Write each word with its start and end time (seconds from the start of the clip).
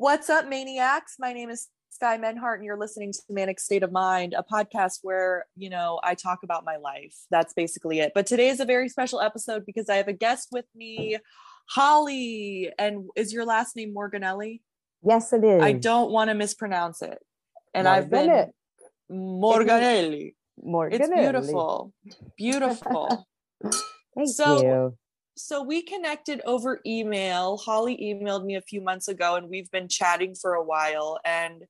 What's 0.00 0.30
up, 0.30 0.48
maniacs? 0.48 1.16
My 1.18 1.32
name 1.32 1.50
is 1.50 1.66
Sky 1.90 2.18
Menhart, 2.18 2.60
and 2.60 2.64
you're 2.64 2.78
listening 2.78 3.12
to 3.12 3.18
Manic 3.28 3.58
State 3.58 3.82
of 3.82 3.90
Mind, 3.90 4.32
a 4.32 4.44
podcast 4.44 5.00
where, 5.02 5.46
you 5.56 5.68
know, 5.68 5.98
I 6.04 6.14
talk 6.14 6.44
about 6.44 6.64
my 6.64 6.76
life. 6.76 7.16
That's 7.32 7.52
basically 7.52 7.98
it. 7.98 8.12
But 8.14 8.24
today 8.24 8.48
is 8.48 8.60
a 8.60 8.64
very 8.64 8.88
special 8.88 9.20
episode 9.20 9.66
because 9.66 9.88
I 9.88 9.96
have 9.96 10.06
a 10.06 10.12
guest 10.12 10.50
with 10.52 10.66
me, 10.72 11.18
Holly. 11.68 12.70
And 12.78 13.08
is 13.16 13.32
your 13.32 13.44
last 13.44 13.74
name 13.74 13.92
Morganelli? 13.92 14.60
Yes, 15.02 15.32
it 15.32 15.42
is. 15.42 15.60
I 15.60 15.72
don't 15.72 16.12
want 16.12 16.30
to 16.30 16.34
mispronounce 16.34 17.02
it. 17.02 17.18
And 17.74 17.88
I've 17.88 18.08
been 18.08 18.52
Morganelli. 19.10 20.34
Morganelli. 20.64 20.94
It's 21.00 21.08
beautiful. 21.08 21.92
Beautiful. 22.36 23.26
Thank 24.14 24.28
So- 24.28 24.62
you. 24.62 24.98
So 25.38 25.62
we 25.62 25.82
connected 25.82 26.42
over 26.44 26.80
email. 26.84 27.56
Holly 27.56 27.96
emailed 27.96 28.44
me 28.44 28.56
a 28.56 28.60
few 28.60 28.80
months 28.80 29.08
ago 29.08 29.36
and 29.36 29.48
we've 29.48 29.70
been 29.70 29.88
chatting 29.88 30.34
for 30.34 30.54
a 30.54 30.64
while 30.64 31.18
and 31.24 31.64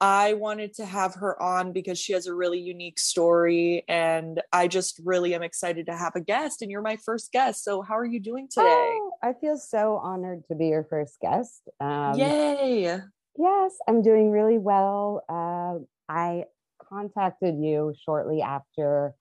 I 0.00 0.34
wanted 0.34 0.74
to 0.74 0.84
have 0.84 1.14
her 1.14 1.40
on 1.42 1.72
because 1.72 1.98
she 1.98 2.12
has 2.12 2.26
a 2.26 2.34
really 2.34 2.60
unique 2.60 2.98
story 2.98 3.82
and 3.88 4.42
I 4.52 4.68
just 4.68 5.00
really 5.04 5.34
am 5.34 5.42
excited 5.42 5.86
to 5.86 5.96
have 5.96 6.14
a 6.14 6.20
guest 6.20 6.60
and 6.60 6.70
you're 6.70 6.82
my 6.82 6.96
first 6.96 7.32
guest. 7.32 7.64
So 7.64 7.80
how 7.80 7.96
are 7.96 8.04
you 8.04 8.20
doing 8.20 8.46
today? 8.46 8.66
Oh, 8.68 9.12
I 9.22 9.32
feel 9.32 9.56
so 9.56 9.96
honored 9.96 10.44
to 10.48 10.54
be 10.54 10.68
your 10.68 10.84
first 10.84 11.18
guest. 11.20 11.62
Um, 11.80 12.18
Yay. 12.18 13.00
Yes, 13.38 13.72
I'm 13.88 14.02
doing 14.02 14.30
really 14.30 14.58
well. 14.58 15.24
Uh, 15.28 15.84
I 16.12 16.44
contacted 16.88 17.58
you 17.58 17.94
shortly 18.04 18.42
after 18.42 19.14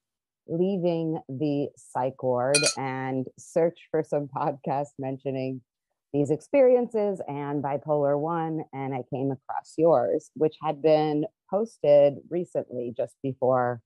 leaving 0.48 1.20
the 1.27 1.70
psych 1.77 2.22
ward 2.22 2.58
and 2.77 3.27
search 3.38 3.80
for 3.91 4.03
some 4.03 4.27
podcasts 4.27 4.94
mentioning 4.99 5.62
these 6.13 6.31
experiences 6.31 7.22
and 7.27 7.63
bipolar 7.63 8.20
one. 8.20 8.63
And 8.73 8.94
I 8.94 9.03
came 9.13 9.31
across 9.31 9.73
yours, 9.77 10.31
which 10.36 10.55
had 10.62 10.81
been 10.81 11.26
posted 11.50 12.16
recently 12.30 12.94
just 12.95 13.16
before 13.22 13.81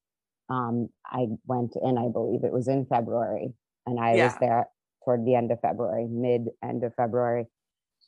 um, 0.50 0.90
I 1.06 1.28
went 1.46 1.76
in, 1.82 1.98
I 1.98 2.10
believe 2.10 2.44
it 2.44 2.54
was 2.54 2.68
in 2.68 2.86
February. 2.86 3.54
And 3.86 4.00
I 4.00 4.16
was 4.16 4.34
there 4.40 4.68
toward 5.04 5.26
the 5.26 5.36
end 5.36 5.52
of 5.52 5.60
February, 5.62 6.08
mid 6.10 6.48
end 6.64 6.84
of 6.84 6.94
February 6.96 7.48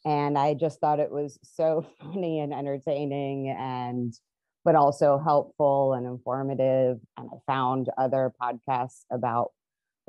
and 0.06 0.38
I 0.38 0.54
just 0.54 0.80
thought 0.80 1.00
it 1.00 1.12
was 1.12 1.38
so 1.44 1.86
funny 2.02 2.40
and 2.40 2.54
entertaining 2.54 3.50
and 3.50 4.14
but 4.64 4.76
also 4.76 5.18
helpful 5.18 5.94
and 5.94 6.06
informative 6.06 7.00
and 7.18 7.30
I 7.32 7.38
found 7.48 7.90
other 7.98 8.34
podcasts 8.42 9.02
about 9.12 9.52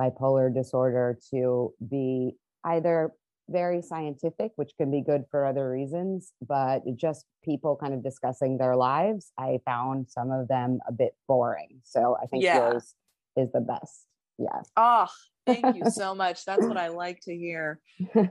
bipolar 0.01 0.53
disorder 0.53 1.19
to 1.31 1.73
be 1.89 2.37
either 2.65 3.13
very 3.49 3.83
scientific 3.83 4.53
which 4.57 4.73
can 4.79 4.91
be 4.91 5.01
good 5.01 5.25
for 5.31 5.45
other 5.45 5.71
reasons 5.71 6.33
but 6.47 6.83
just 6.97 7.27
people 7.45 7.77
kind 7.77 7.93
of 7.93 8.03
discussing 8.03 8.57
their 8.57 8.77
lives 8.77 9.33
I 9.39 9.59
found 9.65 10.09
some 10.09 10.31
of 10.31 10.49
them 10.49 10.79
a 10.89 10.93
bit 10.93 11.15
boring 11.29 11.81
so 11.85 12.17
I 12.23 12.27
think 12.27 12.45
Yeah. 12.45 12.57
yours 12.57 12.95
is 13.37 13.51
the 13.53 13.61
best 13.61 14.07
yeah 14.39 14.63
Oh, 14.77 15.09
thank 15.47 15.77
you 15.77 15.85
so 15.91 16.15
much. 16.15 16.45
That's 16.45 16.65
what 16.67 16.77
I 16.79 16.89
like 16.89 17.21
to 17.23 17.37
hear. 17.37 17.81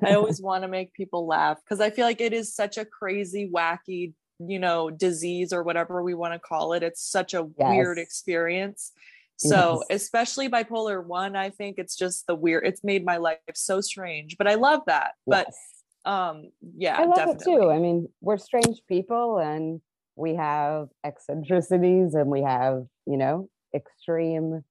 I 0.04 0.14
always 0.14 0.42
want 0.42 0.64
to 0.64 0.68
make 0.68 0.94
people 0.94 1.28
laugh 1.28 1.58
because 1.64 1.80
I 1.80 1.90
feel 1.90 2.06
like 2.06 2.22
it 2.22 2.34
is 2.34 2.54
such 2.56 2.78
a 2.78 2.86
crazy, 2.86 3.50
wacky, 3.54 4.14
you 4.48 4.60
know, 4.60 4.90
disease 4.90 5.54
or 5.54 5.64
whatever 5.64 6.04
we 6.04 6.14
want 6.14 6.34
to 6.34 6.40
call 6.40 6.74
it. 6.74 6.84
It's 6.84 7.02
such 7.02 7.34
a 7.34 7.44
weird 7.44 7.98
experience. 7.98 8.92
So, 9.38 9.84
Yes. 9.90 10.04
especially 10.04 10.50
bipolar 10.50 11.04
one, 11.04 11.36
I 11.36 11.50
think 11.50 11.80
it's 11.80 11.96
just 11.96 12.28
the 12.28 12.36
weird, 12.36 12.66
it's 12.66 12.84
made 12.84 13.04
my 13.04 13.18
life 13.18 13.40
so 13.56 13.82
strange, 13.82 14.38
but 14.38 14.48
I 14.48 14.54
love 14.54 14.82
that. 14.86 15.14
But 15.26 15.48
um, 16.06 16.52
yeah, 16.78 16.98
I 16.98 17.06
love 17.06 17.16
definitely. 17.16 17.54
it 17.54 17.58
too. 17.58 17.70
I 17.72 17.80
mean, 17.80 18.08
we're 18.22 18.38
strange 18.38 18.82
people 18.88 19.40
and 19.40 19.82
we 20.16 20.36
have 20.36 20.90
eccentricities 21.04 22.14
and 22.14 22.30
we 22.30 22.44
have, 22.44 22.86
you 23.08 23.18
know, 23.18 23.50
extreme, 23.74 24.64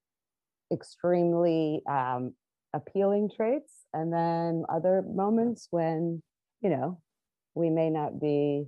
extremely 0.72 1.82
um, 1.88 2.34
appealing 2.72 3.30
traits. 3.34 3.72
And 3.92 4.12
then 4.12 4.64
other 4.68 5.02
moments 5.02 5.66
when, 5.70 6.22
you 6.60 6.70
know, 6.70 7.00
we 7.54 7.70
may 7.70 7.90
not 7.90 8.20
be 8.20 8.66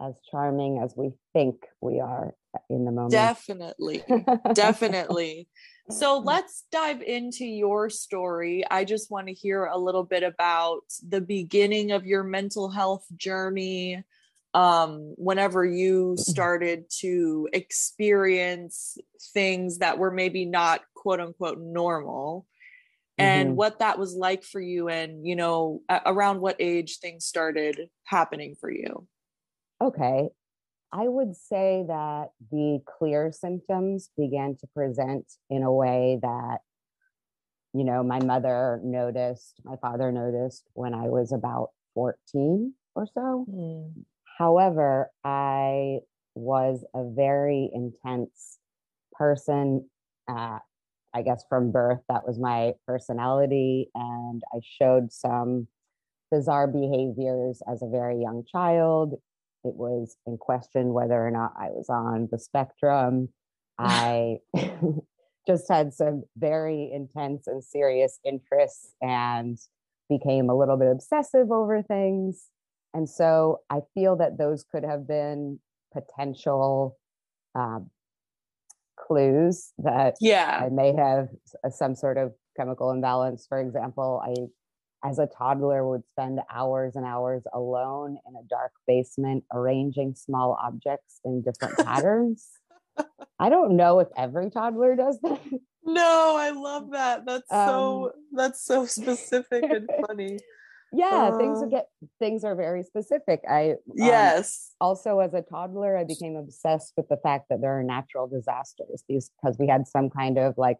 as 0.00 0.14
charming 0.30 0.80
as 0.82 0.94
we 0.96 1.12
think 1.32 1.56
we 1.80 2.00
are 2.00 2.34
in 2.68 2.84
the 2.84 2.90
moment. 2.90 3.12
Definitely. 3.12 4.04
definitely. 4.54 5.48
So 5.90 6.18
let's 6.18 6.64
dive 6.70 7.02
into 7.02 7.44
your 7.44 7.90
story. 7.90 8.64
I 8.70 8.84
just 8.84 9.10
want 9.10 9.26
to 9.26 9.34
hear 9.34 9.66
a 9.66 9.78
little 9.78 10.04
bit 10.04 10.22
about 10.22 10.82
the 11.06 11.20
beginning 11.20 11.92
of 11.92 12.06
your 12.06 12.22
mental 12.22 12.70
health 12.70 13.04
journey. 13.16 14.02
Um, 14.52 15.14
whenever 15.16 15.64
you 15.64 16.16
started 16.18 16.86
to 17.00 17.48
experience 17.52 18.98
things 19.32 19.78
that 19.78 19.96
were 19.96 20.10
maybe 20.10 20.44
not 20.44 20.80
quote 20.94 21.20
unquote 21.20 21.60
normal, 21.60 22.48
and 23.16 23.50
Mhm. 23.50 23.54
what 23.54 23.78
that 23.78 23.96
was 23.96 24.14
like 24.14 24.42
for 24.42 24.60
you, 24.60 24.88
and 24.88 25.24
you 25.24 25.36
know, 25.36 25.82
around 26.04 26.40
what 26.40 26.56
age 26.58 26.98
things 26.98 27.26
started 27.26 27.90
happening 28.04 28.56
for 28.56 28.72
you. 28.72 29.06
Okay. 29.80 30.28
I 30.92 31.08
would 31.08 31.36
say 31.36 31.84
that 31.86 32.30
the 32.50 32.80
clear 32.98 33.30
symptoms 33.32 34.10
began 34.16 34.56
to 34.56 34.66
present 34.74 35.32
in 35.48 35.62
a 35.62 35.72
way 35.72 36.18
that, 36.22 36.58
you 37.72 37.84
know, 37.84 38.02
my 38.02 38.18
mother 38.20 38.80
noticed, 38.82 39.60
my 39.64 39.76
father 39.76 40.10
noticed 40.10 40.64
when 40.72 40.92
I 40.92 41.08
was 41.08 41.32
about 41.32 41.70
14 41.94 42.74
or 42.96 43.06
so. 43.14 43.46
However, 44.38 45.10
I 45.24 46.00
was 46.34 46.84
a 46.94 47.04
very 47.14 47.70
intense 47.72 48.58
person. 49.12 49.88
Uh, 50.28 50.58
I 51.14 51.22
guess 51.22 51.44
from 51.48 51.72
birth, 51.72 52.00
that 52.08 52.26
was 52.26 52.38
my 52.38 52.72
personality. 52.86 53.90
And 53.94 54.42
I 54.52 54.58
showed 54.80 55.12
some 55.12 55.68
bizarre 56.30 56.66
behaviors 56.66 57.62
as 57.70 57.82
a 57.82 57.88
very 57.88 58.20
young 58.20 58.44
child. 58.50 59.14
It 59.64 59.74
was 59.74 60.16
in 60.26 60.38
question 60.38 60.92
whether 60.92 61.14
or 61.24 61.30
not 61.30 61.52
I 61.58 61.68
was 61.70 61.88
on 61.88 62.28
the 62.30 62.38
spectrum. 62.38 63.28
I 63.78 64.38
just 65.46 65.68
had 65.68 65.94
some 65.94 66.24
very 66.36 66.90
intense 66.92 67.46
and 67.46 67.64
serious 67.64 68.18
interests 68.24 68.94
and 69.00 69.58
became 70.08 70.50
a 70.50 70.56
little 70.56 70.76
bit 70.76 70.88
obsessive 70.90 71.50
over 71.50 71.82
things. 71.82 72.48
And 72.92 73.08
so 73.08 73.60
I 73.70 73.80
feel 73.94 74.16
that 74.16 74.36
those 74.38 74.64
could 74.70 74.84
have 74.84 75.06
been 75.06 75.60
potential 75.92 76.98
um, 77.54 77.90
clues 78.98 79.72
that 79.78 80.16
Yeah. 80.20 80.60
I 80.64 80.68
may 80.68 80.94
have 80.94 81.28
some 81.70 81.94
sort 81.94 82.18
of 82.18 82.32
chemical 82.56 82.90
imbalance. 82.90 83.46
For 83.48 83.60
example, 83.60 84.20
I, 84.24 84.34
as 85.04 85.18
a 85.18 85.26
toddler, 85.26 85.86
would 85.86 86.02
spend 86.12 86.40
hours 86.52 86.96
and 86.96 87.04
hours 87.04 87.42
alone 87.52 88.18
in 88.26 88.34
a 88.36 88.42
dark 88.48 88.72
basement 88.86 89.44
arranging 89.52 90.14
small 90.14 90.58
objects 90.62 91.20
in 91.24 91.42
different 91.42 91.76
patterns. 91.78 92.48
I 93.38 93.48
don't 93.48 93.76
know 93.76 94.00
if 94.00 94.08
every 94.16 94.50
toddler 94.50 94.96
does 94.96 95.18
that. 95.22 95.40
No, 95.82 96.36
I 96.36 96.50
love 96.50 96.90
that. 96.90 97.24
That's 97.24 97.50
Um, 97.50 97.66
so 97.66 98.12
that's 98.32 98.62
so 98.62 98.84
specific 98.84 99.64
and 99.64 99.88
funny. 100.06 100.38
yeah, 100.92 101.36
things 101.38 101.58
Uh, 101.58 101.60
would 101.62 101.70
get 101.70 101.88
things 102.18 102.44
are 102.44 102.54
very 102.54 102.82
specific. 102.82 103.40
I 103.48 103.70
um, 103.70 103.76
yes. 103.94 104.74
also 104.80 105.20
as 105.20 105.34
a 105.34 105.42
toddler 105.42 105.96
i 105.96 106.04
became 106.04 106.36
obsessed 106.36 106.92
with 106.96 107.08
the 107.08 107.16
fact 107.18 107.46
that 107.50 107.60
there 107.60 107.78
are 107.78 107.82
natural 107.82 108.26
disasters 108.26 109.04
these 109.08 109.30
because 109.40 109.58
we 109.58 109.66
had 109.66 109.86
some 109.86 110.08
kind 110.10 110.38
of 110.38 110.54
like 110.56 110.78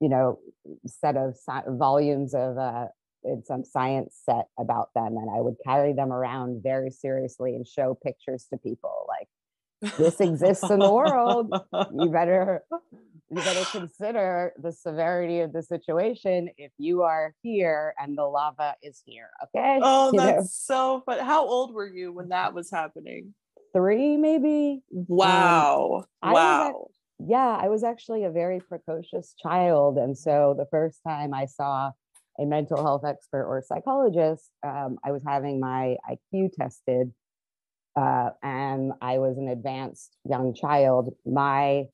you 0.00 0.08
know 0.08 0.38
set 0.86 1.16
of 1.16 1.36
volumes 1.68 2.34
of 2.34 2.56
uh 2.58 2.86
in 3.24 3.42
some 3.44 3.64
science 3.64 4.16
set 4.24 4.46
about 4.58 4.88
them 4.94 5.16
and 5.16 5.28
i 5.36 5.40
would 5.40 5.56
carry 5.64 5.92
them 5.92 6.12
around 6.12 6.62
very 6.62 6.90
seriously 6.90 7.54
and 7.56 7.66
show 7.66 7.98
pictures 8.02 8.46
to 8.50 8.56
people 8.58 9.06
like 9.08 9.28
this 9.98 10.20
exists 10.20 10.70
in 10.70 10.80
the 10.80 10.90
world. 10.90 11.52
you 11.94 12.10
better 12.10 12.62
you 13.30 13.42
better 13.42 13.64
consider 13.70 14.52
the 14.62 14.72
severity 14.72 15.40
of 15.40 15.52
the 15.52 15.62
situation 15.62 16.48
if 16.56 16.72
you 16.78 17.02
are 17.02 17.34
here 17.42 17.94
and 17.98 18.16
the 18.16 18.24
lava 18.24 18.74
is 18.82 19.02
here 19.04 19.30
okay 19.44 19.78
Oh, 19.82 20.10
You 20.12 20.18
know, 20.18 20.26
that's 20.26 20.54
so 20.54 21.02
But 21.06 21.20
How 21.20 21.46
old 21.46 21.74
were 21.74 21.88
you 21.88 22.12
when 22.12 22.28
that 22.30 22.54
was 22.54 22.70
happening? 22.70 23.34
three 23.72 24.16
maybe 24.16 24.82
um, 24.96 25.06
Wow. 25.08 26.04
I 26.22 26.30
at- 26.30 26.34
wow. 26.34 26.86
yeah, 27.20 27.58
I 27.60 27.68
was 27.68 27.82
actually 27.84 28.24
a 28.24 28.30
very 28.30 28.60
precocious 28.60 29.34
child. 29.42 29.98
And 29.98 30.16
so 30.16 30.54
the 30.56 30.66
first 30.70 31.00
time 31.06 31.34
I 31.34 31.46
saw 31.46 31.90
a 32.40 32.44
mental 32.44 32.82
health 32.82 33.04
expert 33.04 33.44
or 33.46 33.62
psychologist, 33.62 34.50
um, 34.66 34.98
I 35.04 35.12
was 35.12 35.22
having 35.26 35.60
my 35.60 35.96
IQ 36.10 36.52
tested. 36.52 37.12
Uh, 37.96 38.30
and 38.44 38.92
I 39.00 39.18
was 39.18 39.38
an 39.38 39.48
advanced 39.48 40.16
young 40.24 40.54
child. 40.54 41.14
My 41.26 41.86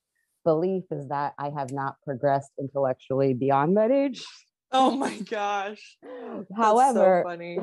belief 0.44 0.84
is 0.90 1.08
that 1.08 1.32
I 1.38 1.50
have 1.50 1.72
not 1.72 1.96
progressed 2.04 2.50
intellectually 2.58 3.32
beyond 3.32 3.78
that 3.78 3.90
age. 3.90 4.22
Oh 4.70 4.90
my 4.90 5.16
gosh. 5.20 5.96
However, 6.56 7.22
so 7.24 7.28
funny. 7.30 7.58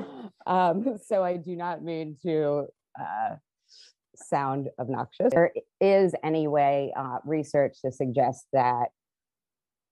Um, 0.47 0.97
so 1.05 1.23
I 1.23 1.37
do 1.37 1.55
not 1.55 1.83
mean 1.83 2.17
to 2.23 2.67
uh, 2.99 3.35
sound 4.15 4.69
obnoxious. 4.79 5.31
There 5.31 5.51
is 5.79 6.13
anyway 6.23 6.93
uh, 6.97 7.17
research 7.25 7.81
to 7.83 7.91
suggest 7.91 8.45
that 8.53 8.89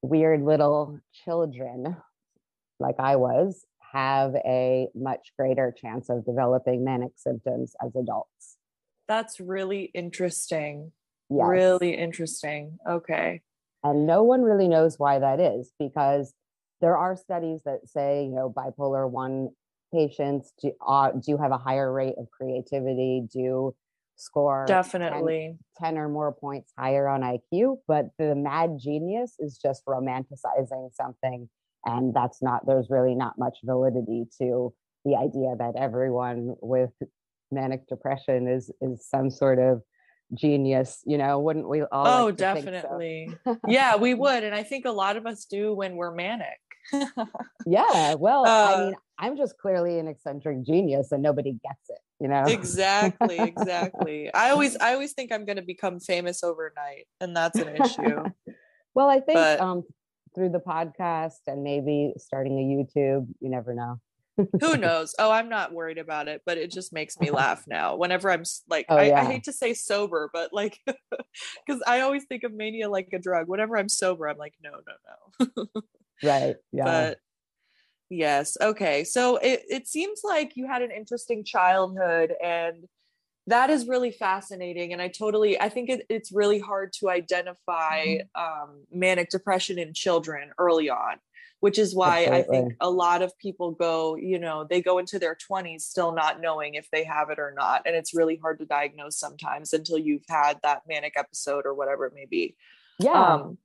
weird 0.02 0.44
little 0.44 1.00
children, 1.26 1.98
like 2.80 2.96
I 3.00 3.16
was, 3.16 3.66
have 3.94 4.36
a 4.36 4.88
much 4.96 5.32
greater 5.38 5.74
chance 5.76 6.10
of 6.10 6.26
developing 6.26 6.84
manic 6.84 7.14
symptoms 7.16 7.74
as 7.84 7.96
adults. 7.96 8.58
That's 9.08 9.40
really 9.40 9.92
interesting. 9.94 10.92
Yes. 11.30 11.48
Really 11.48 11.96
interesting. 11.96 12.78
Okay. 12.88 13.42
And 13.84 14.06
no 14.06 14.24
one 14.24 14.42
really 14.42 14.68
knows 14.68 15.00
why 15.00 15.20
that 15.20 15.40
is 15.40 15.72
because 15.80 16.34
there 16.82 16.98
are 16.98 17.16
studies 17.16 17.62
that 17.66 17.88
say, 17.88 18.26
you 18.26 18.36
know, 18.36 18.54
bipolar 18.56 19.10
1 19.10 19.50
patients 19.94 20.54
do, 20.62 20.72
uh, 20.86 21.12
do 21.12 21.38
have 21.38 21.52
a 21.52 21.58
higher 21.58 21.92
rate 21.92 22.16
of 22.18 22.30
creativity, 22.32 23.24
do 23.34 23.76
score 24.16 24.66
definitely 24.68 25.58
10, 25.80 25.96
10, 25.96 25.98
or 25.98 26.10
more 26.10 26.32
points 26.34 26.72
higher 26.78 27.08
on 27.08 27.22
IQ. 27.22 27.78
But 27.88 28.10
the 28.18 28.36
mad 28.36 28.78
genius 28.80 29.36
is 29.40 29.58
just 29.58 29.86
romanticizing 29.86 30.94
something. 30.94 31.50
And 31.86 32.14
that's 32.14 32.42
not, 32.42 32.66
there's 32.66 32.90
really 32.90 33.16
not 33.16 33.38
much 33.38 33.58
validity 33.64 34.26
to 34.40 34.74
the 35.06 35.16
idea 35.16 35.56
that 35.58 35.76
everyone 35.78 36.56
with 36.62 36.92
manic 37.52 37.88
depression 37.88 38.48
is 38.48 38.72
is 38.82 39.08
some 39.08 39.30
sort 39.30 39.58
of 39.58 39.82
genius 40.36 41.02
you 41.08 41.18
know 41.18 41.40
wouldn't 41.40 41.68
we 41.68 41.82
all 41.92 42.08
oh 42.08 42.26
like 42.26 42.36
definitely 42.36 43.30
so? 43.44 43.58
yeah 43.68 43.96
we 43.96 44.14
would. 44.14 44.44
And 44.44 44.54
i 44.54 44.62
think 44.62 44.86
a 44.86 44.92
lot 44.92 45.18
of 45.18 45.26
us 45.26 45.46
do 45.46 45.74
when 45.74 45.96
we're 45.96 46.14
manic. 46.14 46.60
Yeah 47.66 48.16
well 48.16 48.46
uh, 48.46 48.76
i 48.76 48.86
mean 48.86 48.96
i'm 49.18 49.38
just 49.38 49.58
clearly 49.58 50.00
an 50.00 50.08
eccentric 50.08 50.64
genius 50.64 51.12
and 51.12 51.24
nobody 51.24 51.52
gets 51.52 51.90
it 51.90 52.00
you 52.20 52.28
know? 52.28 52.44
Exactly 52.44 53.40
exactly. 53.40 54.34
I 54.34 54.50
always 54.50 54.76
i 54.78 54.94
always 54.94 55.14
think 55.14 55.32
i'm 55.32 55.46
going 55.46 55.56
to 55.56 55.64
become 55.64 56.00
famous 56.00 56.44
overnight 56.44 57.08
and 57.22 57.36
that's 57.36 57.58
an 57.58 57.70
issue. 57.70 58.24
Well 58.94 59.10
i 59.10 59.20
think 59.20 59.36
but, 59.36 59.60
um 59.62 59.84
through 60.34 60.50
the 60.50 60.60
podcast 60.60 61.40
and 61.48 61.64
maybe 61.64 62.14
starting 62.18 62.60
a 62.60 63.00
youtube 63.00 63.28
you 63.40 63.50
never 63.50 63.74
know. 63.74 64.00
Who 64.62 64.78
knows? 64.78 65.16
Oh 65.20 65.32
i'm 65.32 65.50
not 65.50 65.74
worried 65.74 65.98
about 65.98 66.28
it 66.28 66.42
but 66.46 66.58
it 66.58 66.72
just 66.72 66.94
makes 66.94 67.20
me 67.20 67.30
laugh 67.32 67.64
now 67.68 67.96
whenever 67.96 68.32
i'm 68.32 68.44
like 68.70 68.86
oh, 68.90 68.98
I, 68.98 69.04
yeah. 69.06 69.22
I, 69.22 69.26
hate 69.26 69.44
to 69.46 69.54
say 69.54 69.74
sober 69.74 70.30
but 70.34 70.54
like 70.54 70.78
because 70.86 71.82
i 71.86 72.02
always 72.02 72.26
think 72.26 72.44
of 72.44 72.54
mania 72.54 72.90
like 72.90 73.10
a 73.14 73.20
drug. 73.20 73.48
Whenever 73.48 73.78
i'm 73.78 73.90
sober 73.90 74.28
i'm 74.28 74.38
like 74.38 74.54
no 74.64 74.72
no 74.72 75.46
no. 75.66 75.66
Right 76.24 76.56
yeah. 76.72 76.84
But 76.84 77.18
yes 78.10 78.58
okay. 78.60 79.04
So 79.04 79.38
it, 79.38 79.64
it 79.70 79.88
seems 79.88 80.22
like 80.24 80.54
you 80.56 80.68
had 80.68 80.82
an 80.82 80.92
interesting 80.92 81.44
childhood 81.44 82.34
and 82.44 82.86
that 83.50 83.70
is 83.70 83.88
really 83.88 84.12
fascinating 84.12 84.94
and 84.94 85.02
i 85.02 85.08
totally 85.08 85.60
i 85.60 85.70
think 85.70 85.90
it, 85.90 86.06
it's 86.10 86.32
really 86.32 86.60
hard 86.60 86.94
to 86.94 87.10
identify 87.10 88.06
mm-hmm. 88.06 88.42
um, 88.42 88.82
manic 88.92 89.30
depression 89.30 89.78
in 89.78 89.94
children 89.94 90.52
early 90.58 90.90
on 90.90 91.18
which 91.60 91.78
is 91.78 91.94
why 91.94 92.26
Absolutely. 92.26 92.58
I 92.58 92.62
think 92.62 92.74
a 92.80 92.90
lot 92.90 93.22
of 93.22 93.38
people 93.38 93.72
go, 93.72 94.16
you 94.16 94.40
know, 94.40 94.66
they 94.70 94.82
go 94.82 94.98
into 94.98 95.20
their 95.20 95.36
20s 95.36 95.82
still 95.82 96.14
not 96.14 96.40
knowing 96.40 96.76
if 96.76 96.90
they 96.92 97.04
have 97.04 97.30
it 97.30 97.40
or 97.40 97.54
not. 97.56 97.82
And 97.86 97.96
it's 97.96 98.14
really 98.14 98.38
hard 98.38 98.60
to 98.60 98.66
diagnose 98.66 99.18
sometimes 99.18 99.74
until 99.74 99.98
you've 99.98 100.24
had 100.30 100.60
that 100.64 100.84
manic 100.88 101.14
episode 101.18 101.66
or 101.66 101.74
whatever 101.74 102.06
it 102.06 102.14
may 102.14 102.26
be. 102.26 102.56
Yeah. 102.98 103.12
Um, 103.12 103.58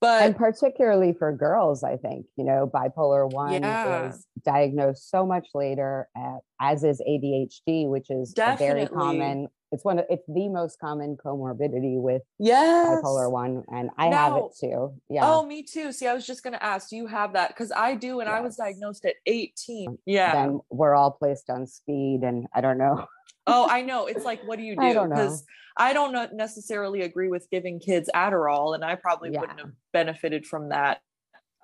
but 0.00 0.22
and 0.22 0.36
particularly 0.36 1.12
for 1.12 1.32
girls, 1.32 1.82
I 1.82 1.96
think, 1.96 2.26
you 2.36 2.44
know, 2.44 2.70
bipolar 2.72 3.30
one 3.30 3.62
yeah. 3.62 4.08
is 4.08 4.26
diagnosed 4.44 5.10
so 5.10 5.26
much 5.26 5.48
later, 5.54 6.08
at, 6.16 6.38
as 6.60 6.84
is 6.84 7.00
ADHD, 7.06 7.88
which 7.88 8.10
is 8.10 8.34
very 8.36 8.86
common 8.86 9.48
it's 9.72 9.84
one 9.84 9.98
of 9.98 10.04
it's 10.08 10.24
the 10.28 10.48
most 10.48 10.78
common 10.78 11.16
comorbidity 11.16 12.00
with 12.00 12.22
yes. 12.38 13.00
bipolar 13.02 13.30
one 13.30 13.64
and 13.72 13.90
i 13.98 14.08
now, 14.08 14.34
have 14.34 14.36
it 14.36 14.56
too. 14.58 14.94
Yeah. 15.08 15.22
oh 15.24 15.44
me 15.44 15.62
too. 15.62 15.92
See 15.92 16.06
i 16.06 16.14
was 16.14 16.26
just 16.26 16.42
going 16.42 16.52
to 16.52 16.62
ask 16.62 16.90
do 16.90 16.96
you 16.96 17.06
have 17.06 17.32
that? 17.32 17.48
Because 17.48 17.72
i 17.72 17.94
do 17.94 18.20
and 18.20 18.28
yes. 18.28 18.36
i 18.36 18.40
was 18.40 18.56
diagnosed 18.56 19.04
at 19.04 19.14
18 19.26 19.98
yeah. 20.06 20.32
then 20.32 20.60
we're 20.70 20.94
all 20.94 21.10
placed 21.10 21.50
on 21.50 21.66
speed 21.66 22.20
and 22.22 22.46
i 22.54 22.60
don't 22.60 22.78
know 22.78 23.06
oh 23.46 23.68
i 23.68 23.82
know 23.82 24.06
it's 24.06 24.24
like 24.24 24.40
what 24.46 24.58
do 24.58 24.64
you 24.64 24.76
do 24.76 25.08
because 25.08 25.44
I, 25.76 25.90
I, 25.90 25.92
don't 25.92 26.34
necessarily 26.34 27.02
agree 27.02 27.28
with 27.28 27.48
giving 27.50 27.78
kids 27.80 28.10
adderall 28.14 28.74
and 28.74 28.84
i 28.84 28.94
probably 28.94 29.30
yeah. 29.32 29.40
wouldn't 29.40 29.60
have 29.60 29.72
benefited 29.92 30.46
from 30.46 30.70
that 30.70 31.00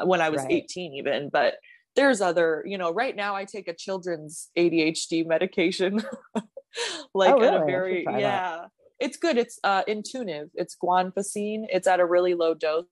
when 0.03 0.21
i 0.21 0.29
was 0.29 0.43
right. 0.43 0.53
18 0.53 0.95
even 0.95 1.31
but 1.33 1.55
there's 1.97 2.21
other 2.21 2.65
you 2.67 2.79
know 2.79 2.93
right 2.93 3.15
now 3.15 3.35
i 3.35 3.45
take 3.45 3.69
a 3.69 3.75
children's 3.75 4.51
adhd 4.57 5.27
medication 5.27 6.03
like 7.15 7.35
oh, 7.35 7.39
really? 7.39 7.47
at 7.49 7.63
a 7.63 7.67
very 7.67 8.05
yeah 8.05 8.63
that. 8.63 8.71
it's 8.99 9.17
good 9.17 9.37
it's 9.37 9.59
uh 9.65 9.83
Intuniv 9.85 10.51
it's 10.55 10.77
guanfacine 10.83 11.67
it's 11.69 11.87
at 11.87 12.01
a 12.01 12.07
really 12.07 12.35
low 12.35 12.55
dose 12.55 12.87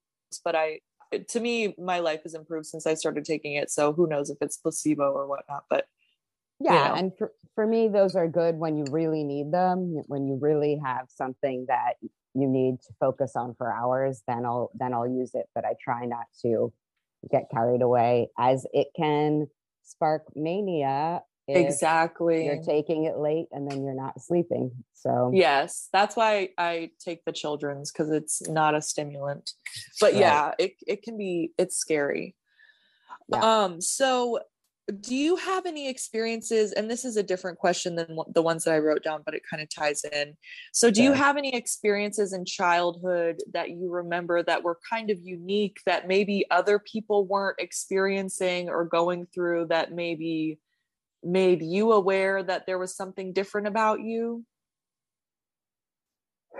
but 0.45 0.55
i 0.55 0.81
to 1.29 1.41
me 1.41 1.75
my 1.79 1.99
life 2.01 2.23
has 2.23 2.35
improved 2.35 2.67
since 2.67 2.87
i 2.87 2.95
started 2.95 3.25
taking 3.25 3.55
it 3.55 3.71
so 3.71 3.93
who 3.93 4.07
knows 4.07 4.31
if 4.31 4.39
it's 4.41 4.57
placebo 4.59 5.11
or 5.13 5.27
whatnot 5.27 5.65
but 5.71 5.87
yeah 6.61 6.73
you 6.73 6.89
know. 6.89 6.95
and 6.95 7.13
for, 7.17 7.33
for 7.55 7.67
me 7.67 7.89
those 7.89 8.15
are 8.17 8.29
good 8.29 8.57
when 8.57 8.77
you 8.77 8.85
really 8.91 9.25
need 9.25 9.53
them 9.53 10.03
when 10.07 10.27
you 10.27 10.39
really 10.41 10.81
have 10.85 11.07
something 11.09 11.67
that 11.69 11.95
you 12.35 12.47
need 12.47 12.81
to 12.81 12.93
focus 13.01 13.33
on 13.37 13.55
for 13.55 13.73
hours 13.73 14.23
then 14.27 14.45
i'll 14.45 14.71
then 14.75 14.95
i'll 14.95 15.09
use 15.09 15.35
it 15.35 15.47
but 15.55 15.65
i 15.65 15.75
try 15.83 16.05
not 16.05 16.27
to 16.43 16.73
get 17.31 17.51
carried 17.53 17.83
away 17.83 18.29
as 18.39 18.67
it 18.73 18.89
can 18.97 19.47
spark 19.83 20.25
mania 20.35 21.23
exactly 21.49 22.47
you're 22.47 22.63
taking 22.63 23.05
it 23.05 23.19
late 23.19 23.47
and 23.51 23.69
then 23.69 23.83
you're 23.83 23.95
not 23.95 24.21
sleeping 24.21 24.71
so 24.95 25.31
yes 25.35 25.89
that's 25.93 26.15
why 26.15 26.49
i 26.59 26.91
take 27.05 27.25
the 27.25 27.33
children's 27.33 27.91
because 27.91 28.11
it's 28.11 28.49
not 28.49 28.75
a 28.75 28.81
stimulant 28.81 29.53
but 30.01 30.13
right. 30.13 30.21
yeah 30.21 30.53
it, 30.59 30.75
it 30.87 31.03
can 31.03 31.17
be 31.19 31.51
it's 31.59 31.77
scary 31.77 32.37
yeah. 33.29 33.63
um 33.63 33.81
so 33.81 34.39
do 34.91 35.15
you 35.15 35.37
have 35.37 35.67
any 35.67 35.89
experiences 35.89 36.73
and 36.73 36.91
this 36.91 37.05
is 37.05 37.17
a 37.17 37.23
different 37.23 37.59
question 37.59 37.95
than 37.95 38.19
the 38.35 38.43
ones 38.43 38.65
that 38.65 38.75
i 38.75 38.79
wrote 38.79 39.03
down 39.03 39.23
but 39.25 39.35
it 39.35 39.43
kind 39.49 39.63
of 39.63 39.69
ties 39.69 40.03
in 40.13 40.37
so 40.73 40.91
do 40.91 41.03
yeah. 41.03 41.09
you 41.09 41.15
have 41.15 41.37
any 41.37 41.55
experiences 41.55 42.33
in 42.33 42.45
childhood 42.45 43.41
that 43.53 43.71
you 43.71 43.91
remember 43.91 44.43
that 44.43 44.63
were 44.63 44.79
kind 44.89 45.11
of 45.11 45.19
unique 45.21 45.79
that 45.87 46.09
maybe 46.09 46.45
other 46.51 46.79
people 46.79 47.27
weren't 47.27 47.59
experiencing 47.59 48.69
or 48.69 48.85
going 48.85 49.27
through 49.35 49.67
that 49.67 49.93
maybe 49.93 50.59
made 51.23 51.63
you 51.63 51.93
aware 51.93 52.43
that 52.43 52.67
there 52.67 52.79
was 52.79 52.97
something 52.97 53.33
different 53.33 53.67
about 53.67 54.01
you 54.01 54.45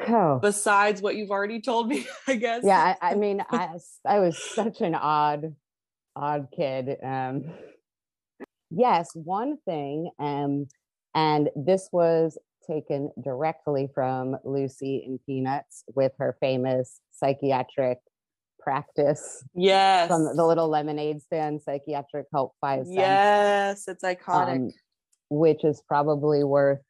oh. 0.09 0.39
besides 0.41 1.01
what 1.01 1.17
you've 1.17 1.31
already 1.31 1.61
told 1.61 1.89
me 1.89 2.07
i 2.29 2.35
guess 2.35 2.63
yeah 2.65 2.95
i, 3.01 3.13
I 3.13 3.15
mean 3.17 3.43
I, 3.51 3.71
I 4.07 4.19
was 4.19 4.43
such 4.43 4.81
an 4.81 4.95
odd 4.95 5.55
odd 6.17 6.49
kid 6.55 6.97
um 7.03 7.45
yes 8.71 9.11
one 9.15 9.57
thing 9.65 10.11
um 10.19 10.67
and 11.15 11.49
this 11.57 11.89
was 11.93 12.39
taken 12.67 13.11
directly 13.23 13.89
from 13.95 14.37
lucy 14.45 15.03
in 15.07 15.19
peanuts 15.27 15.85
with 15.95 16.13
her 16.19 16.37
famous 16.41 17.01
psychiatric 17.11 17.99
practice. 18.61 19.45
Yes. 19.55 20.09
From 20.09 20.37
the 20.37 20.45
little 20.45 20.69
lemonade 20.69 21.23
stand, 21.23 21.63
psychiatric 21.63 22.27
help 22.33 22.55
five 22.61 22.87
cents. 22.87 22.97
Yes, 22.97 23.89
it's 23.89 24.05
iconic. 24.05 24.57
Um, 24.57 24.73
which 25.31 25.65
is 25.65 25.83
probably 25.87 26.45
worth 26.45 26.81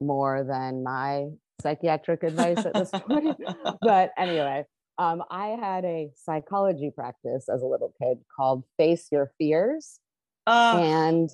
more 0.00 0.44
than 0.44 0.82
my 0.82 1.28
psychiatric 1.60 2.22
advice 2.22 2.64
at 2.64 2.74
this 2.74 2.90
point. 2.90 3.36
but 3.82 4.10
anyway, 4.16 4.64
um, 4.98 5.22
I 5.30 5.48
had 5.48 5.84
a 5.84 6.10
psychology 6.16 6.90
practice 6.94 7.48
as 7.48 7.62
a 7.62 7.66
little 7.66 7.92
kid 8.00 8.18
called 8.36 8.64
Face 8.76 9.08
Your 9.10 9.32
Fears. 9.38 9.98
Uh, 10.46 10.78
and 10.80 11.30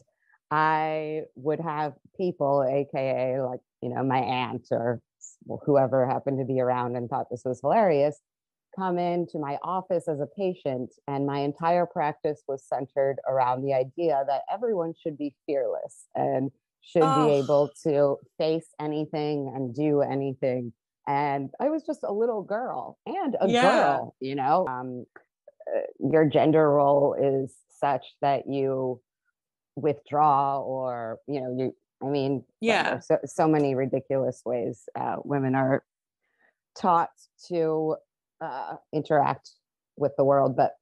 I 0.51 1.23
would 1.35 1.61
have 1.61 1.95
people, 2.17 2.65
AKA 2.69 3.41
like, 3.41 3.61
you 3.83 3.91
know, 3.91 4.03
my 4.03 4.19
aunt 4.19 4.69
or 4.71 5.01
whoever 5.65 6.07
happened 6.07 6.39
to 6.39 6.45
be 6.45 6.61
around 6.61 6.97
and 6.97 7.09
thought 7.09 7.31
this 7.31 7.43
was 7.45 7.61
hilarious, 7.61 8.21
come 8.77 8.99
into 8.99 9.39
my 9.39 9.59
office 9.63 10.09
as 10.09 10.21
a 10.21 10.27
patient, 10.27 10.93
and 11.07 11.27
my 11.27 11.41
entire 11.41 11.87
practice 11.87 12.43
was 12.47 12.65
centered 12.65 13.17
around 13.29 13.63
the 13.63 13.75
idea 13.75 14.23
that 14.27 14.43
everyone 14.53 14.95
should 15.01 15.17
be 15.17 15.35
fearless 15.47 16.07
and 16.15 16.51
should 16.81 17.03
oh. 17.03 17.27
be 17.27 17.33
able 17.35 17.71
to 17.83 18.17
face 18.37 18.69
anything 18.81 19.53
and 19.55 19.75
do 19.75 20.01
anything. 20.01 20.73
And 21.07 21.51
I 21.61 21.71
was 21.71 21.85
just 21.85 22.01
a 22.03 22.13
little 22.13 22.43
girl 22.43 22.99
and 23.07 23.37
a 23.41 23.49
yeah. 23.49 23.63
girl, 23.63 24.15
you 24.21 24.35
know. 24.35 24.67
Um, 24.69 25.07
uh, 25.75 25.81
your 25.99 26.25
gender 26.27 26.71
role 26.71 27.15
is 27.15 27.55
such 27.79 28.05
that 28.21 28.49
you 28.49 29.01
withdraw 29.77 30.61
or 30.61 31.19
you 31.29 31.41
know 31.41 31.55
you 31.57 31.77
i 32.03 32.07
mean 32.07 32.45
yeah 32.61 32.99
so, 32.99 33.17
so 33.25 33.47
many 33.47 33.75
ridiculous 33.77 34.43
ways 34.45 34.89
uh, 34.99 35.17
women 35.25 35.55
are 35.55 35.85
taught 36.79 37.11
to 37.49 37.97
uh, 38.41 38.75
interact 38.93 39.51
with 39.97 40.13
the 40.17 40.25
world. 40.25 40.57
But 40.57 40.73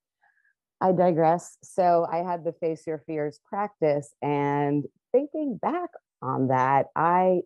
I 0.81 0.93
digress. 0.93 1.57
So 1.63 2.07
I 2.11 2.19
had 2.19 2.45
the 2.45 2.53
Face 2.53 2.87
Your 2.87 3.03
Fears 3.07 3.41
practice, 3.49 4.15
and 4.23 4.85
thinking 5.13 5.59
back 5.61 5.91
on 6.23 6.49
that, 6.49 6.87
I 6.95 7.41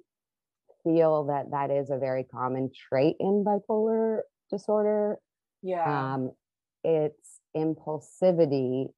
feel 0.82 1.26
that 1.26 1.50
that 1.52 1.70
is 1.70 1.90
a 1.90 1.98
very 1.98 2.24
common 2.24 2.70
trait 2.88 3.16
in 3.20 3.44
bipolar 3.44 4.20
disorder. 4.50 5.18
Yeah. 5.62 6.14
Um, 6.14 6.32
it's 6.82 7.40
impulsivity 7.56 8.88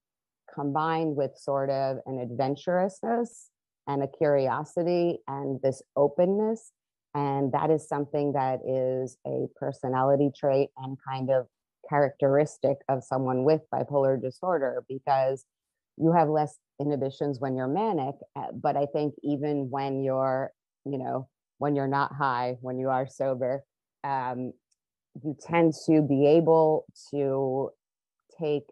combined 0.54 1.16
with 1.16 1.32
sort 1.37 1.71
of 1.71 1.99
an 2.06 2.18
adventurousness 2.18 3.49
and 3.87 4.02
a 4.02 4.09
curiosity 4.09 5.18
and 5.26 5.61
this 5.62 5.82
openness. 5.97 6.73
And 7.14 7.52
that 7.52 7.71
is 7.71 7.88
something 7.88 8.32
that 8.32 8.61
is 8.66 9.18
a 9.26 9.47
personality 9.56 10.30
trait 10.37 10.71
and 10.78 10.97
kind 11.06 11.30
of 11.30 11.47
characteristic 11.88 12.78
of 12.88 13.04
someone 13.04 13.44
with 13.44 13.61
bipolar 13.73 14.21
disorder 14.21 14.85
because 14.88 15.44
you 15.99 16.12
have 16.12 16.28
less 16.28 16.59
inhibitions 16.80 17.38
when 17.38 17.56
you're 17.56 17.68
manic. 17.68 18.14
Eh, 18.37 18.47
but 18.54 18.76
I 18.76 18.87
think 18.87 19.14
even 19.23 19.68
when 19.71 20.02
you're, 20.02 20.52
you 20.85 20.99
know, 20.99 21.28
when 21.59 21.76
you're 21.76 21.88
not 21.88 22.14
high, 22.14 22.56
when 22.61 22.78
you 22.78 22.88
are 22.88 23.06
sober, 23.06 23.62
um, 24.04 24.52
you 25.23 25.37
tend 25.40 25.75
to 25.87 26.00
be 26.02 26.26
able 26.26 26.87
to 27.11 27.71
take 28.40 28.64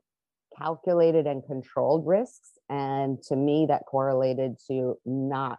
calculated 0.61 1.27
and 1.27 1.45
controlled 1.45 2.07
risks. 2.07 2.51
And 2.69 3.23
to 3.25 3.37
me, 3.37 3.67
that 3.69 3.83
correlated 3.87 4.57
to 4.69 4.99
not 5.05 5.59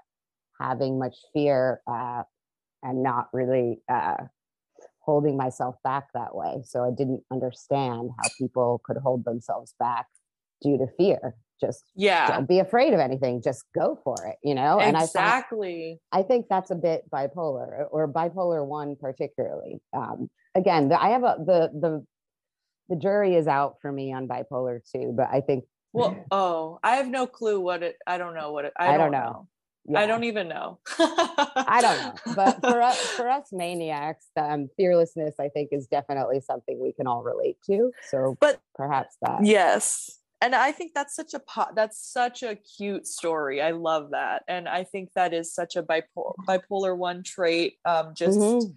having 0.60 1.00
much 1.00 1.16
fear 1.34 1.82
uh, 1.88 2.24
and 2.84 3.04
not 3.04 3.28
really 3.34 3.82
uh, 3.90 4.16
holding 5.00 5.36
myself 5.36 5.76
back 5.84 6.08
that 6.14 6.36
way. 6.36 6.62
So 6.66 6.84
I 6.84 6.92
didn't 6.92 7.24
understand 7.32 8.12
how 8.18 8.30
people 8.38 8.82
could 8.86 8.98
hold 8.98 9.26
themselves 9.26 9.74
back 9.80 10.08
due 10.62 10.78
to 10.78 10.88
fear. 10.98 11.36
Just 11.60 11.84
yeah, 11.96 12.28
don't 12.28 12.48
be 12.48 12.58
afraid 12.58 12.94
of 12.94 13.00
anything. 13.00 13.42
Just 13.44 13.66
go 13.76 14.00
for 14.04 14.16
it, 14.26 14.38
you 14.44 14.56
know. 14.56 14.80
And 14.80 14.98
exactly. 14.98 16.00
I, 16.12 16.20
I 16.20 16.24
think 16.24 16.48
that's 16.50 16.72
a 16.72 16.76
bit 16.76 17.04
bipolar, 17.14 17.86
or 17.92 18.12
bipolar 18.12 18.66
one 18.66 18.96
particularly. 18.96 19.80
Um, 19.94 20.28
again, 20.56 20.90
the, 20.90 21.00
I 21.00 21.10
have 21.10 21.24
a 21.24 21.36
the 21.38 21.70
the 21.80 22.06
the 22.92 22.98
jury 22.98 23.36
is 23.36 23.48
out 23.48 23.78
for 23.82 23.92
me 23.92 24.14
on 24.14 24.28
bipolar 24.28 24.82
two, 24.92 25.14
but 25.16 25.30
I 25.32 25.42
think. 25.42 25.64
Well, 25.94 26.26
oh, 26.30 26.80
I 26.84 26.98
have 26.98 27.08
no 27.08 27.26
clue 27.26 27.60
what 27.60 27.84
it. 27.84 27.98
I 28.06 28.18
don't 28.18 28.36
know 28.36 28.52
what 28.52 28.66
it. 28.66 28.74
I, 28.78 28.90
I 28.94 28.98
don't, 28.98 29.12
don't 29.12 29.12
know. 29.12 29.32
know. 29.32 29.48
Yeah. 29.86 30.00
I 30.00 30.06
don't 30.06 30.26
even 30.26 30.48
know. 30.48 30.80
I 31.00 31.80
don't 31.82 32.00
know. 32.00 32.36
But 32.36 32.62
for 32.62 32.82
us, 32.82 33.00
for 33.12 33.28
us 33.30 33.48
maniacs, 33.52 34.28
um, 34.38 34.70
fearlessness, 34.78 35.36
I 35.40 35.50
think, 35.50 35.70
is 35.72 35.88
definitely 35.88 36.42
something 36.42 36.80
we 36.80 36.92
can 36.92 37.08
all 37.08 37.24
relate 37.24 37.58
to. 37.66 37.92
So, 38.10 38.38
but 38.40 38.60
perhaps 38.76 39.16
that. 39.22 39.44
Yes, 39.44 40.20
and 40.42 40.54
I 40.54 40.72
think 40.74 40.94
that's 40.94 41.16
such 41.16 41.34
a 41.34 41.40
po- 41.40 41.72
that's 41.74 41.98
such 41.98 42.44
a 42.44 42.56
cute 42.56 43.08
story. 43.08 43.62
I 43.62 43.72
love 43.72 44.12
that, 44.12 44.44
and 44.50 44.68
I 44.68 44.84
think 44.84 45.12
that 45.16 45.34
is 45.34 45.54
such 45.54 45.78
a 45.78 45.84
bipolar 45.84 46.34
bipolar 46.48 46.96
one 46.96 47.24
trait. 47.24 47.78
Um, 47.86 48.14
just 48.16 48.38
mm-hmm. 48.38 48.72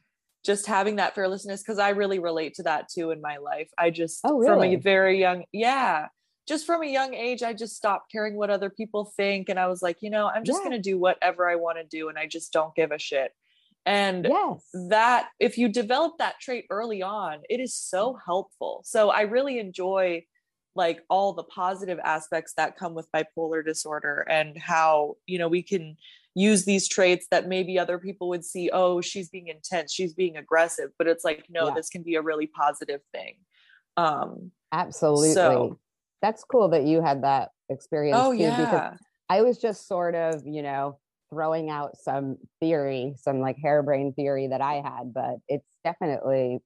Just 0.45 0.67
having 0.67 0.97
that 0.97 1.15
fearlessness 1.15 1.63
because 1.63 1.79
I 1.79 1.91
really 1.91 2.19
relate 2.19 2.55
to 2.55 2.65
that 2.65 2.89
too 2.89 3.11
in 3.11 3.21
my 3.21 3.39
life. 3.39 3.71
I 3.79 3.91
just 3.91 4.21
oh, 4.25 4.39
really? 4.39 4.47
from 4.47 4.63
a 4.63 4.77
very 4.77 5.19
young, 5.19 5.45
yeah 5.53 6.09
just 6.47 6.67
from 6.67 6.83
a 6.83 6.87
young 6.87 7.15
age, 7.15 7.43
I 7.43 7.55
just 7.55 7.77
stopped 7.77 8.13
caring 8.13 8.37
what 8.37 8.51
other 8.51 8.69
people 8.69 9.13
think. 9.17 9.49
And 9.49 9.59
I 9.59 9.67
was 9.67 9.83
like, 9.83 9.99
you 10.01 10.11
know, 10.11 10.27
I'm 10.27 10.45
just 10.45 10.61
yeah. 10.61 10.69
going 10.69 10.83
to 10.83 10.91
do 10.91 10.99
whatever 10.99 11.49
I 11.49 11.57
want 11.57 11.79
to 11.79 11.85
do. 11.85 12.09
And 12.09 12.19
I 12.19 12.27
just 12.27 12.53
don't 12.53 12.75
give 12.75 12.91
a 12.91 12.99
shit. 12.99 13.33
And 13.87 14.27
yes. 14.29 14.69
that, 14.91 15.29
if 15.41 15.59
you 15.59 15.69
develop 15.69 16.15
that 16.19 16.41
trait 16.41 16.67
early 16.71 17.03
on, 17.03 17.41
it 17.49 17.61
is 17.61 17.75
so 17.75 18.19
helpful. 18.25 18.83
So 18.85 19.11
I 19.11 19.23
really 19.23 19.59
enjoy 19.59 20.25
like 20.75 21.03
all 21.09 21.33
the 21.33 21.45
positive 21.45 21.99
aspects 22.03 22.55
that 22.57 22.77
come 22.77 22.95
with 22.95 23.09
bipolar 23.15 23.65
disorder 23.65 24.27
and 24.29 24.59
how, 24.59 25.17
you 25.27 25.39
know, 25.39 25.49
we 25.49 25.63
can 25.63 25.97
use 26.35 26.65
these 26.65 26.89
traits 26.89 27.27
that 27.31 27.49
maybe 27.49 27.79
other 27.79 27.99
people 27.99 28.29
would 28.29 28.45
see, 28.45 28.71
oh, 28.73 29.01
she's 29.01 29.29
being 29.29 29.49
intense, 29.49 29.93
she's 29.93 30.15
being 30.15 30.37
aggressive. 30.37 30.91
But 30.99 31.07
it's 31.07 31.25
like, 31.25 31.47
no, 31.49 31.69
yeah. 31.69 31.75
this 31.75 31.89
can 31.89 32.03
be 32.03 32.17
a 32.17 32.23
really 32.23 32.47
positive 32.47 33.01
thing. 33.13 33.37
Um, 33.97 34.51
Absolutely. 34.73 35.33
So, 35.33 35.79
that's 36.23 36.43
cool 36.43 36.71
that 36.71 36.85
you 36.85 37.03
had 37.03 37.23
that 37.23 37.51
experience 37.69 38.19
oh, 38.19 38.33
too, 38.33 38.39
yeah. 38.39 38.57
because 38.57 38.99
I 39.29 39.43
was 39.43 39.59
just 39.59 39.87
sort 39.87 40.15
of, 40.15 40.43
you 40.47 40.63
know, 40.63 40.99
throwing 41.31 41.69
out 41.69 41.99
some 41.99 42.39
theory, 42.61 43.15
some 43.19 43.41
like 43.41 43.57
harebrained 43.63 44.17
theory 44.17 44.49
that 44.49 44.61
I 44.61 44.75
had, 44.75 45.13
but 45.13 45.37
it's 45.49 45.69
definitely 45.85 46.61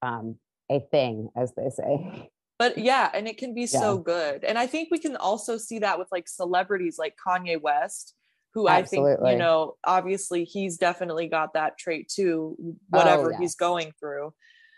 um, 0.00 0.36
a 0.70 0.80
thing, 0.80 1.28
as 1.36 1.52
they 1.54 1.68
say. 1.68 2.30
But 2.58 2.78
yeah, 2.78 3.10
and 3.12 3.26
it 3.26 3.38
can 3.38 3.54
be 3.54 3.62
yeah. 3.62 3.80
so 3.80 3.98
good. 3.98 4.44
And 4.44 4.56
I 4.56 4.66
think 4.66 4.88
we 4.90 4.98
can 4.98 5.16
also 5.16 5.58
see 5.58 5.80
that 5.80 5.98
with 5.98 6.08
like 6.12 6.28
celebrities 6.28 6.96
like 6.98 7.14
Kanye 7.26 7.60
West, 7.60 8.14
who 8.54 8.68
Absolutely. 8.68 9.12
I 9.12 9.16
think, 9.16 9.32
you 9.32 9.38
know, 9.38 9.76
obviously 9.84 10.44
he's 10.44 10.76
definitely 10.76 11.28
got 11.28 11.54
that 11.54 11.78
trait 11.78 12.08
too, 12.08 12.56
oh, 12.60 12.74
whatever 12.90 13.28
oh, 13.28 13.30
yes. 13.30 13.40
he's 13.40 13.54
going 13.54 13.92
through. 13.98 14.32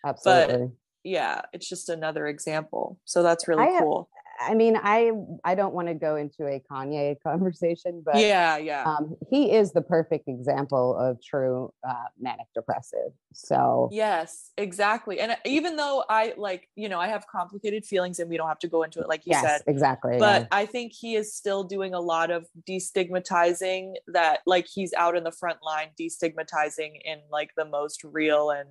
Absolutely. 0.04 0.66
But 0.66 0.70
yeah, 1.02 1.42
it's 1.52 1.68
just 1.68 1.88
another 1.88 2.26
example. 2.26 2.98
So 3.04 3.22
that's 3.22 3.48
really 3.48 3.64
I 3.64 3.78
cool. 3.80 4.08
I 4.44 4.54
mean, 4.54 4.78
I 4.82 5.12
I 5.44 5.54
don't 5.54 5.74
want 5.74 5.88
to 5.88 5.94
go 5.94 6.16
into 6.16 6.46
a 6.46 6.60
Kanye 6.70 7.16
conversation, 7.26 8.02
but 8.04 8.16
yeah, 8.16 8.56
yeah, 8.56 8.84
um, 8.84 9.16
he 9.30 9.52
is 9.52 9.72
the 9.72 9.82
perfect 9.82 10.28
example 10.28 10.96
of 10.96 11.22
true 11.22 11.72
uh, 11.88 12.04
manic 12.18 12.46
depressive. 12.54 13.12
So 13.32 13.88
yes, 13.92 14.50
exactly. 14.56 15.20
And 15.20 15.32
uh, 15.32 15.36
even 15.44 15.76
though 15.76 16.04
I 16.08 16.34
like, 16.36 16.68
you 16.76 16.88
know, 16.88 17.00
I 17.00 17.08
have 17.08 17.26
complicated 17.26 17.84
feelings, 17.84 18.18
and 18.18 18.28
we 18.28 18.36
don't 18.36 18.48
have 18.48 18.58
to 18.60 18.68
go 18.68 18.82
into 18.82 19.00
it, 19.00 19.08
like 19.08 19.26
you 19.26 19.32
yes, 19.32 19.42
said, 19.44 19.62
exactly. 19.66 20.18
But 20.18 20.42
yeah. 20.42 20.48
I 20.52 20.66
think 20.66 20.92
he 20.92 21.16
is 21.16 21.34
still 21.34 21.64
doing 21.64 21.94
a 21.94 22.00
lot 22.00 22.30
of 22.30 22.46
destigmatizing. 22.68 23.94
That 24.08 24.40
like 24.46 24.66
he's 24.72 24.92
out 24.94 25.16
in 25.16 25.24
the 25.24 25.32
front 25.32 25.58
line, 25.62 25.88
destigmatizing 26.00 27.00
in 27.04 27.20
like 27.30 27.50
the 27.56 27.64
most 27.64 28.04
real 28.04 28.50
and 28.50 28.68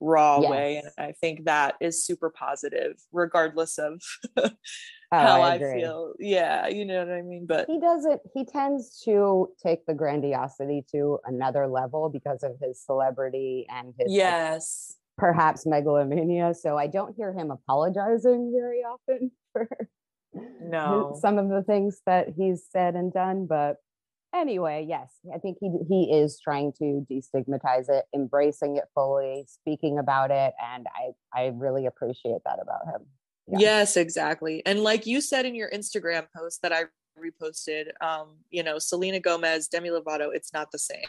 raw 0.00 0.40
yes. 0.40 0.50
way 0.50 0.76
and 0.76 0.88
i 0.98 1.12
think 1.12 1.44
that 1.44 1.74
is 1.80 2.04
super 2.04 2.30
positive 2.30 2.96
regardless 3.12 3.78
of 3.78 4.02
oh, 4.36 4.50
how 5.10 5.40
I, 5.40 5.54
I, 5.54 5.58
feel. 5.58 6.14
Yeah 6.18 6.68
you 6.68 6.84
know 6.84 6.98
what 6.98 7.14
i 7.14 7.22
mean 7.22 7.46
but 7.46 7.66
he 7.66 7.80
doesn't 7.80 8.20
he 8.34 8.44
tends 8.44 9.00
to 9.04 9.48
take 9.62 9.86
the 9.86 9.94
grandiosity 9.94 10.84
to 10.92 11.18
another 11.24 11.66
level 11.66 12.10
because 12.10 12.42
of 12.42 12.52
his 12.60 12.82
celebrity 12.84 13.66
and 13.70 13.94
his 13.98 14.12
yes. 14.12 14.94
like, 14.94 14.96
perhaps 15.18 15.64
megalomania 15.64 16.52
so 16.52 16.76
i 16.76 16.86
don't 16.86 17.16
hear 17.16 17.32
him 17.32 17.50
apologizing 17.50 18.52
very 18.54 18.80
often 18.80 19.30
for 19.52 19.68
no. 20.60 21.16
some 21.18 21.38
of 21.38 21.48
the 21.48 21.62
things 21.62 22.02
that 22.04 22.28
he's 22.36 22.66
said 22.70 22.94
and 22.94 23.14
done 23.14 23.46
but 23.46 23.76
anyway, 24.34 24.86
yes, 24.88 25.12
I 25.34 25.38
think 25.38 25.58
he 25.60 25.70
he 25.88 26.12
is 26.12 26.38
trying 26.40 26.72
to 26.78 27.06
destigmatize 27.10 27.88
it, 27.88 28.06
embracing 28.14 28.76
it 28.76 28.84
fully, 28.94 29.44
speaking 29.48 29.98
about 29.98 30.30
it, 30.30 30.54
and 30.62 30.86
I 30.94 31.38
I 31.38 31.46
really 31.54 31.86
appreciate 31.86 32.42
that 32.44 32.58
about 32.60 32.86
him. 32.86 33.06
Yeah. 33.48 33.58
Yes, 33.58 33.96
exactly. 33.96 34.62
And 34.66 34.80
like 34.80 35.06
you 35.06 35.20
said 35.20 35.46
in 35.46 35.54
your 35.54 35.70
Instagram 35.70 36.26
post 36.36 36.62
that 36.62 36.72
I 36.72 36.84
reposted, 37.18 37.90
um, 38.00 38.30
you 38.50 38.62
know, 38.62 38.78
Selena 38.78 39.20
Gomez, 39.20 39.68
Demi 39.68 39.88
Lovato, 39.88 40.30
it's 40.34 40.52
not 40.52 40.72
the 40.72 40.78
same 40.78 41.04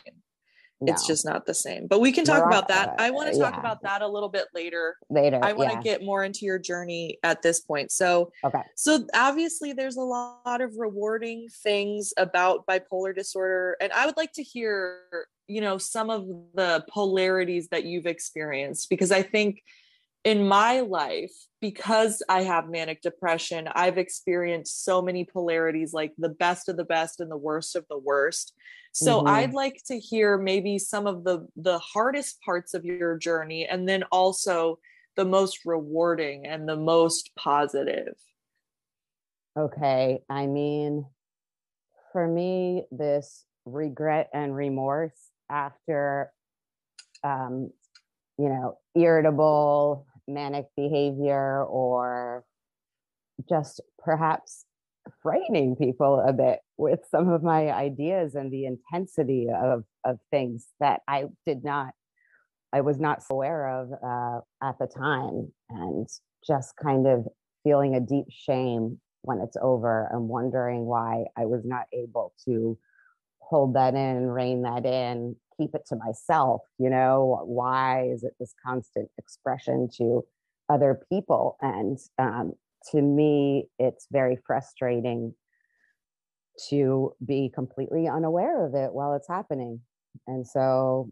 no. 0.82 0.92
it's 0.92 1.08
just 1.08 1.26
not 1.26 1.46
the 1.46 1.54
same 1.54 1.88
but 1.88 2.00
we 2.00 2.12
can 2.12 2.24
talk 2.24 2.46
about 2.46 2.68
that 2.68 2.94
i 3.00 3.10
want 3.10 3.32
to 3.32 3.40
talk 3.40 3.54
yeah. 3.54 3.60
about 3.60 3.82
that 3.82 4.02
a 4.02 4.08
little 4.08 4.30
bit 4.30 4.46
later 4.54 4.96
later 5.10 5.40
i 5.44 5.54
want 5.54 5.70
to 5.70 5.78
yeah. 5.78 5.82
get 5.82 6.04
more 6.04 6.24
into 6.24 6.46
your 6.46 6.60
journey 6.60 7.18
at 7.24 7.42
this 7.42 7.60
point 7.60 7.92
so 7.92 8.32
okay 8.44 8.62
so 8.76 9.06
obviously 9.14 9.74
there's 9.74 9.98
a 9.98 10.02
lot 10.02 10.62
of 10.62 10.74
rewarding 10.78 11.48
things 11.64 12.14
about 12.18 12.66
bipolar 12.68 13.16
disorder 13.16 13.76
and 13.82 13.92
i 13.94 14.06
would 14.06 14.18
like 14.18 14.32
to 14.32 14.44
hear 14.44 15.00
you 15.48 15.62
know 15.62 15.78
some 15.78 16.10
of 16.10 16.28
the 16.54 16.86
polarities 16.92 17.70
that 17.70 17.86
you've 17.86 18.06
experienced 18.06 18.90
because 18.90 19.12
i 19.12 19.22
think 19.22 19.64
in 20.28 20.46
my 20.46 20.82
life, 20.82 21.32
because 21.62 22.22
I 22.28 22.42
have 22.42 22.70
manic 22.70 23.02
depression, 23.02 23.70
I've 23.74 23.98
experienced 23.98 24.84
so 24.84 25.02
many 25.02 25.24
polarities, 25.24 25.94
like 25.94 26.12
the 26.18 26.28
best 26.28 26.68
of 26.68 26.76
the 26.76 26.84
best 26.84 27.22
and 27.22 27.32
the 27.32 27.38
worst 27.38 27.78
of 27.78 27.86
the 27.90 27.98
worst. 27.98 28.54
So 28.92 29.20
mm-hmm. 29.20 29.30
I'd 29.30 29.54
like 29.54 29.82
to 29.86 29.98
hear 29.98 30.38
maybe 30.38 30.80
some 30.80 31.08
of 31.08 31.24
the 31.24 31.48
the 31.56 31.80
hardest 31.80 32.42
parts 32.42 32.74
of 32.74 32.84
your 32.84 33.18
journey, 33.18 33.66
and 33.68 33.88
then 33.88 34.04
also 34.12 34.80
the 35.16 35.24
most 35.24 35.60
rewarding 35.64 36.46
and 36.46 36.68
the 36.68 36.76
most 36.76 37.32
positive. 37.38 38.16
Okay, 39.58 40.20
I 40.30 40.46
mean, 40.46 41.06
for 42.12 42.28
me, 42.28 42.84
this 42.92 43.46
regret 43.64 44.30
and 44.34 44.54
remorse 44.54 45.32
after 45.50 46.34
um, 47.24 47.72
you 48.38 48.50
know, 48.50 48.78
irritable, 48.96 50.07
manic 50.28 50.66
behavior 50.76 51.64
or 51.64 52.44
just 53.50 53.82
perhaps 54.00 54.66
frightening 55.22 55.76
people 55.76 56.24
a 56.28 56.34
bit 56.34 56.60
with 56.78 57.00
some 57.10 57.30
of 57.30 57.44
my 57.44 57.72
ideas 57.72 58.36
and 58.36 58.52
the 58.52 58.66
intensity 58.66 59.48
of, 59.50 59.84
of 60.06 60.18
things 60.32 60.68
that 60.80 61.02
I 61.08 61.26
did 61.46 61.64
not, 61.64 61.94
I 62.74 62.82
was 62.82 63.00
not 63.00 63.24
aware 63.30 63.82
of 63.82 63.92
uh, 63.94 64.68
at 64.68 64.78
the 64.80 64.88
time. 64.88 65.52
And 65.70 66.08
just 66.46 66.76
kind 66.82 67.08
of 67.08 67.26
feeling 67.64 67.96
a 67.96 68.00
deep 68.00 68.26
shame 68.30 69.00
when 69.22 69.40
it's 69.40 69.58
over 69.62 70.08
and 70.12 70.30
wondering 70.30 70.86
why 70.86 71.26
I 71.38 71.46
was 71.46 71.64
not 71.66 71.86
able 71.94 72.34
to 72.46 72.78
hold 73.40 73.76
that 73.76 73.94
in, 73.94 74.28
rein 74.28 74.64
that 74.64 74.86
in, 74.86 75.36
keep 75.58 75.74
it 75.74 75.86
to 75.88 75.96
myself. 75.96 76.62
You 76.78 76.90
know, 76.90 77.42
why 77.46 78.08
is 78.12 78.24
it 78.24 78.34
this 78.40 78.54
constant 78.66 79.10
expression 79.18 79.90
to 79.98 80.24
other 80.70 81.02
people? 81.10 81.58
And 81.62 81.98
um, 82.18 82.54
to 82.92 83.02
me, 83.02 83.70
it's 83.80 84.08
very 84.12 84.38
frustrating 84.46 85.34
to 86.70 87.14
be 87.26 87.52
completely 87.54 88.08
unaware 88.08 88.66
of 88.66 88.76
it 88.76 88.94
while 88.94 89.14
it's 89.14 89.28
happening. 89.28 89.82
And 90.26 90.46
so 90.46 91.12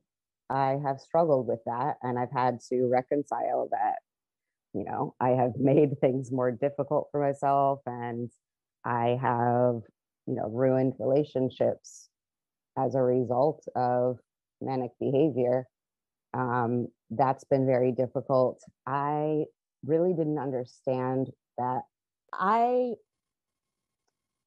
I 0.50 0.78
have 0.84 1.00
struggled 1.00 1.48
with 1.48 1.60
that 1.66 1.98
and 2.02 2.18
I've 2.18 2.32
had 2.32 2.60
to 2.70 2.88
reconcile 2.88 3.70
that. 3.72 3.96
You 4.74 4.86
know, 4.86 5.16
I 5.20 5.30
have 5.30 5.54
made 5.60 6.00
things 6.00 6.32
more 6.32 6.52
difficult 6.52 7.10
for 7.12 7.20
myself 7.20 7.80
and 7.86 8.30
I 8.84 9.18
have, 9.22 9.82
you 10.28 10.36
know, 10.36 10.50
ruined 10.50 10.94
relationships 11.00 12.10
as 12.78 12.96
a 12.96 13.02
result 13.02 13.66
of 13.76 14.18
manic 14.62 14.92
behavior. 15.00 15.68
Um, 16.34 16.88
that's 17.10 17.44
been 17.46 17.66
very 17.66 17.92
difficult. 17.92 18.62
I 18.86 19.46
really 19.86 20.14
didn't 20.14 20.40
understand 20.40 21.30
that 21.58 21.82
I 22.34 22.94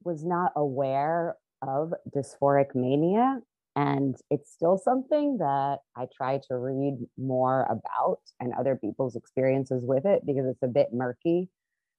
was 0.05 0.25
not 0.25 0.53
aware 0.57 1.37
of 1.67 1.93
dysphoric 2.15 2.75
mania. 2.75 3.41
And 3.77 4.17
it's 4.31 4.53
still 4.53 4.77
something 4.77 5.39
that 5.39 5.79
I 5.97 6.07
try 6.17 6.41
to 6.49 6.57
read 6.57 6.99
more 7.17 7.63
about 7.71 8.19
and 8.41 8.53
other 8.53 8.75
people's 8.75 9.15
experiences 9.15 9.85
with 9.85 10.05
it 10.05 10.27
because 10.27 10.47
it's 10.47 10.63
a 10.63 10.69
bit 10.69 10.89
murky. 10.93 11.49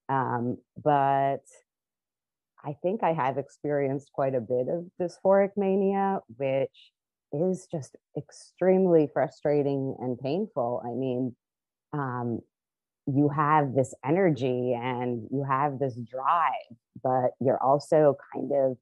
Um, 0.10 0.58
but 0.84 1.44
I 2.66 2.74
think 2.82 3.02
I 3.02 3.14
have 3.14 3.38
experienced 3.38 4.12
quite 4.12 4.36
a 4.36 4.42
bit 4.42 4.68
of 4.68 4.90
dysphoric 5.00 5.52
mania, 5.56 6.20
which 6.36 6.92
is 7.32 7.68
just 7.72 7.96
extremely 8.18 9.10
frustrating 9.14 9.96
and 10.00 10.20
painful. 10.20 10.82
I 10.86 10.90
mean, 10.90 11.36
um, 11.94 12.42
you 13.08 13.30
have 13.30 13.74
this 13.74 13.94
energy 14.06 14.74
and 14.74 15.28
you 15.32 15.44
have 15.48 15.80
this 15.80 15.96
drive, 15.96 16.52
but 17.04 17.32
you're 17.40 17.62
also 17.62 18.16
kind 18.34 18.52
of 18.52 18.78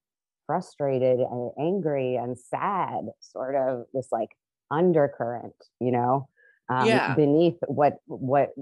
frustrated 0.45 1.19
and 1.19 1.51
angry 1.59 2.15
and 2.15 2.37
sad, 2.37 3.09
sort 3.19 3.55
of 3.55 3.85
this 3.93 4.07
like 4.11 4.29
undercurrent, 4.71 5.55
you 5.79 5.91
know, 5.91 6.27
um, 6.69 6.87
yeah. 6.87 7.15
beneath 7.15 7.57
what 7.67 7.97
what 8.05 8.53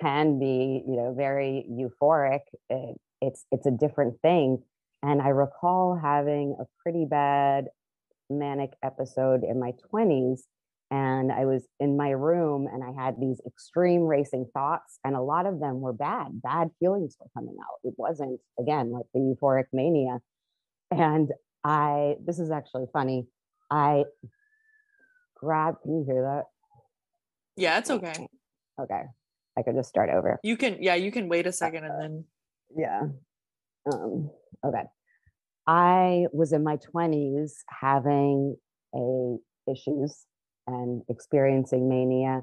can 0.00 0.38
be, 0.38 0.82
you 0.86 0.96
know, 0.96 1.14
very 1.16 1.66
euphoric. 1.70 2.40
It, 2.68 2.96
it's 3.20 3.44
it's 3.50 3.66
a 3.66 3.70
different 3.70 4.20
thing. 4.20 4.62
And 5.02 5.20
I 5.20 5.28
recall 5.28 5.98
having 6.00 6.56
a 6.60 6.64
pretty 6.82 7.04
bad 7.04 7.66
manic 8.38 8.72
episode 8.82 9.42
in 9.44 9.60
my 9.60 9.72
20s 9.92 10.42
and 10.92 11.32
I 11.32 11.46
was 11.46 11.66
in 11.80 11.96
my 11.96 12.10
room 12.10 12.68
and 12.70 12.84
I 12.84 12.92
had 12.92 13.18
these 13.18 13.40
extreme 13.46 14.02
racing 14.02 14.50
thoughts, 14.52 14.98
and 15.02 15.16
a 15.16 15.22
lot 15.22 15.46
of 15.46 15.58
them 15.58 15.80
were 15.80 15.94
bad. 15.94 16.42
Bad 16.42 16.68
feelings 16.78 17.16
were 17.18 17.28
coming 17.32 17.56
out. 17.58 17.78
It 17.82 17.94
wasn't, 17.96 18.40
again, 18.60 18.92
like 18.92 19.06
the 19.14 19.20
euphoric 19.20 19.64
mania. 19.72 20.18
And 20.90 21.30
I, 21.64 22.16
this 22.22 22.38
is 22.38 22.50
actually 22.50 22.84
funny. 22.92 23.26
I 23.70 24.04
grabbed, 25.34 25.80
can 25.80 25.94
you 25.94 26.04
hear 26.04 26.22
that? 26.24 26.44
Yeah, 27.56 27.78
it's 27.78 27.90
okay. 27.90 28.28
Okay. 28.78 29.02
I 29.56 29.62
could 29.62 29.74
just 29.74 29.88
start 29.88 30.10
over. 30.10 30.38
You 30.42 30.58
can, 30.58 30.76
yeah, 30.82 30.96
you 30.96 31.10
can 31.10 31.26
wait 31.30 31.46
a 31.46 31.52
second 31.52 31.84
and 31.84 32.02
then. 32.02 32.24
Yeah. 32.76 33.02
Um, 33.90 34.30
okay. 34.62 34.84
I 35.66 36.26
was 36.32 36.52
in 36.52 36.64
my 36.64 36.76
20s 36.76 37.52
having 37.68 38.56
a 38.94 39.36
issues 39.70 40.24
and 40.66 41.02
experiencing 41.08 41.88
mania, 41.88 42.42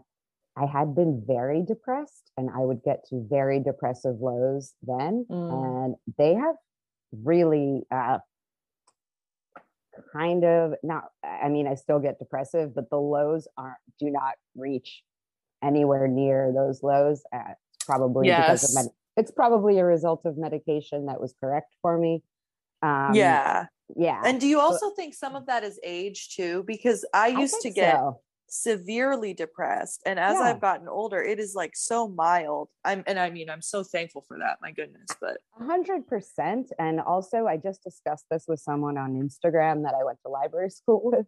I 0.58 0.66
had 0.66 0.96
been 0.96 1.24
very 1.26 1.64
depressed 1.66 2.32
and 2.38 2.50
I 2.50 2.60
would 2.60 2.84
get 2.84 3.06
to 3.10 3.26
very 3.30 3.60
depressive 3.60 4.20
lows 4.20 4.74
then. 4.82 5.26
Mm. 5.30 5.86
And 5.86 5.96
they 6.18 6.34
have 6.36 6.56
really 7.24 7.84
uh, 7.92 8.20
kind 10.14 10.44
of 10.44 10.74
not, 10.84 11.06
I 11.24 11.50
mean, 11.50 11.68
I 11.68 11.76
still 11.76 12.00
get 12.00 12.20
depressive, 12.20 12.76
but 12.76 12.90
the 12.90 12.98
lows 12.98 13.48
aren't, 13.58 13.78
do 14.00 14.10
not 14.10 14.34
reach 14.56 15.02
anywhere 15.64 16.08
near 16.08 16.52
those 16.54 16.84
lows. 16.84 17.22
Uh, 17.34 17.54
probably 17.86 18.28
yes. 18.28 18.46
because 18.46 18.76
of 18.76 18.84
med- 18.84 18.94
it's 19.18 19.32
probably 19.32 19.80
a 19.80 19.86
result 19.86 20.22
of 20.26 20.38
medication 20.38 21.08
that 21.08 21.20
was 21.20 21.34
correct 21.40 21.76
for 21.82 21.98
me. 21.98 22.24
Um, 22.82 23.14
yeah 23.14 23.66
yeah 23.96 24.22
and 24.26 24.40
do 24.40 24.48
you 24.48 24.60
also 24.60 24.92
think 24.92 25.14
some 25.14 25.36
of 25.36 25.48
that 25.48 25.64
is 25.64 25.80
age 25.84 26.30
too 26.36 26.64
because 26.68 27.06
i 27.14 27.28
used 27.28 27.56
I 27.60 27.70
to 27.70 27.74
get 27.74 27.96
so. 27.96 28.22
severely 28.48 29.34
depressed 29.34 30.02
and 30.06 30.20
as 30.20 30.36
yeah. 30.36 30.42
i've 30.42 30.62
gotten 30.62 30.88
older 30.88 31.22
it 31.22 31.40
is 31.40 31.56
like 31.56 31.72
so 31.76 32.08
mild 32.08 32.70
i'm 32.86 33.04
and 33.08 33.20
i 33.20 33.30
mean 33.30 33.50
i'm 33.50 33.62
so 33.62 33.84
thankful 33.84 34.24
for 34.28 34.38
that 34.40 34.58
my 34.62 34.72
goodness 34.72 35.08
but 35.20 35.38
100% 35.60 36.66
and 36.78 37.02
also 37.02 37.48
i 37.48 37.58
just 37.58 37.84
discussed 37.84 38.26
this 38.30 38.46
with 38.48 38.60
someone 38.60 38.98
on 38.98 39.14
instagram 39.14 39.84
that 39.84 39.94
i 40.00 40.04
went 40.04 40.20
to 40.26 40.30
library 40.30 40.70
school 40.70 41.02
with 41.04 41.26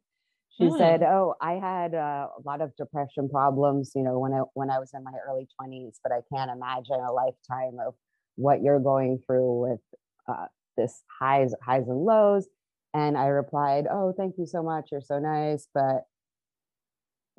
she 0.57 0.65
mm. 0.65 0.77
said 0.77 1.01
oh 1.03 1.33
i 1.41 1.53
had 1.53 1.95
uh, 1.95 2.27
a 2.37 2.41
lot 2.45 2.61
of 2.61 2.75
depression 2.75 3.27
problems 3.29 3.91
you 3.95 4.03
know 4.03 4.19
when 4.19 4.33
i 4.33 4.41
when 4.53 4.69
i 4.69 4.77
was 4.77 4.91
in 4.93 5.03
my 5.03 5.13
early 5.27 5.47
20s 5.59 5.97
but 6.03 6.11
i 6.11 6.21
can't 6.33 6.51
imagine 6.51 6.95
a 6.95 7.11
lifetime 7.11 7.77
of 7.85 7.95
what 8.35 8.61
you're 8.61 8.79
going 8.79 9.19
through 9.25 9.69
with 9.69 9.79
uh, 10.27 10.45
this 10.77 11.03
highs 11.19 11.53
highs 11.63 11.87
and 11.87 12.05
lows. 12.05 12.47
And 12.93 13.17
i 13.17 13.27
replied 13.27 13.85
oh 13.89 14.13
thank 14.15 14.35
you 14.37 14.45
so 14.45 14.61
much. 14.61 14.89
You're 14.91 15.01
so 15.01 15.19
nice. 15.19 15.67
But 15.73 16.03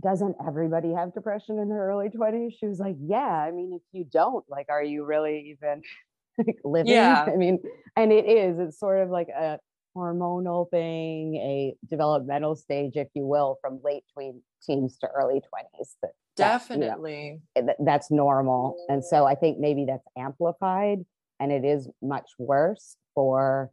doesn't 0.03 0.37
everybody 0.47 0.93
have 0.93 1.15
depression 1.15 1.59
in 1.59 1.69
their 1.69 1.87
early 1.87 2.09
20s 2.09 2.53
she 2.59 2.67
was 2.67 2.81
like 2.81 2.97
yeah 3.01 3.19
i 3.19 3.51
mean 3.51 3.73
if 3.73 3.83
you 3.93 4.05
don't 4.05 4.45
like 4.49 4.67
are 4.69 4.83
you 4.83 5.05
really 5.05 5.57
even 5.57 5.83
like 6.39 6.59
living? 6.65 6.93
Yeah. 6.93 7.25
i 7.33 7.37
mean 7.37 7.59
and 7.97 8.13
it 8.13 8.27
is 8.27 8.59
it's 8.59 8.79
sort 8.79 9.01
of 9.01 9.11
like 9.11 9.29
a 9.29 9.59
hormonal 9.97 10.71
thing 10.71 11.37
a 11.37 11.75
developmental 11.89 12.57
stage 12.57 12.93
if 12.97 13.09
you 13.15 13.27
will 13.27 13.59
from 13.61 13.79
late 13.85 14.03
tween 14.13 14.41
teens 14.67 14.97
to 14.99 15.07
early 15.09 15.41
20s 15.41 15.91
that, 16.03 16.13
definitely 16.37 17.41
you 17.55 17.63
know, 17.63 17.75
that's 17.85 18.11
normal. 18.11 18.77
And 18.89 19.05
so 19.05 19.27
i 19.27 19.35
think 19.35 19.59
maybe 19.59 19.85
that's 19.87 20.07
amplified 20.17 21.05
and 21.41 21.53
it 21.53 21.65
is 21.65 21.89
much 22.03 22.31
worse 22.39 22.97
for 23.15 23.71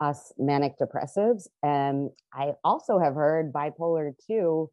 us 0.00 0.32
manic 0.38 0.78
depressives. 0.78 1.46
And 1.62 2.10
I 2.32 2.52
also 2.64 2.98
have 2.98 3.14
heard 3.14 3.52
bipolar 3.52 4.12
2 4.26 4.70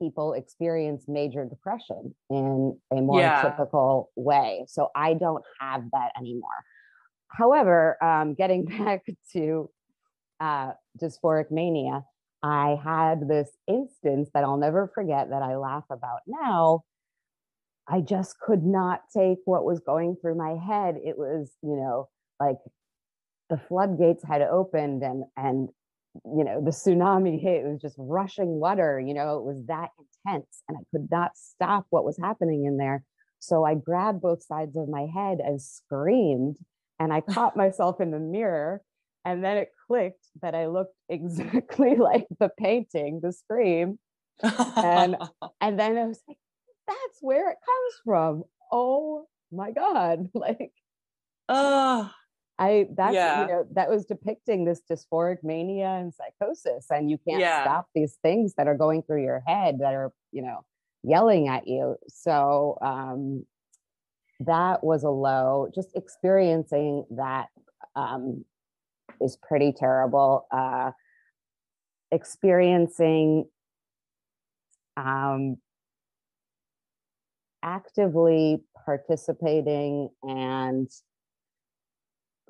people 0.00 0.32
experience 0.32 1.04
major 1.08 1.44
depression 1.44 2.14
in 2.30 2.78
a 2.92 3.00
more 3.00 3.20
yeah. 3.20 3.42
typical 3.42 4.10
way. 4.16 4.64
So 4.68 4.90
I 4.94 5.14
don't 5.14 5.44
have 5.60 5.82
that 5.92 6.12
anymore. 6.16 6.48
However, 7.28 8.02
um, 8.02 8.34
getting 8.34 8.64
back 8.78 9.04
to 9.32 9.70
uh, 10.40 10.72
dysphoric 11.00 11.50
mania, 11.50 12.04
I 12.42 12.78
had 12.82 13.28
this 13.28 13.50
instance 13.66 14.30
that 14.34 14.44
I'll 14.44 14.56
never 14.56 14.90
forget 14.94 15.30
that 15.30 15.42
I 15.42 15.56
laugh 15.56 15.84
about 15.90 16.20
now. 16.26 16.84
I 17.88 18.00
just 18.00 18.38
could 18.38 18.64
not 18.64 19.02
take 19.16 19.38
what 19.44 19.64
was 19.64 19.80
going 19.80 20.16
through 20.20 20.36
my 20.36 20.56
head. 20.56 20.96
It 21.02 21.16
was, 21.16 21.50
you 21.62 21.76
know, 21.76 22.08
like 22.38 22.58
the 23.48 23.56
floodgates 23.56 24.22
had 24.24 24.42
opened 24.42 25.02
and 25.02 25.24
and 25.36 25.68
you 26.24 26.44
know 26.44 26.62
the 26.62 26.70
tsunami 26.70 27.40
hit. 27.40 27.64
It 27.64 27.68
was 27.68 27.80
just 27.80 27.96
rushing 27.98 28.60
water 28.60 29.00
you 29.00 29.14
know 29.14 29.38
it 29.38 29.44
was 29.44 29.64
that 29.66 29.90
intense 29.98 30.62
and 30.68 30.76
i 30.76 30.80
could 30.90 31.08
not 31.10 31.32
stop 31.36 31.86
what 31.90 32.04
was 32.04 32.18
happening 32.18 32.64
in 32.64 32.76
there. 32.76 33.04
So 33.38 33.64
i 33.64 33.74
grabbed 33.74 34.20
both 34.20 34.42
sides 34.42 34.76
of 34.76 34.88
my 34.88 35.06
head 35.14 35.38
and 35.38 35.60
screamed 35.60 36.56
and 36.98 37.12
i 37.12 37.20
caught 37.20 37.56
myself 37.64 38.00
in 38.00 38.10
the 38.10 38.18
mirror 38.18 38.82
and 39.24 39.44
then 39.44 39.56
it 39.58 39.70
clicked 39.86 40.26
that 40.42 40.54
i 40.54 40.66
looked 40.66 40.94
exactly 41.08 41.96
like 41.96 42.26
the 42.40 42.50
painting 42.58 43.20
the 43.22 43.32
scream. 43.32 43.98
And 44.42 45.16
and 45.60 45.78
then 45.78 45.96
i 45.98 46.06
was 46.06 46.20
like 46.28 46.38
that's 46.88 47.18
where 47.20 47.50
it 47.50 47.58
comes 47.64 47.94
from 48.04 48.42
oh 48.72 49.26
my 49.52 49.70
god 49.70 50.28
like 50.34 50.72
oh 51.48 52.10
I 52.58 52.86
that's 52.96 53.14
yeah. 53.14 53.42
you 53.42 53.46
know 53.46 53.66
that 53.74 53.88
was 53.88 54.04
depicting 54.04 54.64
this 54.64 54.82
dysphoric 54.90 55.38
mania 55.44 55.86
and 55.86 56.12
psychosis, 56.12 56.86
and 56.90 57.08
you 57.08 57.18
can't 57.26 57.40
yeah. 57.40 57.62
stop 57.62 57.86
these 57.94 58.18
things 58.20 58.54
that 58.56 58.66
are 58.66 58.76
going 58.76 59.02
through 59.02 59.22
your 59.22 59.42
head 59.46 59.78
that 59.78 59.94
are 59.94 60.12
you 60.32 60.42
know 60.42 60.64
yelling 61.04 61.46
at 61.46 61.68
you. 61.68 61.96
So 62.08 62.76
um, 62.82 63.46
that 64.40 64.82
was 64.82 65.04
a 65.04 65.10
low. 65.10 65.68
Just 65.72 65.90
experiencing 65.94 67.04
that 67.10 67.46
um, 67.94 68.44
is 69.20 69.36
pretty 69.36 69.72
terrible. 69.72 70.46
Uh, 70.50 70.90
experiencing 72.10 73.44
um, 74.96 75.58
actively 77.62 78.62
participating 78.84 80.08
and 80.22 80.88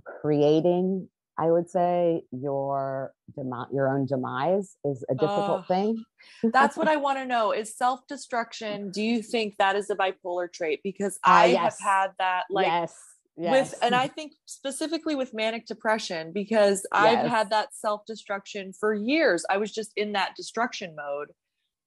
creating 0.05 1.09
I 1.39 1.53
would 1.53 1.71
say 1.71 2.23
your 2.33 3.13
demi- 3.37 3.73
your 3.73 3.89
own 3.89 4.07
demise 4.07 4.77
is 4.85 5.05
a 5.09 5.15
difficult 5.15 5.61
uh, 5.61 5.63
thing. 5.63 6.05
that's 6.53 6.77
what 6.77 6.89
I 6.95 6.97
want 6.97 7.19
to 7.19 7.27
know 7.27 7.53
is 7.53 7.77
self-destruction. 7.77 8.91
Do 8.91 9.03
you 9.03 9.23
think 9.23 9.55
that 9.59 9.77
is 9.77 9.89
a 9.89 9.95
bipolar 9.95 10.53
trait? 10.53 10.81
Because 10.83 11.17
uh, 11.25 11.31
I 11.31 11.47
yes. 11.47 11.79
have 11.81 11.89
had 11.89 12.11
that 12.19 12.45
like 12.51 12.67
yes. 12.67 12.97
Yes. 13.37 13.71
with 13.71 13.83
and 13.83 13.95
I 13.95 14.09
think 14.17 14.33
specifically 14.47 15.15
with 15.15 15.33
manic 15.33 15.67
depression 15.67 16.33
because 16.33 16.85
I've 16.91 17.29
had 17.29 17.51
that 17.51 17.69
self-destruction 17.73 18.73
for 18.73 18.93
years. 18.93 19.45
I 19.49 19.59
was 19.59 19.73
just 19.73 19.93
in 19.97 20.13
that 20.13 20.35
destruction 20.37 20.97
mode. 20.97 21.29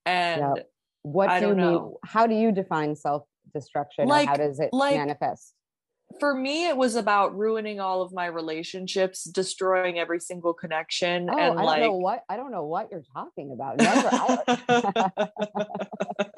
And 0.06 0.42
yep. 0.56 0.70
What 1.04 1.30
I 1.30 1.40
do 1.40 1.48
you 1.48 1.56
know. 1.56 1.82
mean? 1.82 1.94
How 2.06 2.28
do 2.28 2.36
you 2.36 2.52
define 2.52 2.96
self-destruction? 2.96 4.08
Like, 4.08 4.28
how 4.28 4.36
does 4.36 4.60
it 4.60 4.70
like, 4.72 4.96
manifest? 4.96 5.54
for 6.20 6.34
me 6.36 6.68
it 6.68 6.76
was 6.76 6.96
about 6.96 7.38
ruining 7.38 7.80
all 7.80 8.02
of 8.02 8.12
my 8.12 8.26
relationships 8.26 9.24
destroying 9.24 10.00
every 10.00 10.20
single 10.20 10.54
connection 10.54 11.30
oh, 11.30 11.38
and 11.38 11.60
I 11.60 11.64
like 11.64 11.80
don't 11.80 11.92
know 11.92 11.98
what 11.98 12.24
i 12.30 12.38
don't 12.38 12.52
know 12.52 12.66
what 12.66 12.90
you're 12.92 13.04
talking 13.14 13.52
about 13.52 13.78
Never, 13.78 14.44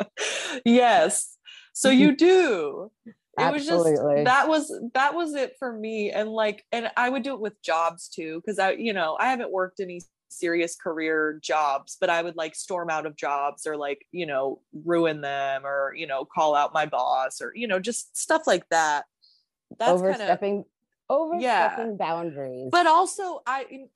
yes 0.65 1.37
so 1.73 1.89
you 1.89 2.15
do 2.15 2.91
it 3.05 3.51
was 3.51 3.65
just 3.65 3.85
that 4.25 4.47
was 4.47 4.81
that 4.93 5.15
was 5.15 5.33
it 5.33 5.55
for 5.57 5.73
me 5.73 6.11
and 6.11 6.29
like 6.29 6.63
and 6.71 6.91
i 6.95 7.09
would 7.09 7.23
do 7.23 7.33
it 7.33 7.39
with 7.39 7.61
jobs 7.61 8.09
too 8.09 8.41
because 8.41 8.59
i 8.59 8.71
you 8.71 8.93
know 8.93 9.17
i 9.19 9.27
haven't 9.27 9.51
worked 9.51 9.79
any 9.79 10.01
serious 10.33 10.75
career 10.75 11.39
jobs 11.41 11.97
but 11.99 12.09
i 12.09 12.21
would 12.21 12.35
like 12.35 12.55
storm 12.55 12.89
out 12.89 13.05
of 13.05 13.15
jobs 13.15 13.65
or 13.67 13.77
like 13.77 14.05
you 14.11 14.25
know 14.25 14.59
ruin 14.85 15.21
them 15.21 15.65
or 15.65 15.93
you 15.95 16.07
know 16.07 16.25
call 16.25 16.55
out 16.55 16.73
my 16.73 16.85
boss 16.85 17.41
or 17.41 17.51
you 17.55 17.67
know 17.67 17.79
just 17.79 18.15
stuff 18.17 18.47
like 18.47 18.67
that 18.69 19.05
that's 19.79 19.91
overstepping 19.91 20.51
kind 20.51 20.65
of, 21.09 21.15
overstepping 21.17 21.89
yeah. 21.91 21.95
boundaries. 21.97 22.69
But 22.71 22.87
also, 22.87 23.41
I 23.45 23.87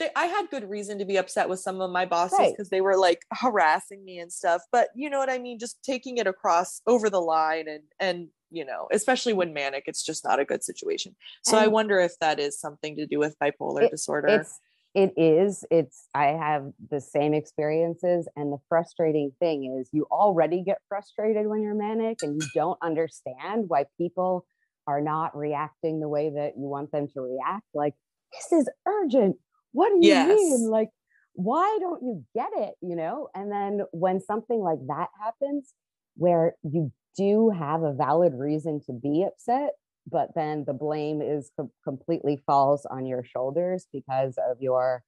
eh, 0.00 0.08
I 0.16 0.26
had 0.26 0.50
good 0.50 0.68
reason 0.68 0.98
to 0.98 1.04
be 1.04 1.16
upset 1.16 1.48
with 1.48 1.60
some 1.60 1.80
of 1.80 1.90
my 1.90 2.06
bosses 2.06 2.38
because 2.38 2.66
right. 2.66 2.70
they 2.70 2.80
were 2.80 2.96
like 2.96 3.22
harassing 3.32 4.04
me 4.04 4.18
and 4.18 4.32
stuff. 4.32 4.62
But 4.72 4.88
you 4.94 5.10
know 5.10 5.18
what 5.18 5.30
I 5.30 5.38
mean? 5.38 5.58
Just 5.58 5.82
taking 5.82 6.18
it 6.18 6.26
across 6.26 6.80
over 6.86 7.08
the 7.08 7.20
line 7.20 7.68
and 7.68 7.82
and 8.00 8.28
you 8.50 8.66
know, 8.66 8.86
especially 8.92 9.32
when 9.32 9.54
manic, 9.54 9.84
it's 9.86 10.04
just 10.04 10.24
not 10.24 10.38
a 10.38 10.44
good 10.44 10.62
situation. 10.62 11.16
So 11.42 11.56
and 11.56 11.64
I 11.64 11.68
wonder 11.68 12.00
if 12.00 12.18
that 12.18 12.38
is 12.38 12.60
something 12.60 12.96
to 12.96 13.06
do 13.06 13.18
with 13.18 13.38
bipolar 13.38 13.84
it, 13.84 13.90
disorder. 13.90 14.28
It's 14.28 14.60
it 14.94 15.14
is. 15.16 15.64
It's 15.70 16.08
I 16.14 16.26
have 16.26 16.70
the 16.90 17.00
same 17.00 17.32
experiences 17.34 18.28
and 18.36 18.52
the 18.52 18.58
frustrating 18.68 19.32
thing 19.38 19.78
is 19.78 19.88
you 19.92 20.06
already 20.10 20.62
get 20.62 20.78
frustrated 20.88 21.46
when 21.46 21.62
you're 21.62 21.74
manic 21.74 22.18
and 22.22 22.40
you 22.40 22.48
don't 22.54 22.78
understand 22.82 23.64
why 23.68 23.86
people 23.96 24.44
are 24.86 25.00
not 25.00 25.36
reacting 25.36 26.00
the 26.00 26.08
way 26.08 26.30
that 26.30 26.52
you 26.58 26.66
want 26.66 26.90
them 26.92 27.06
to 27.14 27.20
react 27.20 27.64
like 27.72 27.94
this 28.32 28.60
is 28.60 28.68
urgent 28.86 29.36
what 29.72 29.88
do 29.90 30.06
you 30.06 30.12
yes. 30.12 30.28
mean 30.28 30.68
like 30.68 30.88
why 31.34 31.78
don't 31.80 32.02
you 32.02 32.24
get 32.34 32.50
it 32.56 32.74
you 32.82 32.96
know 32.96 33.28
and 33.34 33.50
then 33.50 33.80
when 33.92 34.20
something 34.20 34.60
like 34.60 34.78
that 34.88 35.08
happens 35.22 35.72
where 36.16 36.54
you 36.62 36.92
do 37.16 37.50
have 37.50 37.82
a 37.82 37.92
valid 37.92 38.32
reason 38.34 38.80
to 38.84 38.92
be 38.92 39.24
upset 39.26 39.70
but 40.10 40.28
then 40.34 40.64
the 40.66 40.72
blame 40.72 41.22
is 41.22 41.50
co- 41.56 41.70
completely 41.84 42.42
falls 42.46 42.86
on 42.86 43.06
your 43.06 43.24
shoulders 43.24 43.86
because 43.92 44.38
of 44.50 44.60
your 44.60 45.02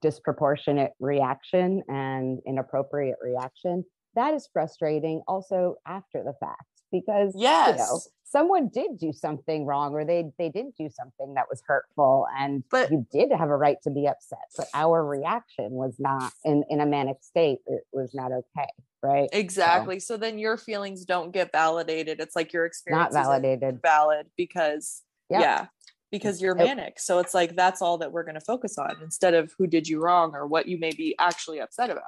disproportionate 0.00 0.92
reaction 1.00 1.82
and 1.88 2.40
inappropriate 2.46 3.16
reaction. 3.22 3.84
That 4.14 4.34
is 4.34 4.48
frustrating 4.52 5.22
also 5.28 5.76
after 5.86 6.22
the 6.24 6.34
fact 6.40 6.64
because 6.92 7.34
yes 7.36 7.68
you 7.68 7.76
know, 7.76 8.00
someone 8.24 8.68
did 8.72 8.98
do 8.98 9.12
something 9.12 9.66
wrong 9.66 9.92
or 9.92 10.04
they 10.04 10.24
they 10.38 10.48
did 10.48 10.66
do 10.76 10.88
something 10.88 11.34
that 11.34 11.46
was 11.48 11.62
hurtful 11.66 12.26
and 12.36 12.64
but 12.70 12.90
you 12.90 13.06
did 13.12 13.30
have 13.32 13.48
a 13.48 13.56
right 13.56 13.78
to 13.82 13.90
be 13.90 14.06
upset 14.06 14.38
but 14.56 14.66
our 14.74 15.04
reaction 15.04 15.70
was 15.70 15.96
not 15.98 16.32
in 16.44 16.64
in 16.68 16.80
a 16.80 16.86
manic 16.86 17.18
state 17.20 17.58
it 17.66 17.82
was 17.92 18.12
not 18.14 18.32
okay 18.32 18.68
right 19.02 19.28
exactly 19.32 19.98
so, 19.98 20.14
so 20.14 20.18
then 20.18 20.38
your 20.38 20.56
feelings 20.56 21.04
don't 21.04 21.32
get 21.32 21.50
validated 21.52 22.20
it's 22.20 22.36
like 22.36 22.52
your 22.52 22.66
experience 22.66 23.12
not 23.14 23.24
validated 23.24 23.80
valid 23.82 24.26
because 24.36 25.02
yep. 25.30 25.40
yeah 25.40 25.66
because 26.10 26.42
you're 26.42 26.54
manic 26.54 26.98
so 26.98 27.18
it's 27.18 27.32
like 27.32 27.56
that's 27.56 27.80
all 27.80 27.98
that 27.98 28.12
we're 28.12 28.24
going 28.24 28.34
to 28.34 28.40
focus 28.40 28.76
on 28.78 28.96
instead 29.02 29.32
of 29.32 29.52
who 29.58 29.66
did 29.66 29.88
you 29.88 30.02
wrong 30.02 30.32
or 30.34 30.46
what 30.46 30.66
you 30.66 30.78
may 30.78 30.92
be 30.92 31.14
actually 31.18 31.60
upset 31.60 31.88
about 31.88 32.02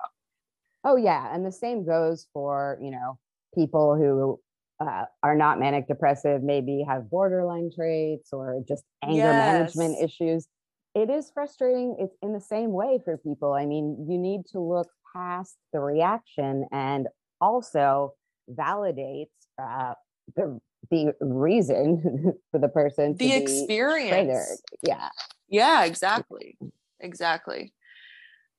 oh 0.85 0.97
yeah 0.97 1.35
and 1.35 1.47
the 1.47 1.53
same 1.53 1.85
goes 1.87 2.27
for 2.33 2.79
you 2.83 2.91
know 2.91 3.19
people 3.55 3.97
who 3.97 4.39
uh, 4.83 5.05
are 5.23 5.35
not 5.35 5.59
manic 5.59 5.87
depressive, 5.87 6.43
maybe 6.43 6.85
have 6.87 7.11
borderline 7.11 7.71
traits 7.75 8.33
or 8.33 8.63
just 8.67 8.85
anger 9.03 9.17
yes. 9.17 9.77
management 9.77 10.03
issues. 10.03 10.49
It 10.95 11.09
is 11.09 11.31
frustrating. 11.33 11.97
It's 11.99 12.17
in 12.23 12.33
the 12.33 12.41
same 12.41 12.73
way 12.73 13.01
for 13.05 13.17
people. 13.17 13.55
I 13.55 13.65
mean, 13.65 14.07
you 14.09 14.19
need 14.19 14.47
to 14.53 14.61
look 14.61 14.89
past 15.13 15.57
the 15.73 15.81
reaction 15.81 16.67
and 16.73 17.09
also 17.41 18.15
validates 18.51 19.29
uh, 19.63 19.95
the 20.37 20.61
the 20.91 21.15
reason 21.21 22.35
for 22.51 22.59
the 22.59 22.69
person 22.69 23.15
the 23.17 23.33
experience 23.35 24.11
triggered. 24.11 24.59
yeah. 24.83 25.09
Yeah 25.49 25.85
exactly. 25.85 26.57
Exactly 27.01 27.73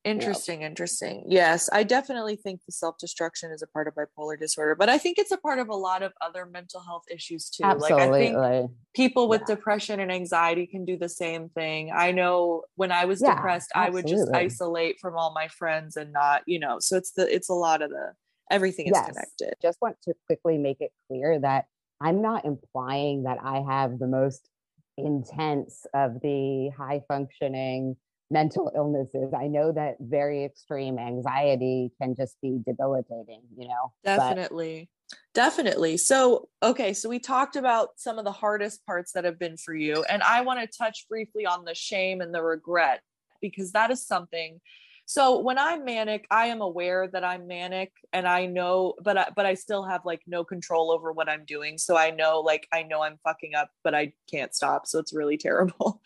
Interesting, 0.04 0.63
interesting. 0.63 1.24
Yes, 1.28 1.70
I 1.72 1.84
definitely 1.84 2.36
think 2.36 2.60
the 2.66 2.74
self 2.74 2.98
destruction 2.98 3.52
is 3.52 3.62
a 3.62 3.68
part 3.68 3.88
of 3.88 3.96
bipolar 3.96 4.38
disorder, 4.38 4.76
but 4.76 4.89
I 4.89 4.98
think 4.98 5.18
it's 5.18 5.32
a 5.32 5.38
part 5.38 5.60
of 5.60 5.70
a 5.70 5.76
lot 5.76 6.04
of 6.04 6.12
other 6.20 6.46
mental 6.46 6.82
health 6.82 7.04
issues 7.10 7.50
too. 7.50 7.63
Absolutely. 7.63 8.34
Like 8.34 8.36
I 8.36 8.52
think 8.52 8.72
people 8.94 9.30
with 9.30 9.44
yeah. 9.48 9.56
depression 9.56 10.02
and 10.02 10.12
anxiety 10.12 10.68
can 10.68 10.84
do 10.84 10.98
the 10.98 11.08
same 11.08 11.48
thing. 11.50 11.92
I 11.96 12.12
know 12.12 12.63
when 12.76 12.92
I 12.92 13.06
was 13.06 13.22
yeah, 13.22 13.36
depressed, 13.36 13.70
absolutely. 13.74 13.88
I 13.88 13.94
would 13.94 14.08
just 14.08 14.34
isolate 14.34 14.98
from 15.00 15.16
all 15.16 15.34
my 15.34 15.48
friends 15.48 15.96
and 15.96 16.12
not, 16.12 16.42
you 16.48 16.60
know. 16.60 16.80
So 16.80 16.98
it's 16.98 17.12
the 17.12 17.34
it's 17.34 17.50
a 17.50 17.54
lot 17.54 17.82
of 17.82 17.89
the 17.89 18.12
everything 18.52 18.88
is 18.88 18.94
yes. 18.94 19.08
connected. 19.08 19.54
Just 19.62 19.78
want 19.82 19.96
to 20.04 20.13
quickly 20.26 20.58
make 20.58 20.82
it 20.82 20.92
clear 21.08 21.39
that 21.39 21.66
I'm 22.02 22.22
not 22.22 22.44
implying 22.44 23.24
that 23.24 23.38
I 23.42 23.62
have 23.62 24.00
the 24.00 24.08
most 24.08 24.50
intense 24.98 25.86
of 25.94 26.20
the 26.22 26.72
high 26.78 27.02
functioning 27.08 27.96
mental 28.34 28.72
illnesses. 28.76 29.32
I 29.34 29.48
know 29.48 29.72
that 29.72 29.96
very 30.00 30.43
extreme 30.43 30.98
anxiety 30.98 31.91
can 32.02 32.15
just 32.15 32.36
be 32.41 32.60
debilitating, 32.65 33.43
you 33.56 33.67
know. 33.67 33.93
Definitely. 34.04 34.89
But- 34.89 34.89
Definitely. 35.36 35.98
So, 35.98 36.50
okay, 36.63 36.93
so 36.93 37.08
we 37.08 37.19
talked 37.19 37.56
about 37.56 37.89
some 37.98 38.17
of 38.17 38.26
the 38.26 38.32
hardest 38.32 38.84
parts 38.86 39.12
that 39.12 39.26
have 39.26 39.38
been 39.38 39.58
for 39.58 39.76
you, 39.76 40.04
and 40.10 40.24
I 40.24 40.41
want 40.41 40.60
to 40.60 40.78
touch 40.78 41.06
briefly 41.08 41.46
on 41.46 41.65
the 41.65 41.76
shame 41.76 42.19
and 42.22 42.34
the 42.34 42.41
regret 42.41 43.02
because 43.39 43.74
that 43.74 43.91
is 43.91 44.06
something 44.06 44.60
so 45.06 45.39
when 45.39 45.58
i'm 45.58 45.84
manic 45.84 46.26
i 46.32 46.48
am 46.48 46.62
aware 46.62 47.08
that 47.08 47.24
i'm 47.24 47.48
manic 47.48 47.92
and 48.13 48.28
i 48.28 48.46
know 48.46 48.94
but 49.04 49.18
I, 49.18 49.28
but 49.36 49.46
i 49.46 49.54
still 49.54 49.84
have 49.84 50.06
like 50.06 50.22
no 50.28 50.44
control 50.44 50.92
over 50.92 51.12
what 51.12 51.30
i'm 51.30 51.46
doing. 51.46 51.78
So 51.78 51.98
i 51.98 52.10
know 52.10 52.39
like 52.39 52.68
i 52.72 52.84
know 52.84 53.02
i'm 53.02 53.18
fucking 53.24 53.56
up 53.56 53.70
but 53.84 53.94
i 53.94 54.13
can't 54.30 54.54
stop. 54.56 54.88
So 54.88 55.00
it's 55.00 55.13
really 55.13 55.38
terrible. 55.48 56.02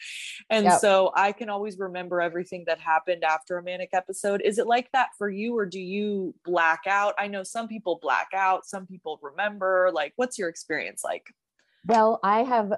And 0.50 0.66
yep. 0.66 0.80
so 0.80 1.12
i 1.16 1.32
can 1.32 1.50
always 1.50 1.78
remember 1.78 2.22
everything 2.22 2.64
that 2.68 2.80
happened 2.80 3.24
after 3.24 3.58
a 3.58 3.64
manic 3.64 3.90
episode. 3.94 4.42
Is 4.44 4.58
it 4.58 4.68
like 4.68 4.90
that 4.94 5.10
for 5.18 5.30
you 5.30 5.58
or 5.58 5.66
do 5.66 5.80
you 5.80 6.34
black 6.44 6.82
out? 6.88 7.14
I 7.18 7.28
know 7.28 7.44
some 7.44 7.68
people 7.68 8.00
black 8.02 8.30
out 8.34 8.66
some 8.66 8.88
people 8.88 9.20
remember. 9.22 9.92
Like 9.94 10.14
what's 10.16 10.38
your 10.38 10.50
experience 10.50 11.04
like? 11.04 11.24
Well 11.86 12.20
i 12.24 12.44
have 12.44 12.74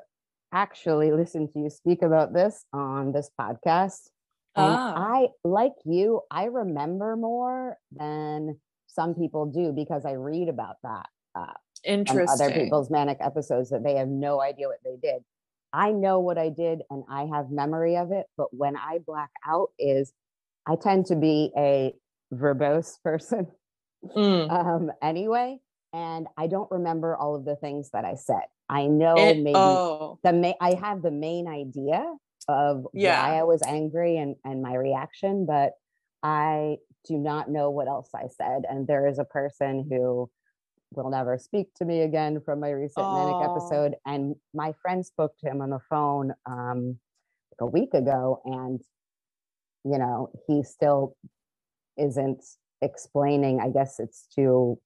actually 0.52 1.12
listened 1.12 1.54
to 1.54 1.60
you 1.60 1.70
speak 1.70 2.02
about 2.02 2.34
this 2.34 2.66
on 2.74 3.12
this 3.12 3.30
podcast 3.40 4.10
and 4.60 4.76
ah. 4.76 4.94
I, 4.98 5.28
like 5.44 5.74
you, 5.86 6.22
I 6.30 6.46
remember 6.46 7.16
more 7.16 7.78
than 7.92 8.58
some 8.88 9.16
people 9.16 9.46
do 9.46 9.72
because 9.72 10.06
I 10.06 10.14
read 10.14 10.50
about 10.50 10.76
that. 10.84 11.06
Uh, 11.36 11.54
Interesting. 11.86 12.46
Other 12.46 12.54
people's 12.54 12.90
manic 12.90 13.18
episodes 13.22 13.70
that 13.70 13.84
they 13.84 13.96
have 13.96 14.08
no 14.08 14.42
idea 14.42 14.68
what 14.68 14.80
they 14.84 14.98
did. 15.02 15.24
I 15.72 15.92
know 15.92 16.20
what 16.20 16.38
I 16.38 16.50
did 16.50 16.82
and 16.90 17.04
I 17.10 17.28
have 17.34 17.52
memory 17.52 17.96
of 17.96 18.12
it, 18.12 18.26
but 18.38 18.48
when 18.52 18.76
I 18.76 19.00
black 19.06 19.30
out 19.48 19.70
is 19.78 20.12
I 20.68 20.76
tend 20.76 21.06
to 21.08 21.16
be 21.16 21.52
a 21.56 21.94
verbose 22.34 22.96
person 23.04 23.48
mm. 24.06 24.52
um, 24.52 24.92
anyway, 25.02 25.60
and 25.94 26.28
I 26.38 26.48
don't 26.48 26.70
remember 26.72 27.16
all 27.16 27.36
of 27.36 27.46
the 27.46 27.56
things 27.56 27.90
that 27.94 28.06
I 28.06 28.16
said. 28.16 28.44
I 28.70 28.86
know 28.86 29.16
it, 29.18 29.38
maybe 29.38 29.54
oh. 29.56 30.20
the 30.24 30.34
ma- 30.34 30.54
I 30.62 30.76
have 30.76 31.02
the 31.02 31.12
main 31.12 31.48
idea, 31.48 32.06
of 32.50 32.88
yeah. 32.94 33.22
why 33.22 33.40
I 33.40 33.44
was 33.44 33.62
angry 33.62 34.18
and, 34.18 34.36
and 34.44 34.64
my 34.64 34.74
reaction, 34.74 35.46
but 35.46 35.74
I 36.24 36.78
do 37.08 37.18
not 37.18 37.50
know 37.50 37.70
what 37.70 37.88
else 37.88 38.10
I 38.16 38.28
said. 38.28 38.64
And 38.68 38.88
there 38.88 39.08
is 39.08 39.20
a 39.20 39.24
person 39.24 39.88
who 39.88 40.30
will 40.96 41.12
never 41.12 41.38
speak 41.38 41.68
to 41.76 41.86
me 41.86 42.02
again 42.02 42.42
from 42.44 42.60
my 42.60 42.72
recent 42.72 43.06
oh. 43.06 43.14
manic 43.14 43.50
episode. 43.50 43.96
And 44.06 44.36
my 44.56 44.74
friend 44.82 45.06
spoke 45.06 45.38
to 45.40 45.50
him 45.50 45.62
on 45.62 45.70
the 45.70 45.80
phone 45.92 46.34
um, 46.48 46.98
like 47.52 47.62
a 47.62 47.68
week 47.68 47.94
ago, 47.94 48.42
and 48.46 48.82
you 49.86 49.98
know, 50.00 50.32
he 50.48 50.64
still 50.64 51.16
isn't 51.98 52.44
explaining. 52.82 53.60
I 53.62 53.70
guess 53.70 54.00
it's 54.00 54.28
too 54.36 54.80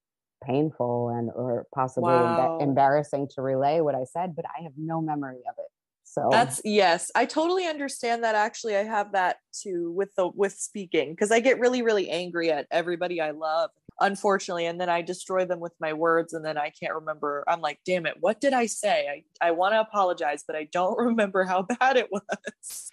painful 0.44 1.08
and 1.08 1.30
or 1.34 1.66
possibly 1.74 2.12
wow. 2.12 2.58
embarrassing 2.60 3.28
to 3.34 3.42
relay 3.42 3.80
what 3.80 3.94
I 3.94 4.04
said, 4.04 4.36
but 4.36 4.44
I 4.44 4.64
have 4.64 4.72
no 4.76 5.00
memory 5.00 5.40
of 5.48 5.54
it. 5.58 5.70
So 6.14 6.28
that's 6.30 6.60
yes, 6.64 7.10
I 7.16 7.24
totally 7.24 7.66
understand 7.66 8.22
that. 8.22 8.36
Actually, 8.36 8.76
I 8.76 8.84
have 8.84 9.10
that 9.12 9.38
too 9.52 9.90
with 9.90 10.14
the 10.14 10.28
with 10.28 10.52
speaking 10.52 11.10
because 11.10 11.32
I 11.32 11.40
get 11.40 11.58
really, 11.58 11.82
really 11.82 12.08
angry 12.08 12.52
at 12.52 12.68
everybody 12.70 13.20
I 13.20 13.32
love, 13.32 13.70
unfortunately, 13.98 14.66
and 14.66 14.80
then 14.80 14.88
I 14.88 15.02
destroy 15.02 15.44
them 15.44 15.58
with 15.58 15.72
my 15.80 15.92
words, 15.92 16.32
and 16.32 16.44
then 16.44 16.56
I 16.56 16.70
can't 16.70 16.94
remember. 16.94 17.42
I'm 17.48 17.60
like, 17.60 17.80
damn 17.84 18.06
it, 18.06 18.14
what 18.20 18.40
did 18.40 18.52
I 18.52 18.66
say? 18.66 19.24
I 19.42 19.48
I 19.48 19.50
want 19.50 19.72
to 19.74 19.80
apologize, 19.80 20.44
but 20.46 20.54
I 20.54 20.68
don't 20.70 20.96
remember 21.04 21.42
how 21.42 21.62
bad 21.62 21.96
it 21.96 22.12
was. 22.12 22.90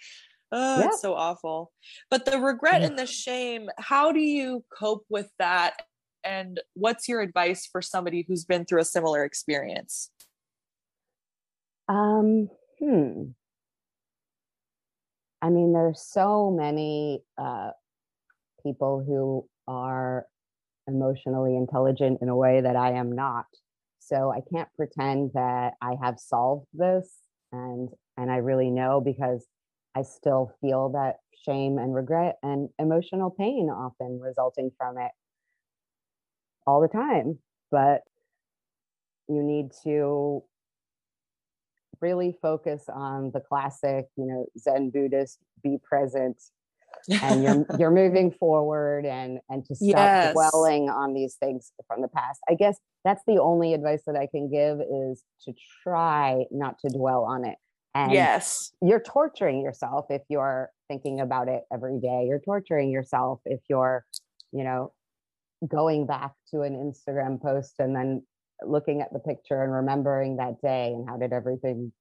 Oh, 0.50 0.80
yeah. 0.80 0.86
it's 0.88 1.00
so 1.00 1.14
awful. 1.14 1.70
But 2.10 2.24
the 2.24 2.40
regret 2.40 2.82
and 2.82 2.98
the 2.98 3.06
shame, 3.06 3.70
how 3.78 4.10
do 4.10 4.18
you 4.18 4.64
cope 4.76 5.06
with 5.08 5.30
that? 5.38 5.74
And 6.24 6.58
what's 6.74 7.08
your 7.08 7.20
advice 7.20 7.68
for 7.70 7.80
somebody 7.80 8.24
who's 8.26 8.44
been 8.44 8.64
through 8.64 8.80
a 8.80 8.84
similar 8.84 9.24
experience? 9.24 10.10
Um, 11.88 12.48
hmm. 12.82 13.22
I 15.40 15.50
mean, 15.50 15.72
there's 15.72 16.00
so 16.00 16.50
many 16.50 17.22
uh, 17.36 17.70
people 18.62 19.04
who 19.04 19.48
are 19.66 20.26
emotionally 20.86 21.56
intelligent 21.56 22.18
in 22.22 22.28
a 22.28 22.36
way 22.36 22.60
that 22.60 22.76
I 22.76 22.92
am 22.92 23.12
not. 23.12 23.46
So 23.98 24.32
I 24.32 24.40
can't 24.52 24.68
pretend 24.76 25.30
that 25.34 25.74
I 25.80 25.94
have 26.02 26.18
solved 26.18 26.66
this 26.72 27.08
and 27.52 27.88
and 28.16 28.30
I 28.30 28.36
really 28.36 28.70
know 28.70 29.00
because 29.00 29.46
I 29.94 30.02
still 30.02 30.52
feel 30.60 30.90
that 30.90 31.16
shame 31.46 31.78
and 31.78 31.94
regret 31.94 32.36
and 32.42 32.68
emotional 32.78 33.30
pain 33.30 33.68
often 33.70 34.20
resulting 34.20 34.70
from 34.76 34.98
it 34.98 35.10
all 36.66 36.80
the 36.80 36.88
time. 36.88 37.38
But 37.70 38.02
you 39.28 39.42
need 39.42 39.70
to 39.84 40.42
really 42.02 42.36
focus 42.42 42.84
on 42.92 43.30
the 43.32 43.40
classic, 43.40 44.06
you 44.16 44.26
know, 44.26 44.46
Zen 44.58 44.90
Buddhist, 44.90 45.38
be 45.62 45.78
present, 45.82 46.42
and 47.22 47.42
you're 47.42 47.66
you're 47.78 47.90
moving 47.90 48.30
forward 48.30 49.06
and 49.06 49.38
and 49.48 49.64
to 49.66 49.74
stop 49.74 49.88
yes. 49.88 50.34
dwelling 50.34 50.90
on 50.90 51.14
these 51.14 51.36
things 51.36 51.72
from 51.86 52.02
the 52.02 52.08
past. 52.08 52.40
I 52.48 52.54
guess 52.54 52.78
that's 53.04 53.22
the 53.26 53.40
only 53.40 53.72
advice 53.74 54.02
that 54.06 54.16
I 54.16 54.26
can 54.26 54.50
give 54.50 54.80
is 54.80 55.22
to 55.44 55.54
try 55.82 56.44
not 56.50 56.78
to 56.80 56.88
dwell 56.88 57.24
on 57.24 57.44
it. 57.44 57.56
And 57.94 58.12
yes, 58.12 58.72
you're 58.80 59.02
torturing 59.02 59.60
yourself 59.60 60.06
if 60.10 60.22
you're 60.28 60.70
thinking 60.88 61.20
about 61.20 61.48
it 61.48 61.62
every 61.72 62.00
day. 62.00 62.26
You're 62.26 62.40
torturing 62.40 62.90
yourself 62.90 63.40
if 63.44 63.60
you're, 63.68 64.04
you 64.50 64.64
know, 64.64 64.92
going 65.66 66.06
back 66.06 66.32
to 66.50 66.62
an 66.62 66.74
Instagram 66.74 67.40
post 67.40 67.74
and 67.78 67.94
then 67.94 68.22
looking 68.66 69.00
at 69.00 69.12
the 69.12 69.18
picture 69.18 69.62
and 69.62 69.72
remembering 69.72 70.36
that 70.36 70.60
day 70.62 70.92
and 70.94 71.08
how 71.08 71.16
did 71.16 71.32
everything 71.32 71.92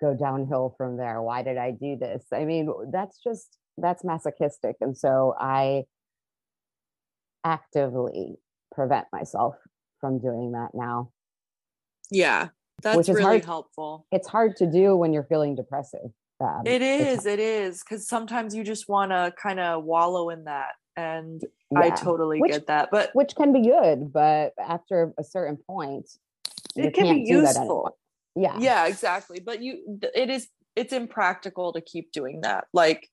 go 0.00 0.14
downhill 0.14 0.74
from 0.76 0.96
there? 0.96 1.20
Why 1.22 1.42
did 1.42 1.56
i 1.56 1.70
do 1.70 1.96
this? 1.96 2.24
I 2.32 2.44
mean 2.44 2.72
that's 2.92 3.18
just 3.22 3.58
that's 3.76 4.04
masochistic. 4.04 4.76
And 4.80 4.96
so 4.96 5.34
i 5.38 5.84
actively 7.44 8.36
prevent 8.72 9.06
myself 9.12 9.54
from 10.00 10.18
doing 10.18 10.52
that 10.52 10.70
now. 10.74 11.10
Yeah 12.10 12.48
that's 12.82 13.08
really 13.08 13.22
hard, 13.22 13.44
helpful. 13.44 14.06
It's 14.12 14.28
hard 14.28 14.56
to 14.56 14.70
do 14.70 14.96
when 14.96 15.12
you're 15.12 15.26
feeling 15.28 15.54
depressive. 15.54 16.10
Um, 16.40 16.62
it 16.64 16.82
is 16.82 17.26
it 17.26 17.40
is 17.40 17.82
because 17.82 18.06
sometimes 18.06 18.54
you 18.54 18.62
just 18.62 18.88
want 18.88 19.10
to 19.10 19.32
kind 19.40 19.58
of 19.58 19.84
wallow 19.84 20.30
in 20.30 20.44
that. 20.44 20.72
And 20.96 21.42
yeah. 21.70 21.80
I 21.80 21.90
totally 21.90 22.40
which, 22.40 22.52
get 22.52 22.66
that. 22.68 22.90
But 22.90 23.10
which 23.14 23.34
can 23.34 23.52
be 23.52 23.62
good, 23.62 24.12
but 24.12 24.54
after 24.58 25.12
a 25.18 25.24
certain 25.24 25.56
point, 25.56 26.08
it 26.76 26.94
can 26.94 27.14
be 27.14 27.28
useful. 27.28 27.96
Yeah. 28.34 28.56
Yeah, 28.58 28.86
exactly. 28.86 29.40
But 29.40 29.62
you 29.62 30.00
it 30.14 30.30
is 30.30 30.48
it's 30.76 30.92
impractical 30.92 31.72
to 31.72 31.80
keep 31.80 32.12
doing 32.12 32.42
that. 32.42 32.66
Like 32.72 33.08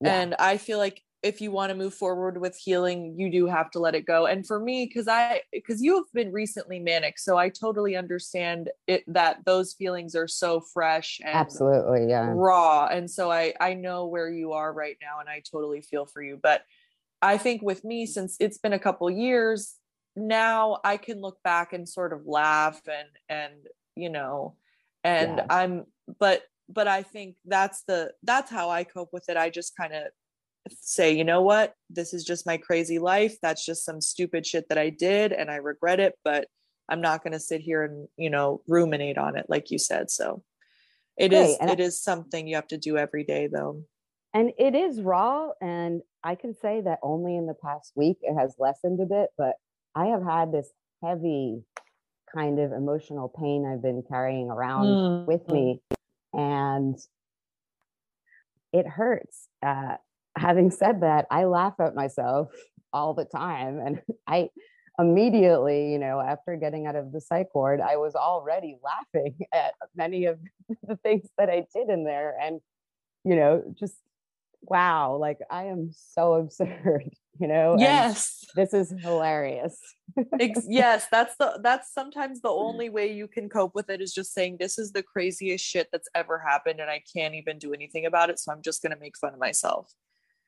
yeah. 0.00 0.20
and 0.20 0.34
I 0.38 0.56
feel 0.56 0.78
like 0.78 1.02
if 1.22 1.40
you 1.40 1.52
want 1.52 1.70
to 1.70 1.76
move 1.76 1.94
forward 1.94 2.40
with 2.40 2.56
healing, 2.56 3.14
you 3.16 3.30
do 3.30 3.46
have 3.46 3.70
to 3.70 3.78
let 3.78 3.94
it 3.94 4.04
go. 4.04 4.26
And 4.26 4.44
for 4.44 4.58
me, 4.58 4.86
because 4.86 5.06
I 5.06 5.42
because 5.52 5.80
you 5.80 5.94
have 5.94 6.12
been 6.12 6.32
recently 6.32 6.80
manic, 6.80 7.18
so 7.18 7.36
I 7.36 7.48
totally 7.48 7.94
understand 7.96 8.70
it 8.88 9.04
that 9.06 9.44
those 9.44 9.72
feelings 9.72 10.16
are 10.16 10.26
so 10.26 10.60
fresh 10.60 11.20
and 11.24 11.34
absolutely 11.34 12.08
yeah 12.08 12.32
raw. 12.34 12.86
And 12.86 13.08
so 13.10 13.30
I 13.30 13.54
I 13.60 13.74
know 13.74 14.06
where 14.06 14.30
you 14.30 14.52
are 14.52 14.72
right 14.72 14.96
now 15.00 15.20
and 15.20 15.28
I 15.28 15.42
totally 15.48 15.80
feel 15.82 16.06
for 16.06 16.22
you. 16.22 16.38
But 16.42 16.62
I 17.22 17.38
think 17.38 17.62
with 17.62 17.84
me, 17.84 18.04
since 18.06 18.36
it's 18.40 18.58
been 18.58 18.72
a 18.72 18.78
couple 18.78 19.08
years, 19.10 19.76
now 20.16 20.78
I 20.84 20.96
can 20.96 21.20
look 21.20 21.38
back 21.42 21.72
and 21.72 21.88
sort 21.88 22.12
of 22.12 22.26
laugh 22.26 22.80
and 22.86 23.08
and 23.28 23.54
you 23.96 24.10
know, 24.10 24.56
and 25.04 25.38
yeah. 25.38 25.46
I'm 25.48 25.84
but 26.18 26.42
but 26.68 26.88
I 26.88 27.02
think 27.02 27.36
that's 27.46 27.82
the 27.86 28.12
that's 28.22 28.50
how 28.50 28.70
I 28.70 28.84
cope 28.84 29.10
with 29.12 29.28
it. 29.28 29.36
I 29.36 29.50
just 29.50 29.76
kind 29.76 29.94
of 29.94 30.04
say, 30.80 31.12
you 31.12 31.24
know 31.24 31.42
what, 31.42 31.74
this 31.90 32.14
is 32.14 32.24
just 32.24 32.46
my 32.46 32.56
crazy 32.56 32.98
life. 32.98 33.36
That's 33.42 33.64
just 33.64 33.84
some 33.84 34.00
stupid 34.00 34.46
shit 34.46 34.68
that 34.68 34.78
I 34.78 34.90
did 34.90 35.32
and 35.32 35.50
I 35.50 35.56
regret 35.56 36.00
it, 36.00 36.14
but 36.24 36.46
I'm 36.88 37.00
not 37.00 37.22
going 37.22 37.32
to 37.32 37.40
sit 37.40 37.60
here 37.60 37.82
and, 37.82 38.08
you 38.16 38.30
know, 38.30 38.62
ruminate 38.68 39.18
on 39.18 39.36
it 39.36 39.46
like 39.48 39.70
you 39.70 39.78
said. 39.78 40.10
So 40.10 40.42
it 41.18 41.32
is 41.32 41.56
it 41.60 41.80
I, 41.80 41.82
is 41.82 42.00
something 42.00 42.46
you 42.46 42.56
have 42.56 42.68
to 42.68 42.78
do 42.78 42.96
every 42.96 43.24
day 43.24 43.48
though. 43.52 43.82
And 44.34 44.52
it 44.58 44.74
is 44.74 45.00
raw 45.00 45.50
and 45.60 46.02
I 46.24 46.34
can 46.34 46.54
say 46.54 46.80
that 46.80 46.98
only 47.02 47.36
in 47.36 47.46
the 47.46 47.54
past 47.54 47.92
week 47.94 48.18
it 48.22 48.34
has 48.38 48.54
lessened 48.58 49.00
a 49.00 49.06
bit, 49.06 49.30
but 49.36 49.54
I 49.94 50.06
have 50.06 50.22
had 50.22 50.52
this 50.52 50.70
heavy 51.02 51.62
kind 52.34 52.58
of 52.58 52.72
emotional 52.72 53.28
pain 53.28 53.66
I've 53.66 53.82
been 53.82 54.02
carrying 54.08 54.50
around 54.50 54.86
mm. 54.86 55.26
with 55.26 55.46
me. 55.48 55.80
And 56.32 56.98
it 58.72 58.86
hurts. 58.86 59.48
Uh, 59.64 59.96
having 60.36 60.70
said 60.70 61.02
that, 61.02 61.26
I 61.30 61.44
laugh 61.44 61.74
at 61.78 61.94
myself 61.94 62.48
all 62.92 63.14
the 63.14 63.24
time. 63.24 63.78
And 63.78 64.00
I 64.26 64.48
immediately, 64.98 65.92
you 65.92 65.98
know, 65.98 66.20
after 66.20 66.56
getting 66.56 66.86
out 66.86 66.96
of 66.96 67.12
the 67.12 67.20
psych 67.20 67.54
ward, 67.54 67.80
I 67.80 67.96
was 67.96 68.14
already 68.14 68.78
laughing 68.82 69.36
at 69.52 69.74
many 69.94 70.26
of 70.26 70.38
the 70.86 70.96
things 70.96 71.28
that 71.38 71.50
I 71.50 71.66
did 71.74 71.88
in 71.88 72.04
there. 72.04 72.34
And, 72.40 72.60
you 73.24 73.36
know, 73.36 73.62
just 73.78 73.96
wow, 74.62 75.16
like 75.16 75.38
I 75.50 75.64
am 75.64 75.90
so 75.92 76.34
absurd, 76.34 77.10
you 77.38 77.46
know? 77.46 77.76
Yes. 77.78 78.44
And 78.54 78.64
this 78.64 78.74
is 78.74 78.94
hilarious. 79.02 79.78
yes, 80.68 81.06
that's 81.10 81.36
the 81.36 81.58
that's 81.62 81.92
sometimes 81.92 82.40
the 82.40 82.50
only 82.50 82.90
way 82.90 83.12
you 83.12 83.28
can 83.28 83.48
cope 83.48 83.74
with 83.74 83.88
it 83.90 84.00
is 84.00 84.12
just 84.12 84.34
saying 84.34 84.56
this 84.58 84.78
is 84.78 84.92
the 84.92 85.02
craziest 85.02 85.64
shit 85.64 85.88
that's 85.90 86.08
ever 86.14 86.38
happened 86.38 86.80
and 86.80 86.90
I 86.90 87.02
can't 87.14 87.34
even 87.34 87.58
do 87.58 87.72
anything 87.72 88.06
about 88.06 88.30
it, 88.30 88.38
so 88.38 88.52
I'm 88.52 88.62
just 88.62 88.82
going 88.82 88.92
to 88.92 88.98
make 88.98 89.16
fun 89.16 89.32
of 89.32 89.38
myself. 89.38 89.92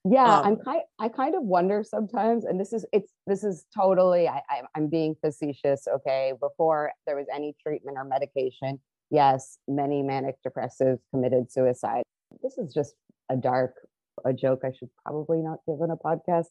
Yeah, 0.07 0.41
um, 0.41 0.47
I'm 0.47 0.57
kind 0.57 0.83
I 1.01 1.09
kind 1.09 1.35
of 1.35 1.45
wonder 1.45 1.83
sometimes 1.83 2.45
and 2.45 2.61
this 2.61 2.75
is 2.75 2.85
it's 2.93 3.11
this 3.27 3.43
is 3.43 3.65
totally 3.75 4.29
I, 4.29 4.43
I 4.51 4.63
I'm 4.75 4.89
being 4.89 5.15
facetious, 5.19 5.89
okay? 5.89 6.35
Before 6.39 6.93
there 7.07 7.17
was 7.17 7.27
any 7.35 7.57
treatment 7.63 7.97
or 7.97 8.05
medication, 8.05 8.81
yes, 9.11 9.57
many 9.67 10.03
manic 10.03 10.37
depressives 10.47 10.99
committed 11.11 11.51
suicide. 11.51 12.03
This 12.43 12.59
is 12.59 12.75
just 12.75 12.95
a 13.31 13.37
dark 13.37 13.77
a 14.25 14.33
joke 14.33 14.61
I 14.65 14.73
should 14.73 14.91
probably 15.05 15.39
not 15.39 15.59
give 15.67 15.81
in 15.83 15.91
a 15.91 15.97
podcast. 15.97 16.47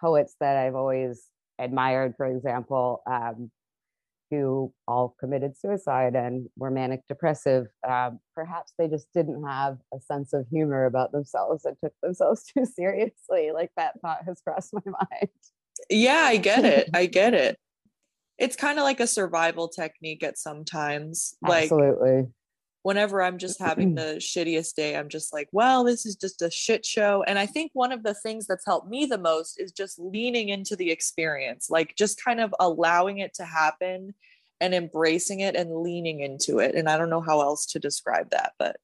Poets 0.00 0.34
that 0.40 0.56
I've 0.56 0.74
always 0.74 1.28
admired, 1.58 2.14
for 2.16 2.26
example, 2.26 3.02
um, 3.06 3.50
who 4.30 4.72
all 4.88 5.14
committed 5.20 5.56
suicide 5.58 6.16
and 6.16 6.48
were 6.56 6.70
manic 6.70 7.02
depressive. 7.06 7.66
Um, 7.86 8.18
perhaps 8.34 8.72
they 8.78 8.88
just 8.88 9.06
didn't 9.14 9.44
have 9.44 9.76
a 9.94 10.00
sense 10.00 10.32
of 10.32 10.46
humor 10.50 10.86
about 10.86 11.12
themselves 11.12 11.64
and 11.64 11.76
took 11.82 11.92
themselves 12.02 12.44
too 12.54 12.64
seriously. 12.64 13.50
Like 13.52 13.70
that 13.76 14.00
thought 14.00 14.24
has 14.26 14.40
crossed 14.40 14.72
my 14.72 14.80
mind. 14.86 15.30
Yeah, 15.90 16.24
I 16.24 16.38
get 16.38 16.64
it. 16.64 16.90
I 16.94 17.06
get 17.06 17.34
it. 17.34 17.56
It's 18.38 18.56
kind 18.56 18.78
of 18.78 18.84
like 18.84 19.00
a 19.00 19.06
survival 19.06 19.68
technique 19.68 20.24
at 20.24 20.38
sometimes. 20.38 21.34
Like, 21.42 21.64
Absolutely 21.64 22.28
whenever 22.82 23.22
I'm 23.22 23.38
just 23.38 23.60
having 23.60 23.94
mm-hmm. 23.94 24.14
the 24.14 24.14
shittiest 24.16 24.74
day, 24.74 24.96
I'm 24.96 25.08
just 25.08 25.32
like, 25.32 25.48
well, 25.52 25.84
this 25.84 26.04
is 26.04 26.16
just 26.16 26.42
a 26.42 26.50
shit 26.50 26.84
show. 26.84 27.22
And 27.26 27.38
I 27.38 27.46
think 27.46 27.70
one 27.74 27.92
of 27.92 28.02
the 28.02 28.14
things 28.14 28.46
that's 28.46 28.66
helped 28.66 28.88
me 28.88 29.06
the 29.06 29.18
most 29.18 29.60
is 29.60 29.72
just 29.72 29.98
leaning 29.98 30.48
into 30.48 30.74
the 30.74 30.90
experience, 30.90 31.70
like 31.70 31.94
just 31.96 32.22
kind 32.22 32.40
of 32.40 32.54
allowing 32.58 33.18
it 33.18 33.34
to 33.34 33.44
happen 33.44 34.14
and 34.60 34.74
embracing 34.74 35.40
it 35.40 35.54
and 35.54 35.82
leaning 35.82 36.20
into 36.20 36.58
it. 36.58 36.74
And 36.74 36.88
I 36.88 36.96
don't 36.96 37.10
know 37.10 37.20
how 37.20 37.40
else 37.40 37.66
to 37.66 37.78
describe 37.78 38.30
that, 38.30 38.52
but 38.58 38.76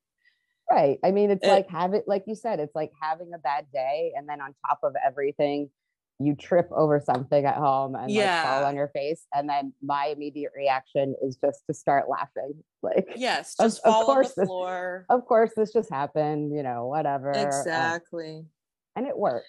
right. 0.70 0.98
I 1.04 1.10
mean, 1.10 1.30
it's 1.30 1.44
it, 1.44 1.50
like 1.50 1.68
having, 1.68 2.02
like 2.06 2.24
you 2.26 2.34
said, 2.34 2.60
it's 2.60 2.74
like 2.74 2.92
having 3.00 3.32
a 3.34 3.38
bad 3.38 3.66
day. 3.72 4.12
And 4.16 4.28
then 4.28 4.40
on 4.40 4.54
top 4.66 4.80
of 4.82 4.94
everything, 5.04 5.70
you 6.20 6.34
trip 6.34 6.68
over 6.72 7.00
something 7.00 7.44
at 7.44 7.54
home 7.54 7.94
and 7.94 8.10
yeah. 8.10 8.36
like 8.36 8.44
fall 8.44 8.64
on 8.64 8.74
your 8.74 8.88
face 8.88 9.26
and 9.34 9.48
then 9.48 9.72
my 9.82 10.06
immediate 10.06 10.50
reaction 10.56 11.14
is 11.22 11.36
just 11.36 11.64
to 11.66 11.74
start 11.74 12.08
laughing 12.08 12.52
like 12.82 13.06
yes 13.16 13.54
just 13.60 13.78
of, 13.78 13.92
fall 13.92 14.00
of 14.02 14.06
course 14.06 14.26
on 14.28 14.32
the 14.36 14.46
floor 14.46 15.06
this, 15.08 15.16
of 15.16 15.26
course 15.26 15.50
this 15.56 15.72
just 15.72 15.90
happened 15.90 16.54
you 16.54 16.62
know 16.62 16.86
whatever 16.86 17.36
um, 17.36 17.46
exactly 17.46 18.38
um, 18.38 18.46
and 18.96 19.06
it 19.06 19.16
works 19.16 19.46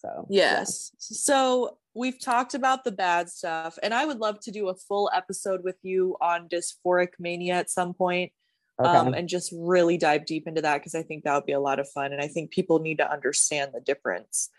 so 0.00 0.26
yes 0.28 0.90
yeah. 0.94 0.98
so 0.98 1.78
we've 1.94 2.20
talked 2.20 2.54
about 2.54 2.84
the 2.84 2.92
bad 2.92 3.28
stuff 3.28 3.78
and 3.82 3.94
i 3.94 4.04
would 4.04 4.18
love 4.18 4.40
to 4.40 4.50
do 4.50 4.68
a 4.68 4.74
full 4.74 5.10
episode 5.14 5.62
with 5.62 5.76
you 5.82 6.16
on 6.20 6.48
dysphoric 6.48 7.10
mania 7.18 7.54
at 7.54 7.70
some 7.70 7.94
point 7.94 8.32
okay. 8.80 8.88
um, 8.90 9.14
and 9.14 9.28
just 9.28 9.52
really 9.56 9.96
dive 9.96 10.26
deep 10.26 10.46
into 10.46 10.62
that 10.62 10.78
because 10.78 10.94
I 10.94 11.02
think 11.02 11.24
that 11.24 11.34
would 11.34 11.46
be 11.46 11.52
a 11.52 11.60
lot 11.60 11.78
of 11.78 11.88
fun. 11.88 12.12
And 12.12 12.22
I 12.22 12.28
think 12.28 12.50
people 12.50 12.78
need 12.78 12.98
to 12.98 13.10
understand 13.10 13.72
the 13.74 13.80
difference. 13.80 14.50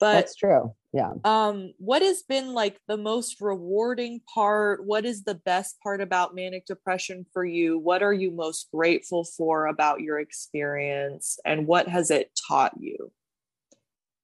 But 0.00 0.14
that's 0.14 0.36
true. 0.36 0.74
Yeah. 0.92 1.12
Um, 1.24 1.72
what 1.78 2.02
has 2.02 2.22
been 2.22 2.54
like 2.54 2.78
the 2.88 2.96
most 2.96 3.40
rewarding 3.40 4.20
part? 4.32 4.84
What 4.84 5.04
is 5.04 5.24
the 5.24 5.34
best 5.34 5.76
part 5.82 6.00
about 6.00 6.34
manic 6.34 6.66
depression 6.66 7.26
for 7.32 7.44
you? 7.44 7.78
What 7.78 8.02
are 8.02 8.12
you 8.12 8.30
most 8.30 8.68
grateful 8.72 9.24
for 9.24 9.66
about 9.66 10.00
your 10.00 10.18
experience? 10.18 11.38
And 11.44 11.66
what 11.66 11.88
has 11.88 12.10
it 12.10 12.30
taught 12.48 12.72
you? 12.80 13.12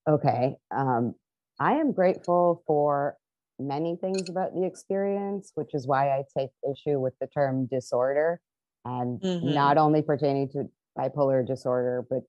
Okay. 0.08 0.56
Um, 0.74 1.14
I 1.60 1.74
am 1.74 1.92
grateful 1.92 2.62
for 2.66 3.16
many 3.58 3.96
things 3.96 4.28
about 4.28 4.54
the 4.54 4.64
experience, 4.64 5.52
which 5.54 5.74
is 5.74 5.86
why 5.86 6.10
I 6.10 6.24
take 6.36 6.50
issue 6.68 6.98
with 6.98 7.14
the 7.20 7.26
term 7.26 7.66
disorder 7.66 8.40
and 8.84 9.20
mm-hmm. 9.20 9.54
not 9.54 9.78
only 9.78 10.02
pertaining 10.02 10.48
to 10.50 10.70
bipolar 10.98 11.46
disorder, 11.46 12.04
but 12.08 12.22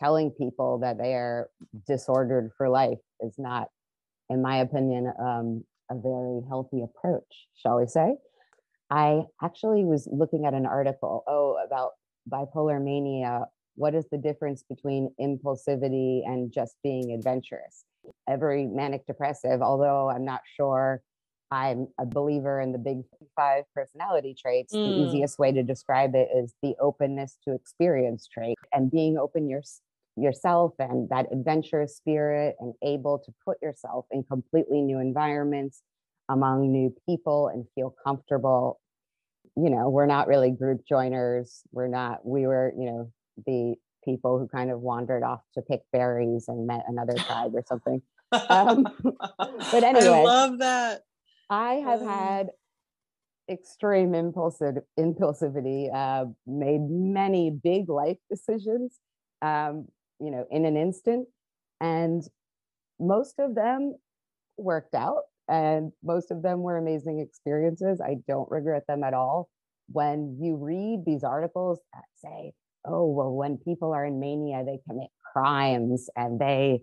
telling 0.00 0.30
people 0.30 0.78
that 0.78 0.98
they 0.98 1.14
are 1.14 1.50
disordered 1.86 2.50
for 2.56 2.68
life 2.68 2.98
is 3.20 3.34
not, 3.38 3.68
in 4.28 4.42
my 4.42 4.58
opinion, 4.58 5.12
um, 5.20 5.64
a 5.90 5.94
very 5.94 6.40
healthy 6.48 6.82
approach, 6.82 7.48
shall 7.54 7.78
we 7.78 7.86
say. 7.86 8.16
I 8.90 9.22
actually 9.42 9.84
was 9.84 10.08
looking 10.10 10.46
at 10.46 10.54
an 10.54 10.66
article, 10.66 11.22
oh, 11.28 11.58
about 11.64 11.92
bipolar 12.30 12.82
mania. 12.82 13.46
What 13.76 13.94
is 13.94 14.06
the 14.10 14.18
difference 14.18 14.64
between 14.68 15.14
impulsivity 15.20 16.22
and 16.26 16.52
just 16.52 16.74
being 16.82 17.12
adventurous? 17.12 17.84
Every 18.28 18.66
manic 18.66 19.06
depressive, 19.06 19.62
although 19.62 20.10
I'm 20.10 20.24
not 20.24 20.40
sure 20.56 21.02
I'm 21.50 21.88
a 21.98 22.06
believer 22.06 22.60
in 22.60 22.72
the 22.72 22.78
big 22.78 23.02
five 23.34 23.64
personality 23.74 24.36
traits. 24.40 24.72
Mm. 24.72 24.84
The 24.84 25.08
easiest 25.08 25.38
way 25.38 25.52
to 25.52 25.62
describe 25.62 26.14
it 26.14 26.28
is 26.34 26.54
the 26.62 26.74
openness 26.80 27.36
to 27.44 27.54
experience 27.54 28.28
trait 28.32 28.56
and 28.72 28.90
being 28.90 29.18
open 29.18 29.48
your, 29.48 29.62
yourself 30.20 30.74
and 30.78 31.08
that 31.08 31.26
adventurous 31.32 31.96
spirit 31.96 32.56
and 32.60 32.74
able 32.82 33.18
to 33.18 33.32
put 33.44 33.56
yourself 33.62 34.06
in 34.10 34.22
completely 34.24 34.82
new 34.82 34.98
environments 34.98 35.82
among 36.28 36.70
new 36.70 36.94
people 37.08 37.48
and 37.48 37.66
feel 37.74 37.94
comfortable. 38.04 38.80
You 39.56 39.70
know, 39.70 39.88
we're 39.88 40.06
not 40.06 40.28
really 40.28 40.50
group 40.50 40.82
joiners. 40.88 41.62
We're 41.72 41.88
not, 41.88 42.24
we 42.24 42.46
were, 42.46 42.72
you 42.78 42.86
know, 42.86 43.12
the 43.46 43.74
people 44.04 44.38
who 44.38 44.48
kind 44.48 44.70
of 44.70 44.80
wandered 44.80 45.22
off 45.22 45.40
to 45.54 45.62
pick 45.62 45.80
berries 45.92 46.46
and 46.48 46.66
met 46.66 46.84
another 46.88 47.14
tribe 47.14 47.52
or 47.54 47.64
something. 47.66 48.00
Um, 48.32 48.86
but 49.38 49.82
anyway, 49.82 50.20
I 50.20 50.22
love 50.22 50.58
that. 50.58 51.02
I 51.50 51.74
have 51.74 52.00
had 52.00 52.50
extreme 53.50 54.14
impulsive 54.14 54.76
impulsivity, 54.98 55.92
uh, 55.92 56.26
made 56.46 56.80
many 56.88 57.50
big 57.50 57.88
life 57.88 58.18
decisions, 58.30 58.98
um, 59.42 59.88
you 60.20 60.30
know, 60.30 60.46
in 60.50 60.64
an 60.64 60.76
instant, 60.76 61.28
and 61.80 62.22
most 62.98 63.38
of 63.38 63.54
them 63.54 63.94
worked 64.56 64.94
out, 64.94 65.22
and 65.48 65.92
most 66.04 66.30
of 66.30 66.42
them 66.42 66.60
were 66.60 66.76
amazing 66.76 67.20
experiences. 67.20 68.00
I 68.00 68.16
don't 68.28 68.50
regret 68.50 68.84
them 68.86 69.02
at 69.04 69.14
all. 69.14 69.48
When 69.92 70.38
you 70.40 70.56
read 70.56 71.04
these 71.06 71.24
articles 71.24 71.80
that 71.94 72.04
say, 72.16 72.52
"Oh, 72.84 73.06
well, 73.06 73.32
when 73.32 73.58
people 73.58 73.92
are 73.92 74.04
in 74.06 74.20
mania, 74.20 74.64
they 74.64 74.78
commit 74.88 75.10
crimes 75.32 76.08
and 76.16 76.38
they 76.38 76.82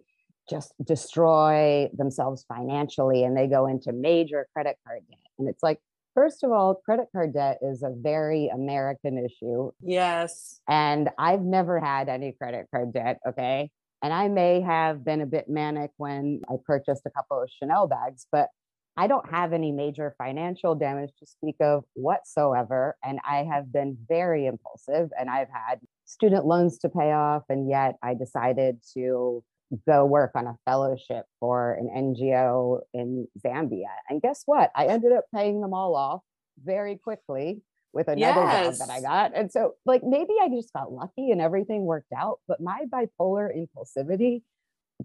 just 0.49 0.73
destroy 0.83 1.89
themselves 1.93 2.45
financially 2.47 3.23
and 3.23 3.35
they 3.35 3.47
go 3.47 3.67
into 3.67 3.91
major 3.91 4.47
credit 4.53 4.77
card 4.85 5.01
debt. 5.09 5.19
And 5.39 5.49
it's 5.49 5.61
like, 5.63 5.79
first 6.17 6.43
of 6.43 6.51
all, 6.51 6.73
credit 6.73 7.05
card 7.11 7.31
debt 7.31 7.59
is 7.61 7.83
a 7.83 7.93
very 7.95 8.47
American 8.47 9.23
issue. 9.23 9.69
Yes. 9.83 10.59
And 10.67 11.09
I've 11.19 11.43
never 11.43 11.79
had 11.79 12.09
any 12.09 12.31
credit 12.31 12.65
card 12.73 12.91
debt. 12.91 13.19
Okay. 13.27 13.69
And 14.01 14.11
I 14.11 14.27
may 14.27 14.61
have 14.61 15.05
been 15.05 15.21
a 15.21 15.27
bit 15.27 15.47
manic 15.47 15.91
when 15.97 16.41
I 16.49 16.55
purchased 16.65 17.03
a 17.05 17.11
couple 17.11 17.39
of 17.39 17.49
Chanel 17.59 17.87
bags, 17.87 18.25
but 18.31 18.49
I 18.97 19.05
don't 19.05 19.29
have 19.29 19.53
any 19.53 19.71
major 19.71 20.15
financial 20.17 20.73
damage 20.73 21.11
to 21.19 21.27
speak 21.27 21.57
of 21.59 21.83
whatsoever. 21.93 22.97
And 23.03 23.19
I 23.23 23.43
have 23.43 23.71
been 23.71 23.95
very 24.09 24.47
impulsive 24.47 25.11
and 25.19 25.29
I've 25.29 25.49
had 25.49 25.81
student 26.05 26.47
loans 26.47 26.79
to 26.79 26.89
pay 26.89 27.11
off. 27.11 27.43
And 27.47 27.69
yet 27.69 27.97
I 28.01 28.15
decided 28.15 28.79
to 28.95 29.43
go 29.85 30.05
work 30.05 30.31
on 30.35 30.47
a 30.47 30.57
fellowship 30.65 31.25
for 31.39 31.73
an 31.73 31.89
NGO 31.95 32.81
in 32.93 33.27
Zambia. 33.45 33.91
And 34.09 34.21
guess 34.21 34.43
what? 34.45 34.71
I 34.75 34.87
ended 34.87 35.11
up 35.11 35.25
paying 35.33 35.61
them 35.61 35.73
all 35.73 35.95
off 35.95 36.21
very 36.63 36.97
quickly 36.97 37.61
with 37.93 38.07
another 38.07 38.41
yes. 38.41 38.77
job 38.77 38.87
that 38.87 38.93
I 38.93 39.01
got. 39.01 39.31
And 39.35 39.51
so, 39.51 39.73
like, 39.85 40.03
maybe 40.03 40.33
I 40.41 40.49
just 40.49 40.71
got 40.73 40.91
lucky 40.91 41.31
and 41.31 41.41
everything 41.41 41.83
worked 41.83 42.11
out, 42.15 42.39
but 42.47 42.61
my 42.61 42.85
bipolar 42.89 43.49
impulsivity 43.55 44.43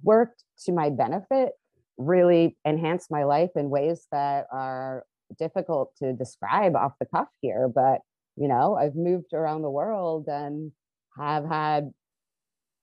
worked 0.02 0.44
to 0.64 0.72
my 0.72 0.90
benefit, 0.90 1.52
really 1.96 2.56
enhanced 2.64 3.10
my 3.10 3.24
life 3.24 3.50
in 3.56 3.70
ways 3.70 4.06
that 4.12 4.46
are 4.52 5.04
difficult 5.38 5.92
to 5.96 6.12
describe 6.12 6.76
off 6.76 6.92
the 7.00 7.06
cuff 7.06 7.28
here. 7.40 7.68
But, 7.68 8.00
you 8.36 8.48
know, 8.48 8.76
I've 8.76 8.94
moved 8.94 9.32
around 9.32 9.62
the 9.62 9.70
world 9.70 10.26
and 10.28 10.72
have 11.18 11.44
had 11.44 11.92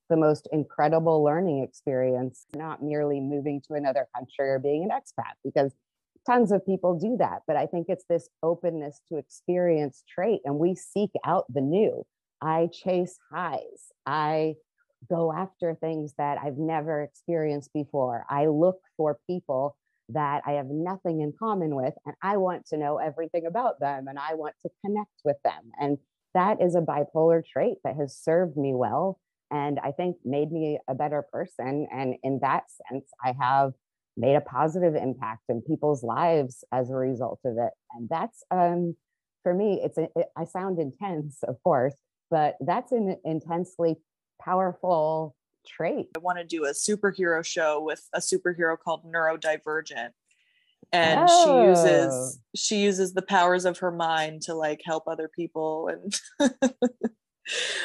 the 0.09 0.17
most 0.17 0.47
incredible 0.51 1.23
learning 1.23 1.63
experience, 1.63 2.45
not 2.55 2.83
merely 2.83 3.19
moving 3.19 3.61
to 3.67 3.73
another 3.75 4.07
country 4.15 4.49
or 4.49 4.59
being 4.59 4.83
an 4.83 4.89
expat, 4.89 5.33
because 5.43 5.73
tons 6.25 6.51
of 6.51 6.65
people 6.65 6.97
do 6.97 7.15
that. 7.17 7.41
But 7.47 7.55
I 7.55 7.65
think 7.65 7.87
it's 7.89 8.05
this 8.09 8.29
openness 8.43 9.01
to 9.09 9.17
experience 9.17 10.03
trait, 10.07 10.41
and 10.45 10.57
we 10.57 10.75
seek 10.75 11.11
out 11.25 11.45
the 11.53 11.61
new. 11.61 12.05
I 12.41 12.69
chase 12.71 13.17
highs. 13.31 13.91
I 14.05 14.55
go 15.09 15.31
after 15.31 15.75
things 15.75 16.13
that 16.17 16.37
I've 16.43 16.57
never 16.57 17.01
experienced 17.01 17.71
before. 17.73 18.25
I 18.29 18.47
look 18.47 18.79
for 18.97 19.19
people 19.27 19.77
that 20.09 20.41
I 20.45 20.53
have 20.53 20.67
nothing 20.67 21.21
in 21.21 21.33
common 21.37 21.75
with, 21.75 21.93
and 22.05 22.15
I 22.21 22.37
want 22.37 22.65
to 22.67 22.77
know 22.77 22.97
everything 22.97 23.45
about 23.45 23.79
them 23.79 24.07
and 24.07 24.17
I 24.17 24.33
want 24.33 24.55
to 24.63 24.69
connect 24.83 25.21
with 25.23 25.37
them. 25.43 25.71
And 25.79 25.97
that 26.33 26.61
is 26.61 26.75
a 26.75 26.81
bipolar 26.81 27.45
trait 27.45 27.77
that 27.83 27.95
has 27.95 28.15
served 28.15 28.57
me 28.57 28.73
well 28.73 29.19
and 29.51 29.79
I 29.79 29.91
think 29.91 30.17
made 30.23 30.51
me 30.51 30.79
a 30.87 30.95
better 30.95 31.23
person. 31.31 31.87
And 31.91 32.15
in 32.23 32.39
that 32.41 32.65
sense, 32.89 33.05
I 33.23 33.33
have 33.39 33.73
made 34.15 34.35
a 34.35 34.41
positive 34.41 34.95
impact 34.95 35.43
in 35.49 35.61
people's 35.61 36.03
lives 36.03 36.63
as 36.71 36.89
a 36.89 36.95
result 36.95 37.39
of 37.45 37.57
it. 37.57 37.71
And 37.93 38.09
that's, 38.09 38.43
um, 38.51 38.95
for 39.43 39.53
me, 39.53 39.81
it's, 39.83 39.97
a, 39.97 40.09
it, 40.15 40.27
I 40.37 40.45
sound 40.45 40.79
intense, 40.79 41.39
of 41.43 41.55
course, 41.63 41.95
but 42.29 42.57
that's 42.59 42.91
an 42.91 43.17
intensely 43.23 43.95
powerful 44.41 45.35
trait. 45.65 46.07
I 46.15 46.19
want 46.19 46.37
to 46.39 46.43
do 46.43 46.65
a 46.65 46.71
superhero 46.71 47.43
show 47.45 47.81
with 47.81 48.07
a 48.13 48.19
superhero 48.19 48.77
called 48.77 49.03
Neurodivergent. 49.05 50.09
And 50.91 51.27
oh. 51.29 51.45
she 51.45 51.69
uses 51.69 52.39
she 52.55 52.77
uses 52.77 53.13
the 53.13 53.21
powers 53.21 53.65
of 53.65 53.77
her 53.79 53.91
mind 53.91 54.41
to 54.43 54.55
like 54.55 54.81
help 54.83 55.03
other 55.07 55.27
people 55.27 55.87
and 55.87 56.19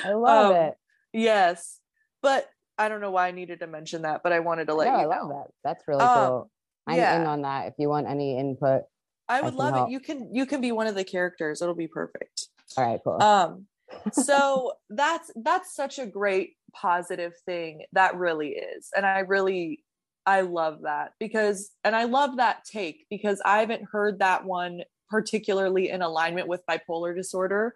I 0.05 0.13
love 0.13 0.51
um, 0.55 0.57
it. 0.57 0.75
Yes. 1.15 1.81
But 2.23 2.47
I 2.77 2.89
don't 2.89 3.01
know 3.01 3.13
why 3.13 3.29
I 3.29 3.31
needed 3.31 3.61
to 3.61 3.67
mention 3.67 4.03
that, 4.03 4.23
but 4.23 4.33
I 4.33 4.41
wanted 4.41 4.67
to 4.67 4.75
let 4.75 4.89
you 4.89 4.93
I 4.93 5.05
love 5.07 5.29
that. 5.29 5.47
That's 5.63 5.85
really 5.87 6.03
um, 6.03 6.29
cool. 6.29 6.51
I'm 6.87 6.97
yeah. 6.97 7.21
in 7.21 7.27
on 7.27 7.43
that. 7.43 7.69
If 7.69 7.75
you 7.79 7.89
want 7.89 8.09
any 8.09 8.39
input, 8.39 8.83
I 9.29 9.41
would 9.41 9.55
I 9.55 9.57
love 9.57 9.75
help. 9.75 9.89
it. 9.89 9.93
You 9.93 10.01
can 10.01 10.35
you 10.35 10.45
can 10.45 10.61
be 10.61 10.73
one 10.73 10.87
of 10.87 10.95
the 10.95 11.05
characters. 11.05 11.63
It'll 11.63 11.75
be 11.75 11.89
perfect. 11.89 12.49
All 12.77 12.85
right, 12.85 13.01
cool. 13.03 13.23
Um 13.23 13.67
so 14.13 14.73
that's 14.91 15.31
that's 15.37 15.75
such 15.75 15.99
a 15.99 16.07
great 16.07 16.55
positive 16.75 17.33
thing. 17.47 17.83
That 17.93 18.17
really 18.17 18.51
is. 18.51 18.91
And 18.95 19.07
I 19.07 19.21
really 19.21 19.85
I 20.27 20.41
love 20.41 20.83
that 20.83 21.13
because 21.21 21.71
and 21.85 21.95
I 21.95 22.05
love 22.05 22.39
that 22.39 22.65
take 22.65 23.07
because 23.09 23.41
I 23.45 23.61
haven't 23.61 23.85
heard 23.91 24.19
that 24.19 24.45
one 24.45 24.83
particularly 25.09 25.91
in 25.91 26.03
alignment 26.03 26.49
with 26.49 26.67
bipolar 26.69 27.15
disorder. 27.15 27.75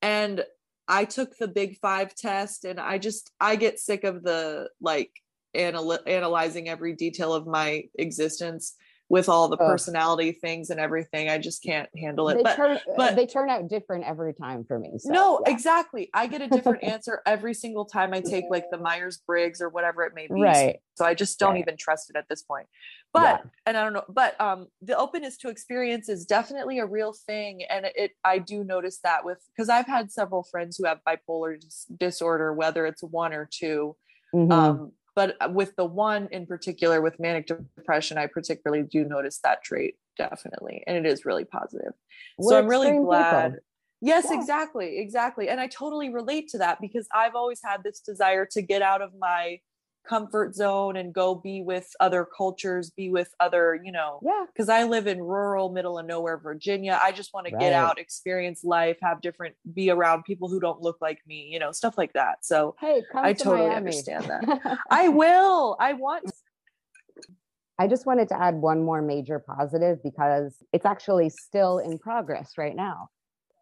And 0.00 0.44
I 0.88 1.04
took 1.04 1.36
the 1.36 1.48
big 1.48 1.78
five 1.78 2.14
test 2.14 2.64
and 2.64 2.80
I 2.80 2.98
just, 2.98 3.30
I 3.38 3.56
get 3.56 3.78
sick 3.78 4.04
of 4.04 4.22
the 4.22 4.70
like 4.80 5.12
anal- 5.54 5.98
analyzing 6.06 6.68
every 6.68 6.94
detail 6.94 7.34
of 7.34 7.46
my 7.46 7.84
existence 7.98 8.74
with 9.10 9.28
all 9.28 9.48
the 9.48 9.56
personality 9.56 10.32
things 10.32 10.68
and 10.68 10.78
everything. 10.78 11.30
I 11.30 11.38
just 11.38 11.62
can't 11.62 11.88
handle 11.96 12.28
it. 12.28 12.36
They 12.36 12.42
but, 12.42 12.56
turn, 12.56 12.76
uh, 12.76 12.80
but 12.96 13.16
they 13.16 13.26
turn 13.26 13.48
out 13.48 13.66
different 13.68 14.04
every 14.04 14.34
time 14.34 14.64
for 14.64 14.78
me. 14.78 14.98
So, 14.98 15.10
no, 15.10 15.40
yeah. 15.46 15.52
exactly. 15.52 16.10
I 16.12 16.26
get 16.26 16.42
a 16.42 16.48
different 16.48 16.82
answer 16.84 17.22
every 17.24 17.54
single 17.54 17.86
time 17.86 18.12
I 18.12 18.20
take 18.20 18.44
like 18.50 18.66
the 18.70 18.76
Myers 18.76 19.22
Briggs 19.26 19.62
or 19.62 19.70
whatever 19.70 20.02
it 20.02 20.12
may 20.14 20.26
be. 20.26 20.42
Right. 20.42 20.76
So 20.96 21.06
I 21.06 21.14
just 21.14 21.38
don't 21.38 21.52
right. 21.52 21.60
even 21.60 21.76
trust 21.78 22.10
it 22.10 22.16
at 22.16 22.26
this 22.28 22.42
point. 22.42 22.66
But 23.14 23.40
yeah. 23.42 23.50
and 23.64 23.76
I 23.78 23.84
don't 23.84 23.94
know, 23.94 24.04
but 24.08 24.38
um 24.40 24.66
the 24.82 24.96
openness 24.96 25.38
to 25.38 25.48
experience 25.48 26.10
is 26.10 26.26
definitely 26.26 26.78
a 26.78 26.86
real 26.86 27.14
thing. 27.14 27.62
And 27.62 27.86
it 27.94 28.10
I 28.24 28.38
do 28.38 28.62
notice 28.62 28.98
that 29.04 29.24
with 29.24 29.38
because 29.56 29.70
I've 29.70 29.86
had 29.86 30.12
several 30.12 30.42
friends 30.42 30.76
who 30.76 30.86
have 30.86 30.98
bipolar 31.08 31.58
dis- 31.58 31.86
disorder, 31.96 32.52
whether 32.52 32.84
it's 32.84 33.02
one 33.02 33.32
or 33.32 33.48
2 33.50 33.96
mm-hmm. 34.34 34.52
Um, 34.52 34.92
but 35.18 35.36
uh, 35.40 35.48
with 35.50 35.74
the 35.74 35.84
one 35.84 36.28
in 36.30 36.46
particular 36.46 37.00
with 37.02 37.18
manic 37.18 37.46
depression 37.46 38.16
i 38.16 38.26
particularly 38.26 38.84
do 38.84 39.04
notice 39.04 39.40
that 39.42 39.62
trait 39.64 39.96
definitely 40.16 40.82
and 40.86 40.96
it 40.96 41.04
is 41.04 41.24
really 41.24 41.44
positive 41.44 41.92
We're 42.38 42.50
so 42.50 42.58
i'm 42.58 42.68
really 42.68 42.92
glad 43.04 43.50
people. 43.52 43.64
Yes, 44.00 44.26
Yeah. 44.30 44.38
exactly. 44.38 44.98
Exactly. 44.98 45.48
And 45.48 45.60
I 45.60 45.66
totally 45.66 46.08
relate 46.08 46.48
to 46.50 46.58
that 46.58 46.80
because 46.80 47.08
I've 47.12 47.34
always 47.34 47.60
had 47.64 47.82
this 47.82 47.98
desire 48.00 48.46
to 48.52 48.62
get 48.62 48.80
out 48.80 49.02
of 49.02 49.10
my 49.18 49.58
comfort 50.08 50.54
zone 50.54 50.96
and 50.96 51.12
go 51.12 51.34
be 51.34 51.60
with 51.62 51.88
other 52.00 52.24
cultures, 52.24 52.90
be 52.90 53.10
with 53.10 53.34
other, 53.40 53.78
you 53.84 53.92
know, 53.92 54.20
Yeah. 54.22 54.46
because 54.46 54.68
I 54.68 54.84
live 54.84 55.06
in 55.06 55.20
rural, 55.20 55.70
middle 55.70 55.98
of 55.98 56.06
nowhere, 56.06 56.38
Virginia. 56.38 56.98
I 57.02 57.12
just 57.12 57.34
want 57.34 57.46
to 57.46 57.52
get 57.52 57.72
out, 57.72 57.98
experience 57.98 58.64
life, 58.64 58.96
have 59.02 59.20
different, 59.20 59.54
be 59.74 59.90
around 59.90 60.24
people 60.24 60.48
who 60.48 60.60
don't 60.60 60.80
look 60.80 60.98
like 61.00 61.18
me, 61.26 61.48
you 61.52 61.58
know, 61.58 61.72
stuff 61.72 61.98
like 61.98 62.14
that. 62.14 62.44
So 62.44 62.74
Hey, 62.80 63.02
I 63.14 63.32
to 63.34 63.44
totally 63.44 63.68
Miami. 63.68 63.76
understand 63.76 64.24
that. 64.24 64.78
I 64.90 65.08
will. 65.08 65.76
I 65.78 65.92
want. 65.92 66.30
I 67.78 67.86
just 67.86 68.06
wanted 68.06 68.28
to 68.30 68.40
add 68.42 68.54
one 68.56 68.82
more 68.82 69.00
major 69.02 69.38
positive 69.38 70.02
because 70.02 70.56
it's 70.72 70.84
actually 70.86 71.28
still 71.30 71.78
in 71.78 71.98
progress 71.98 72.54
right 72.58 72.74
now. 72.74 73.08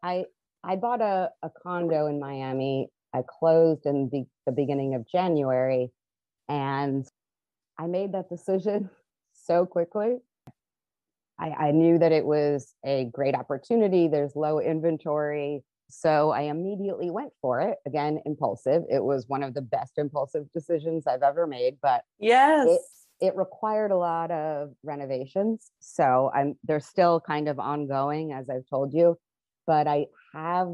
I 0.02 0.24
I 0.64 0.76
bought 0.76 1.00
a, 1.02 1.30
a 1.42 1.50
condo 1.62 2.06
in 2.06 2.18
Miami. 2.18 2.88
I 3.14 3.22
closed 3.28 3.86
in 3.86 4.08
the, 4.10 4.24
the 4.46 4.52
beginning 4.52 4.94
of 4.94 5.06
January 5.06 5.90
and 6.48 7.06
I 7.78 7.86
made 7.86 8.12
that 8.12 8.28
decision 8.28 8.90
so 9.32 9.66
quickly. 9.66 10.18
I, 11.38 11.50
I 11.50 11.70
knew 11.72 11.98
that 11.98 12.12
it 12.12 12.24
was 12.24 12.74
a 12.84 13.10
great 13.12 13.34
opportunity. 13.34 14.08
There's 14.08 14.34
low 14.34 14.58
inventory. 14.58 15.62
So 15.88 16.30
I 16.30 16.42
immediately 16.42 17.10
went 17.10 17.32
for 17.40 17.60
it. 17.60 17.76
Again, 17.86 18.20
impulsive. 18.24 18.82
It 18.90 19.04
was 19.04 19.26
one 19.28 19.42
of 19.42 19.54
the 19.54 19.62
best 19.62 19.98
impulsive 19.98 20.50
decisions 20.52 21.06
I've 21.06 21.22
ever 21.22 21.46
made, 21.46 21.76
but 21.82 22.02
Yes. 22.18 22.66
it 22.66 22.80
it 23.18 23.34
required 23.36 23.90
a 23.90 23.96
lot 23.96 24.30
of 24.30 24.72
renovations 24.82 25.70
so 25.80 26.30
i'm 26.34 26.54
they're 26.64 26.80
still 26.80 27.20
kind 27.20 27.48
of 27.48 27.58
ongoing 27.58 28.32
as 28.32 28.50
i've 28.50 28.68
told 28.68 28.92
you 28.92 29.16
but 29.66 29.86
i 29.86 30.04
have 30.34 30.68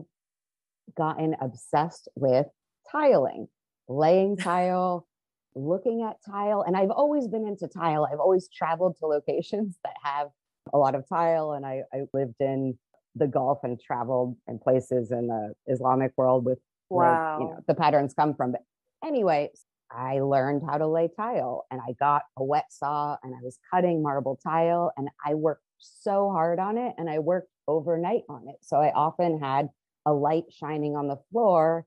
gotten 0.96 1.36
obsessed 1.40 2.08
with 2.16 2.46
tiling 2.90 3.46
laying 3.88 4.36
tile 4.36 5.06
looking 5.54 6.02
at 6.02 6.16
tile 6.24 6.62
and 6.62 6.76
i've 6.76 6.90
always 6.90 7.28
been 7.28 7.46
into 7.46 7.68
tile. 7.68 8.08
I've 8.10 8.20
always 8.20 8.48
traveled 8.48 8.96
to 8.98 9.06
locations 9.06 9.76
that 9.84 9.94
have 10.02 10.28
a 10.72 10.78
lot 10.78 10.94
of 10.94 11.08
tile 11.08 11.52
and 11.52 11.66
i, 11.66 11.82
I 11.92 12.02
lived 12.12 12.40
in 12.40 12.78
the 13.14 13.26
gulf 13.26 13.58
and 13.62 13.78
traveled 13.80 14.36
in 14.48 14.58
places 14.58 15.10
in 15.10 15.26
the 15.28 15.54
islamic 15.66 16.12
world 16.16 16.44
with 16.44 16.58
where, 16.88 17.36
you 17.40 17.46
know 17.46 17.58
the 17.66 17.74
patterns 17.74 18.14
come 18.14 18.34
from. 18.34 18.52
But 18.52 18.62
anyway 19.04 19.50
I 19.90 20.20
learned 20.20 20.62
how 20.68 20.78
to 20.78 20.86
lay 20.86 21.08
tile 21.14 21.66
and 21.70 21.80
I 21.80 21.92
got 21.98 22.22
a 22.38 22.44
wet 22.44 22.66
saw 22.70 23.16
and 23.22 23.34
I 23.34 23.38
was 23.42 23.58
cutting 23.70 24.02
marble 24.02 24.38
tile 24.42 24.92
and 24.96 25.08
I 25.24 25.34
worked 25.34 25.64
so 25.78 26.30
hard 26.30 26.58
on 26.58 26.78
it 26.78 26.94
and 26.96 27.10
I 27.10 27.18
worked 27.18 27.50
overnight 27.68 28.22
on 28.28 28.48
it. 28.48 28.56
So 28.62 28.78
I 28.78 28.90
often 28.92 29.40
had 29.40 29.68
a 30.06 30.12
light 30.12 30.44
shining 30.50 30.96
on 30.96 31.08
the 31.08 31.18
floor 31.30 31.84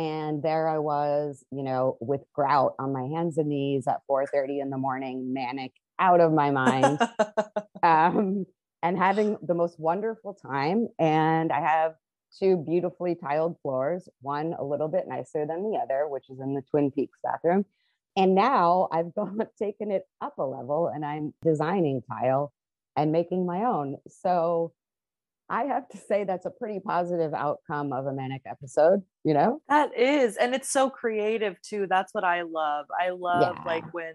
and 0.00 0.42
there 0.42 0.66
I 0.66 0.78
was, 0.78 1.44
you 1.50 1.62
know, 1.62 1.98
with 2.00 2.22
grout 2.32 2.74
on 2.78 2.90
my 2.90 3.02
hands 3.02 3.36
and 3.36 3.50
knees 3.50 3.86
at 3.86 4.00
4:30 4.08 4.60
in 4.60 4.70
the 4.70 4.78
morning, 4.78 5.34
manic 5.34 5.72
out 5.98 6.20
of 6.20 6.32
my 6.32 6.50
mind. 6.50 6.98
um, 7.82 8.46
and 8.82 8.96
having 8.96 9.36
the 9.42 9.52
most 9.52 9.78
wonderful 9.78 10.32
time. 10.32 10.88
And 10.98 11.52
I 11.52 11.60
have 11.60 11.96
two 12.38 12.56
beautifully 12.56 13.14
tiled 13.14 13.58
floors, 13.60 14.08
one 14.22 14.54
a 14.58 14.64
little 14.64 14.88
bit 14.88 15.06
nicer 15.06 15.44
than 15.44 15.70
the 15.70 15.76
other, 15.76 16.08
which 16.08 16.30
is 16.30 16.40
in 16.40 16.54
the 16.54 16.62
Twin 16.62 16.90
Peaks 16.90 17.18
bathroom. 17.22 17.66
And 18.16 18.34
now 18.34 18.88
I've 18.90 19.14
gone 19.20 19.38
taken 19.58 19.90
it 19.90 20.04
up 20.22 20.38
a 20.38 20.42
level 20.42 20.88
and 20.88 21.04
I'm 21.04 21.34
designing 21.42 22.00
tile 22.00 22.54
and 22.96 23.12
making 23.12 23.44
my 23.44 23.64
own. 23.64 23.98
So 24.08 24.72
I 25.50 25.64
have 25.64 25.88
to 25.88 25.98
say 25.98 26.22
that's 26.22 26.46
a 26.46 26.50
pretty 26.50 26.78
positive 26.78 27.34
outcome 27.34 27.92
of 27.92 28.06
a 28.06 28.12
manic 28.12 28.42
episode, 28.46 29.02
you 29.24 29.34
know? 29.34 29.60
That 29.68 29.96
is, 29.98 30.36
and 30.36 30.54
it's 30.54 30.70
so 30.70 30.88
creative 30.88 31.60
too. 31.60 31.88
That's 31.88 32.14
what 32.14 32.22
I 32.22 32.42
love. 32.42 32.86
I 32.98 33.10
love 33.10 33.56
Yeah. 33.56 33.62
like 33.66 33.92
when 33.92 34.14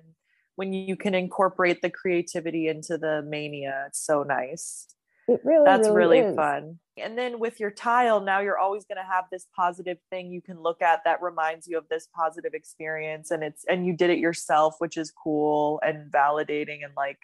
when 0.55 0.71
you 0.71 0.95
can 0.95 1.13
incorporate 1.13 1.81
the 1.81 1.89
creativity 1.89 2.69
into 2.69 2.97
the 2.97 3.21
mania. 3.27 3.83
It's 3.87 3.99
so 3.99 4.23
nice. 4.23 4.87
It 5.27 5.41
really 5.43 5.65
That's 5.65 5.89
really, 5.89 6.21
really 6.21 6.35
fun. 6.37 6.79
And 6.95 7.17
then 7.17 7.39
with 7.39 7.59
your 7.59 7.71
tile, 7.71 8.21
now 8.21 8.39
you're 8.39 8.57
always 8.57 8.85
going 8.85 8.95
to 8.95 9.11
have 9.11 9.25
this 9.29 9.47
positive 9.53 9.97
thing 10.09 10.31
you 10.31 10.41
can 10.41 10.61
look 10.61 10.81
at 10.81 11.01
that 11.03 11.21
reminds 11.21 11.67
you 11.67 11.77
of 11.77 11.89
this 11.89 12.07
positive 12.15 12.53
experience 12.53 13.31
and 13.31 13.43
it's 13.43 13.65
and 13.67 13.85
you 13.85 13.91
did 13.97 14.09
it 14.09 14.19
yourself, 14.19 14.75
which 14.79 14.95
is 14.95 15.11
cool 15.11 15.81
and 15.85 16.09
validating 16.09 16.85
and 16.85 16.93
like 16.95 17.19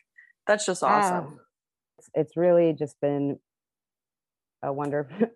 that's 0.46 0.66
just 0.66 0.84
awesome. 0.84 1.40
It's, 2.00 2.10
it's 2.14 2.36
really 2.36 2.74
just 2.74 3.00
been 3.00 3.40
a 4.64 4.72
wonderful 4.72 5.18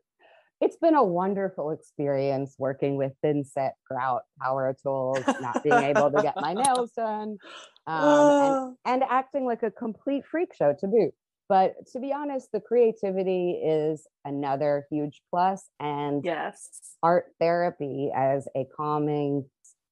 it's 0.61 0.77
been 0.77 0.95
a 0.95 1.03
wonderful 1.03 1.71
experience 1.71 2.55
working 2.57 2.95
with 2.97 3.11
thin 3.21 3.43
set 3.43 3.75
grout 3.89 4.23
power 4.41 4.75
tools 4.81 5.23
not 5.41 5.63
being 5.63 5.83
able 5.83 6.09
to 6.11 6.21
get 6.21 6.35
my 6.37 6.53
nails 6.53 6.91
done 6.95 7.37
um, 7.87 8.77
and, 8.85 9.01
and 9.01 9.03
acting 9.09 9.45
like 9.45 9.63
a 9.63 9.71
complete 9.71 10.23
freak 10.25 10.53
show 10.55 10.73
to 10.79 10.87
boot. 10.87 11.13
But 11.47 11.75
to 11.91 11.99
be 11.99 12.13
honest 12.13 12.51
the 12.51 12.61
creativity 12.61 13.61
is 13.63 14.07
another 14.23 14.85
huge 14.89 15.21
plus 15.29 15.69
and 15.79 16.23
yes. 16.23 16.69
art 17.03 17.25
therapy 17.39 18.11
as 18.15 18.47
a 18.55 18.65
calming 18.75 19.45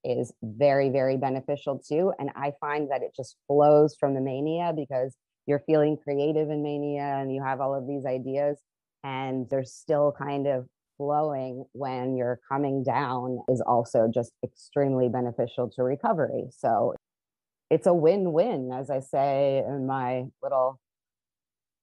is 0.03 0.33
very 0.41 0.89
very 0.89 1.15
beneficial 1.15 1.79
too 1.79 2.11
and 2.19 2.29
i 2.35 2.51
find 2.59 2.91
that 2.91 3.01
it 3.03 3.15
just 3.15 3.37
flows 3.47 3.95
from 3.97 4.13
the 4.13 4.19
mania 4.19 4.73
because 4.75 5.15
you're 5.45 5.63
feeling 5.65 5.95
creative 5.95 6.49
in 6.49 6.61
mania 6.61 7.19
and 7.21 7.33
you 7.33 7.41
have 7.41 7.61
all 7.61 7.73
of 7.73 7.87
these 7.87 8.05
ideas 8.05 8.59
and 9.03 9.47
they're 9.49 9.63
still 9.63 10.13
kind 10.17 10.47
of 10.47 10.65
flowing 10.97 11.65
when 11.73 12.15
you're 12.15 12.39
coming 12.47 12.83
down 12.83 13.39
is 13.49 13.61
also 13.65 14.07
just 14.13 14.31
extremely 14.43 15.09
beneficial 15.09 15.69
to 15.69 15.83
recovery 15.83 16.45
so 16.51 16.93
it's 17.69 17.87
a 17.87 17.93
win-win 17.93 18.71
as 18.71 18.89
i 18.91 18.99
say 18.99 19.63
in 19.67 19.87
my 19.87 20.23
little 20.41 20.79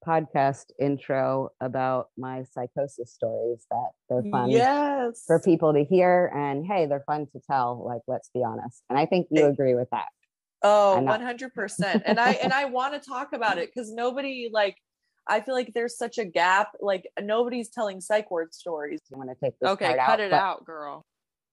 podcast 0.07 0.67
intro 0.81 1.51
about 1.61 2.09
my 2.17 2.43
psychosis 2.45 3.13
stories 3.13 3.67
that 3.71 3.91
they're 4.09 4.23
fun 4.31 4.49
Yes. 4.51 5.25
for 5.27 5.39
people 5.41 5.75
to 5.75 5.85
hear 5.85 6.33
and 6.35 6.65
hey 6.65 6.87
they're 6.87 7.05
fun 7.07 7.27
to 7.33 7.41
tell 7.51 7.85
like 7.85 8.01
let's 8.07 8.31
be 8.33 8.43
honest 8.43 8.83
and 8.89 8.99
i 8.99 9.05
think 9.05 9.27
you 9.31 9.45
eh, 9.45 9.49
agree 9.49 9.75
with 9.75 9.89
that 9.91 10.07
Oh, 10.63 11.03
100%. 11.03 12.03
And 12.05 12.21
I 12.21 12.33
and 12.33 12.53
I 12.53 12.67
want 12.67 12.93
to 12.93 13.01
talk 13.01 13.33
about 13.33 13.57
it 13.57 13.73
cuz 13.73 13.91
nobody 13.95 14.51
like 14.53 14.77
I 15.27 15.41
feel 15.41 15.55
like 15.55 15.73
there's 15.75 15.97
such 15.97 16.19
a 16.19 16.25
gap 16.25 16.73
like 16.81 17.07
nobody's 17.21 17.69
telling 17.69 18.01
psych 18.01 18.31
ward 18.31 18.53
stories. 18.55 19.01
you 19.11 19.17
want 19.17 19.31
to 19.31 19.37
take 19.43 19.59
this 19.61 19.71
Okay, 19.71 19.87
part 19.87 19.99
cut 20.01 20.09
out, 20.13 20.21
it 20.21 20.31
but- 20.31 20.37
out, 20.41 20.65
girl. 20.65 21.05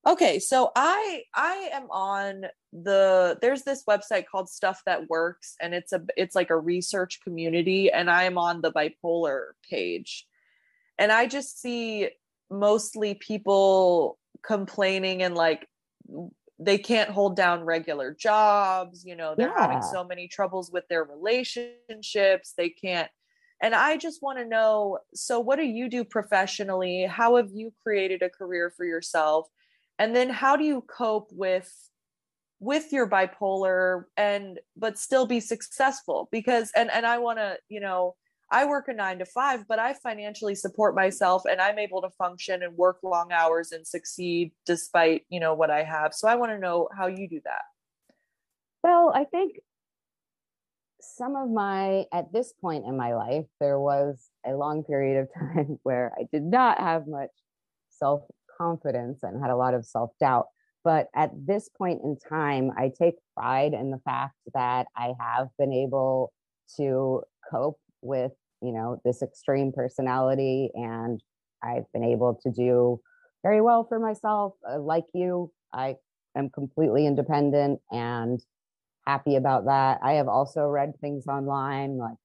Okay, 0.06 0.40
so 0.40 0.72
I 0.76 1.24
I 1.36 1.70
am 1.74 1.90
on 1.92 2.46
the 2.72 3.38
there's 3.42 3.64
this 3.64 3.84
website 3.84 4.26
called 4.32 4.48
Stuff 4.48 4.82
That 4.86 5.10
Works 5.10 5.56
and 5.60 5.74
it's 5.74 5.92
a 5.92 6.02
it's 6.16 6.34
like 6.36 6.50
a 6.50 6.58
research 6.58 7.20
community 7.24 7.92
and 7.92 8.10
I 8.10 8.24
am 8.24 8.38
on 8.38 8.62
the 8.62 8.72
bipolar 8.72 9.50
page. 9.70 10.26
And 10.98 11.12
I 11.12 11.28
just 11.28 11.62
see 11.62 12.10
mostly 12.50 13.16
people 13.16 14.18
complaining 14.44 15.24
and 15.24 15.36
like 15.36 15.68
they 16.58 16.78
can't 16.78 17.10
hold 17.10 17.36
down 17.36 17.66
regular 17.66 18.14
jobs, 18.18 19.04
you 19.06 19.16
know, 19.16 19.36
they're 19.38 19.56
having 19.58 19.82
so 19.82 20.04
many 20.06 20.28
troubles 20.30 20.72
with 20.72 20.88
their 20.88 21.04
relationships, 21.04 22.54
they 22.58 22.70
can't 22.70 23.10
and 23.62 23.74
I 23.76 23.98
just 23.98 24.22
want 24.22 24.38
to 24.40 24.46
know 24.46 25.00
so, 25.14 25.40
what 25.40 25.58
do 25.58 25.66
you 25.66 25.90
do 25.90 26.04
professionally? 26.04 27.06
How 27.10 27.38
have 27.38 27.50
you 27.54 27.74
created 27.84 28.22
a 28.22 28.30
career 28.30 28.72
for 28.76 28.86
yourself? 28.86 29.48
And 30.00 30.16
then, 30.16 30.30
how 30.30 30.56
do 30.56 30.64
you 30.64 30.82
cope 30.82 31.30
with 31.32 31.72
with 32.60 32.92
your 32.92 33.08
bipolar 33.10 34.06
and 34.18 34.60
but 34.76 34.98
still 34.98 35.26
be 35.26 35.40
successful? 35.40 36.30
Because 36.32 36.72
and 36.76 36.92
and 36.92 37.06
I 37.06 37.18
want 37.20 37.40
to, 37.40 37.58
you 37.70 37.80
know, 37.80 38.16
I 38.52 38.66
work 38.66 38.88
a 38.88 38.94
nine 38.94 39.20
to 39.20 39.26
five, 39.26 39.66
but 39.68 39.80
I 39.80 39.94
financially 39.94 40.56
support 40.56 40.96
myself 40.96 41.44
and 41.50 41.60
I'm 41.62 41.80
able 41.80 42.02
to 42.04 42.10
function 42.12 42.64
and 42.64 42.78
work 42.78 43.00
long 43.04 43.32
hours 43.32 43.72
and 43.72 43.86
succeed 43.88 44.52
despite 44.66 45.24
you 45.30 45.40
know 45.40 45.54
what 45.56 45.72
I 45.72 45.84
have. 45.84 46.14
So 46.14 46.28
I 46.28 46.36
want 46.36 46.52
to 46.52 46.60
know 46.60 46.90
how 46.96 47.08
you 47.08 47.28
do 47.28 47.42
that. 47.46 47.64
well 48.84 49.12
i 49.14 49.24
think 49.24 49.60
some 51.18 51.36
of 51.36 51.50
my 51.50 52.06
at 52.14 52.32
this 52.32 52.54
point 52.62 52.86
in 52.86 52.96
my 52.96 53.16
life 53.16 53.46
there 53.60 53.80
was 53.80 54.30
a 54.46 54.52
long 54.52 54.84
period 54.84 55.22
of 55.22 55.28
time 55.40 55.80
where 55.84 56.14
i 56.18 56.24
did 56.32 56.44
not 56.44 56.80
have 56.80 57.08
much 57.08 57.32
self 57.90 58.22
confidence 58.58 59.20
and 59.24 59.42
had 59.42 59.50
a 59.50 59.56
lot 59.56 59.74
of 59.74 59.86
self 59.86 60.12
doubt 60.20 60.48
but 60.84 61.08
at 61.16 61.32
this 61.46 61.70
point 61.78 62.02
in 62.04 62.18
time 62.30 62.72
i 62.78 62.92
take 63.02 63.16
pride 63.36 63.74
in 63.74 63.92
the 63.92 64.00
fact 64.06 64.36
that 64.54 64.88
i 64.96 65.14
have 65.20 65.48
been 65.58 65.74
able 65.74 66.32
to 66.76 67.22
cope 67.52 67.80
with 68.02 68.34
you 68.62 68.72
know 68.72 69.02
this 69.04 69.22
extreme 69.22 69.72
personality 69.72 70.70
and 70.76 71.22
i've 71.64 71.92
been 71.94 72.04
able 72.04 72.40
to 72.42 72.52
do 72.52 73.00
very 73.44 73.62
well 73.62 73.86
for 73.88 74.00
myself. 74.00 74.54
Uh, 74.70 74.80
like 74.80 75.06
you 75.14 75.52
i 75.74 75.96
am 76.36 76.50
completely 76.50 77.06
independent 77.08 77.80
and 77.92 78.42
happy 79.08 79.38
about 79.38 79.66
that. 79.66 80.00
I 80.04 80.14
have 80.14 80.28
also 80.28 80.62
read 80.68 81.00
things 81.00 81.28
online 81.28 81.98
like 81.98 82.18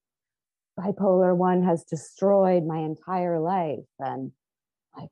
bipolar 0.78 1.36
one 1.36 1.62
has 1.62 1.84
destroyed 1.84 2.64
my 2.64 2.78
entire 2.78 3.38
life. 3.38 3.78
And 3.98 4.32
like, 4.96 5.10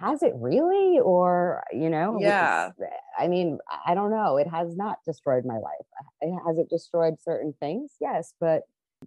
has 0.00 0.22
it 0.22 0.32
really? 0.36 0.98
Or 1.00 1.62
you 1.72 1.90
know 1.90 2.16
yeah. 2.20 2.70
I 3.18 3.28
mean 3.28 3.58
i 3.86 3.94
don't 3.94 4.10
know. 4.10 4.38
It 4.38 4.48
has 4.48 4.74
not 4.76 4.98
destroyed 5.06 5.44
my 5.44 5.58
life. 5.58 5.86
It, 6.20 6.34
has 6.46 6.58
it 6.58 6.68
destroyed 6.70 7.14
certain 7.20 7.54
things? 7.60 7.92
Yes 8.00 8.34
but 8.40 8.62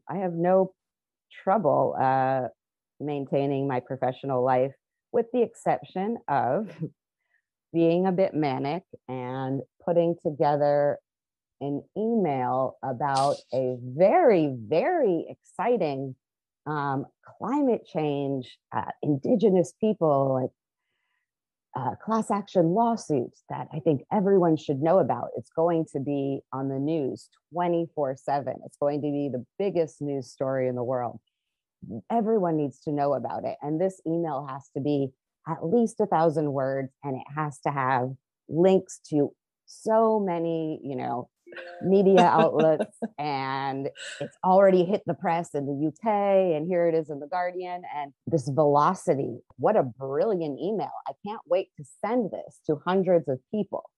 i 0.07 0.17
have 0.17 0.33
no 0.33 0.73
trouble 1.43 1.95
uh 1.99 2.47
maintaining 2.99 3.67
my 3.67 3.79
professional 3.79 4.43
life 4.43 4.73
with 5.11 5.25
the 5.33 5.41
exception 5.41 6.17
of 6.27 6.69
being 7.73 8.05
a 8.05 8.11
bit 8.11 8.33
manic 8.33 8.83
and 9.07 9.61
putting 9.83 10.15
together 10.21 10.99
an 11.61 11.83
email 11.97 12.77
about 12.83 13.37
a 13.53 13.77
very 13.81 14.55
very 14.57 15.25
exciting 15.29 16.15
um, 16.67 17.05
climate 17.39 17.87
change, 17.91 18.57
uh, 18.75 18.91
indigenous 19.01 19.73
people, 19.79 20.41
like 20.41 20.51
uh, 21.75 21.95
class 21.95 22.31
action 22.31 22.73
lawsuits 22.73 23.43
that 23.49 23.67
I 23.73 23.79
think 23.79 24.01
everyone 24.11 24.57
should 24.57 24.81
know 24.81 24.99
about. 24.99 25.29
It's 25.37 25.51
going 25.55 25.85
to 25.93 25.99
be 25.99 26.41
on 26.51 26.69
the 26.69 26.79
news 26.79 27.29
24 27.53 28.17
7. 28.17 28.53
It's 28.65 28.77
going 28.77 29.01
to 29.01 29.11
be 29.11 29.29
the 29.31 29.45
biggest 29.57 30.01
news 30.01 30.29
story 30.29 30.67
in 30.67 30.75
the 30.75 30.83
world. 30.83 31.19
Everyone 32.11 32.57
needs 32.57 32.79
to 32.81 32.91
know 32.91 33.13
about 33.13 33.45
it. 33.45 33.57
And 33.61 33.79
this 33.79 34.01
email 34.07 34.47
has 34.49 34.69
to 34.75 34.81
be 34.81 35.09
at 35.47 35.65
least 35.65 35.99
a 36.01 36.05
thousand 36.05 36.51
words 36.51 36.89
and 37.03 37.15
it 37.15 37.27
has 37.35 37.59
to 37.59 37.71
have 37.71 38.09
links 38.49 38.99
to 39.09 39.31
so 39.65 40.19
many, 40.19 40.81
you 40.83 40.95
know, 40.95 41.29
media 41.81 42.21
outlets 42.25 42.97
and 43.17 43.89
it's 44.19 44.37
already 44.43 44.83
hit 44.83 45.03
the 45.05 45.13
press 45.13 45.53
in 45.53 45.65
the 45.65 45.87
UK 45.87 46.55
and 46.55 46.67
here 46.67 46.87
it 46.87 46.95
is 46.95 47.09
in 47.09 47.19
the 47.19 47.27
Guardian 47.27 47.81
and 47.95 48.13
this 48.25 48.47
velocity 48.49 49.37
what 49.57 49.75
a 49.75 49.83
brilliant 49.83 50.59
email. 50.59 50.91
I 51.07 51.13
can't 51.25 51.41
wait 51.45 51.69
to 51.77 51.83
send 52.05 52.31
this 52.31 52.59
to 52.67 52.81
hundreds 52.85 53.27
of 53.27 53.39
people 53.51 53.89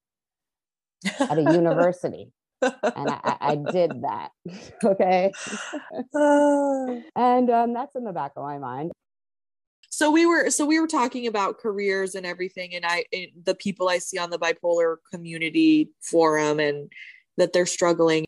at 1.19 1.37
a 1.37 1.41
university. 1.41 2.31
And 2.61 3.09
I, 3.09 3.37
I, 3.39 3.55
did 3.71 4.01
that 4.01 4.31
okay? 4.83 5.31
And 7.15 7.49
um, 7.49 7.73
that's 7.73 7.95
in 7.95 8.03
the 8.03 8.11
back 8.11 8.33
of 8.35 8.43
my 8.43 8.57
mind. 8.57 8.91
So 9.89 10.11
we 10.11 10.25
were 10.25 10.49
so 10.49 10.65
we 10.65 10.79
were 10.79 10.87
talking 10.87 11.27
about 11.27 11.57
careers 11.57 12.15
and 12.15 12.25
everything 12.25 12.75
and 12.75 12.85
i 12.85 13.03
and 13.11 13.27
the 13.43 13.55
people 13.55 13.89
i 13.89 13.97
see 13.97 14.17
on 14.17 14.29
the 14.29 14.37
bipolar 14.37 14.97
community 15.11 15.89
forum 16.01 16.59
and 16.59 16.91
that 17.39 17.53
they're 17.53 17.65
struggling. 17.65 18.25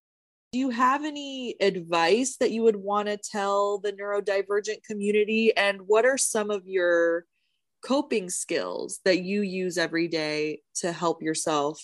Do 0.51 0.59
you 0.59 0.69
have 0.71 1.05
any 1.05 1.55
advice 1.61 2.37
that 2.37 2.51
you 2.51 2.63
would 2.63 2.75
want 2.75 3.07
to 3.07 3.17
tell 3.17 3.77
the 3.77 3.93
neurodivergent 3.93 4.83
community? 4.83 5.55
And 5.55 5.81
what 5.85 6.05
are 6.05 6.17
some 6.17 6.49
of 6.49 6.67
your 6.67 7.25
coping 7.85 8.29
skills 8.29 8.99
that 9.05 9.21
you 9.21 9.41
use 9.41 9.77
every 9.77 10.07
day 10.07 10.61
to 10.75 10.91
help 10.91 11.21
yourself 11.21 11.81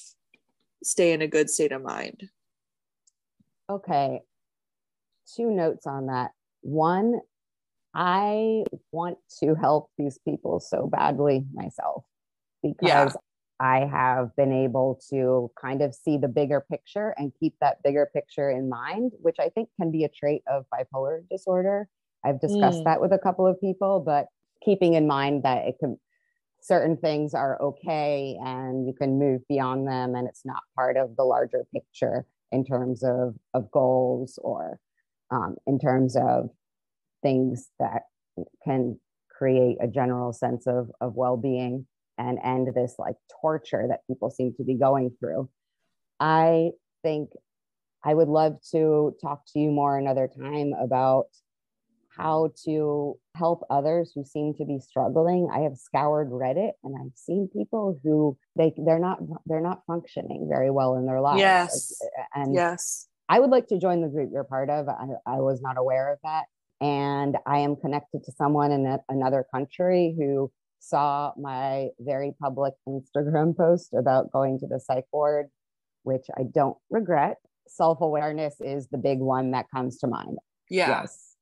stay 0.83 1.13
in 1.13 1.21
a 1.21 1.27
good 1.27 1.49
state 1.49 1.71
of 1.71 1.83
mind? 1.83 2.29
Okay. 3.69 4.21
Two 5.35 5.51
notes 5.51 5.85
on 5.85 6.07
that. 6.07 6.31
One, 6.61 7.19
I 7.93 8.63
want 8.91 9.17
to 9.39 9.55
help 9.55 9.91
these 9.97 10.19
people 10.25 10.59
so 10.59 10.87
badly 10.87 11.45
myself 11.53 12.05
because 12.61 12.87
yeah. 12.87 13.09
I 13.59 13.85
have 13.85 14.35
been 14.35 14.51
able 14.51 14.99
to 15.09 15.51
kind 15.59 15.81
of 15.81 15.95
see 15.95 16.17
the 16.17 16.27
bigger 16.27 16.61
picture 16.61 17.15
and 17.17 17.31
keep 17.39 17.55
that 17.59 17.81
bigger 17.83 18.09
picture 18.13 18.51
in 18.51 18.69
mind, 18.69 19.13
which 19.19 19.37
I 19.39 19.49
think 19.49 19.69
can 19.79 19.91
be 19.91 20.03
a 20.03 20.09
trait 20.09 20.43
of 20.47 20.65
bipolar 20.71 21.27
disorder. 21.29 21.89
I've 22.23 22.39
discussed 22.39 22.79
mm. 22.79 22.83
that 22.83 23.01
with 23.01 23.13
a 23.13 23.17
couple 23.17 23.47
of 23.47 23.59
people, 23.59 23.99
but 23.99 24.27
keeping 24.63 24.93
in 24.93 25.07
mind 25.07 25.43
that 25.43 25.65
it 25.65 25.75
can 25.79 25.99
certain 26.61 26.97
things 26.97 27.33
are 27.33 27.61
okay 27.61 28.35
and 28.43 28.87
you 28.87 28.93
can 28.93 29.19
move 29.19 29.41
beyond 29.47 29.87
them 29.87 30.15
and 30.15 30.27
it's 30.27 30.43
not 30.43 30.63
part 30.75 30.97
of 30.97 31.15
the 31.15 31.23
larger 31.23 31.65
picture 31.73 32.25
in 32.51 32.65
terms 32.65 33.03
of 33.03 33.35
of 33.53 33.69
goals 33.71 34.39
or 34.41 34.79
um, 35.31 35.55
in 35.65 35.79
terms 35.79 36.15
of 36.15 36.49
things 37.21 37.69
that 37.79 38.03
can 38.63 38.99
create 39.29 39.77
a 39.79 39.87
general 39.87 40.33
sense 40.33 40.65
of 40.67 40.89
of 40.99 41.15
well-being 41.15 41.85
and 42.17 42.39
end 42.43 42.69
this 42.73 42.95
like 42.97 43.15
torture 43.41 43.85
that 43.89 44.05
people 44.07 44.29
seem 44.29 44.53
to 44.57 44.63
be 44.63 44.75
going 44.75 45.11
through. 45.19 45.49
I 46.19 46.71
think 47.03 47.29
I 48.03 48.13
would 48.13 48.27
love 48.27 48.57
to 48.71 49.15
talk 49.21 49.43
to 49.53 49.59
you 49.59 49.71
more 49.71 49.97
another 49.97 50.27
time 50.27 50.73
about 50.73 51.27
how 52.17 52.49
to 52.65 53.15
help 53.35 53.63
others 53.69 54.11
who 54.13 54.23
seem 54.25 54.53
to 54.55 54.65
be 54.65 54.79
struggling. 54.79 55.49
I 55.53 55.59
have 55.59 55.77
scoured 55.77 56.31
Reddit 56.31 56.71
and 56.83 56.95
I've 56.99 57.15
seen 57.15 57.47
people 57.53 57.99
who 58.03 58.37
they 58.55 58.73
they're 58.77 58.99
not 58.99 59.19
they're 59.45 59.61
not 59.61 59.83
functioning 59.85 60.47
very 60.49 60.71
well 60.71 60.95
in 60.95 61.05
their 61.05 61.21
lives. 61.21 61.39
Yes. 61.39 61.99
And 62.33 62.55
yes. 62.55 63.07
I 63.29 63.39
would 63.39 63.51
like 63.51 63.67
to 63.67 63.77
join 63.77 64.01
the 64.01 64.07
group 64.07 64.31
you're 64.33 64.43
part 64.43 64.69
of. 64.69 64.87
I, 64.89 65.05
I 65.27 65.39
was 65.39 65.61
not 65.61 65.77
aware 65.77 66.11
of 66.11 66.19
that. 66.23 66.45
And 66.79 67.37
I 67.45 67.59
am 67.59 67.75
connected 67.75 68.23
to 68.23 68.31
someone 68.31 68.71
in 68.71 68.85
a, 68.85 68.99
another 69.09 69.45
country 69.53 70.15
who 70.17 70.51
saw 70.79 71.33
my 71.37 71.89
very 71.99 72.33
public 72.41 72.73
Instagram 72.87 73.55
post 73.55 73.93
about 73.93 74.31
going 74.31 74.59
to 74.59 74.67
the 74.67 74.79
psych 74.79 75.05
ward, 75.11 75.47
which 76.03 76.25
I 76.37 76.43
don't 76.43 76.77
regret. 76.89 77.37
Self 77.67 78.01
awareness 78.01 78.55
is 78.61 78.87
the 78.87 78.97
big 78.97 79.19
one 79.19 79.51
that 79.51 79.65
comes 79.73 79.97
to 79.99 80.07
mind. 80.07 80.37
Yeah. 80.69 81.01
Yes. 81.01 81.35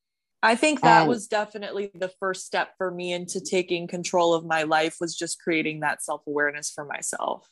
I 0.44 0.56
think 0.56 0.82
that 0.82 1.02
and, 1.02 1.10
was 1.10 1.28
definitely 1.28 1.90
the 1.96 2.12
first 2.20 2.46
step 2.46 2.74
for 2.78 2.92
me 2.92 3.14
into 3.14 3.42
taking 3.42 3.88
control 3.88 4.34
of 4.34 4.46
my 4.46 4.62
life 4.62 4.98
was 5.00 5.16
just 5.16 5.42
creating 5.42 5.80
that 5.80 6.04
self 6.04 6.22
awareness 6.28 6.72
for 6.72 6.86
myself. 6.86 7.50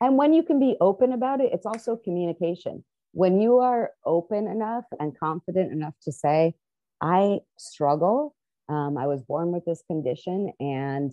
And 0.00 0.16
when 0.16 0.32
you 0.32 0.42
can 0.42 0.58
be 0.58 0.76
open 0.80 1.12
about 1.12 1.40
it, 1.40 1.50
it's 1.52 1.66
also 1.66 1.96
communication. 1.96 2.84
When 3.12 3.40
you 3.40 3.58
are 3.58 3.90
open 4.06 4.46
enough 4.46 4.84
and 4.98 5.18
confident 5.18 5.72
enough 5.72 5.94
to 6.04 6.12
say, 6.12 6.54
I 7.02 7.40
struggle 7.58 8.34
um, 8.70 8.96
I 8.96 9.06
was 9.06 9.22
born 9.22 9.50
with 9.50 9.64
this 9.64 9.82
condition. 9.86 10.52
And 10.60 11.12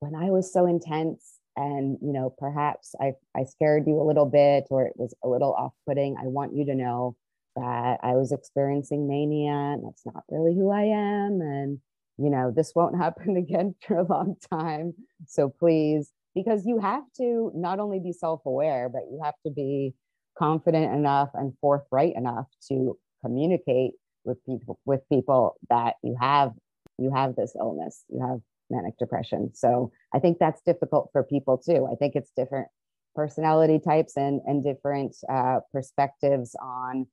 when 0.00 0.14
I 0.14 0.30
was 0.30 0.52
so 0.52 0.66
intense, 0.66 1.38
and 1.56 1.98
you 2.02 2.12
know, 2.12 2.34
perhaps 2.38 2.94
I, 3.00 3.12
I 3.36 3.44
scared 3.44 3.84
you 3.86 4.00
a 4.00 4.06
little 4.06 4.26
bit 4.26 4.64
or 4.70 4.86
it 4.86 4.94
was 4.96 5.14
a 5.24 5.28
little 5.28 5.54
off 5.54 5.72
putting, 5.88 6.16
I 6.16 6.26
want 6.26 6.54
you 6.54 6.64
to 6.66 6.74
know 6.74 7.16
that 7.56 7.98
I 8.02 8.12
was 8.12 8.30
experiencing 8.30 9.08
mania 9.08 9.74
and 9.74 9.84
that's 9.84 10.06
not 10.06 10.22
really 10.28 10.54
who 10.54 10.70
I 10.70 10.82
am. 10.82 11.40
And, 11.40 11.78
you 12.16 12.30
know, 12.30 12.52
this 12.54 12.72
won't 12.74 12.96
happen 13.00 13.36
again 13.36 13.74
for 13.86 13.98
a 13.98 14.06
long 14.06 14.36
time. 14.52 14.94
So 15.26 15.48
please, 15.48 16.12
because 16.34 16.64
you 16.64 16.78
have 16.78 17.02
to 17.16 17.50
not 17.54 17.80
only 17.80 17.98
be 17.98 18.12
self 18.12 18.42
aware, 18.46 18.88
but 18.88 19.02
you 19.10 19.20
have 19.24 19.34
to 19.44 19.50
be 19.50 19.94
confident 20.38 20.94
enough 20.94 21.30
and 21.34 21.52
forthright 21.60 22.14
enough 22.14 22.46
to 22.68 22.96
communicate 23.24 23.94
with 24.24 24.44
people 24.44 24.78
with 24.84 25.00
people 25.10 25.56
that 25.70 25.94
you 26.02 26.16
have 26.20 26.52
you 26.98 27.10
have 27.14 27.36
this 27.36 27.54
illness 27.58 28.04
you 28.08 28.20
have 28.20 28.40
manic 28.70 28.98
depression. 28.98 29.50
So 29.54 29.90
i 30.14 30.18
think 30.18 30.38
that's 30.38 30.62
difficult 30.62 31.10
for 31.12 31.22
people 31.22 31.58
too. 31.58 31.88
I 31.90 31.94
think 31.94 32.14
it's 32.16 32.30
different 32.36 32.68
personality 33.14 33.78
types 33.78 34.16
and 34.16 34.40
and 34.46 34.62
different 34.62 35.16
uh, 35.28 35.60
perspectives 35.72 36.54
on 36.62 37.06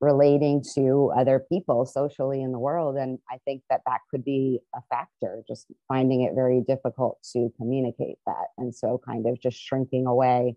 relating 0.00 0.64
to 0.74 1.12
other 1.14 1.44
people 1.52 1.84
socially 1.84 2.40
in 2.42 2.52
the 2.52 2.58
world. 2.58 2.96
And 2.96 3.18
i 3.30 3.38
think 3.44 3.62
that 3.70 3.82
that 3.86 4.00
could 4.10 4.24
be 4.24 4.60
a 4.74 4.80
factor 4.88 5.42
just 5.48 5.66
finding 5.88 6.22
it 6.22 6.34
very 6.34 6.60
difficult 6.60 7.18
to 7.32 7.52
communicate 7.56 8.18
that. 8.26 8.46
And 8.56 8.74
so 8.74 9.00
kind 9.04 9.26
of 9.26 9.40
just 9.40 9.58
shrinking 9.58 10.06
away 10.06 10.56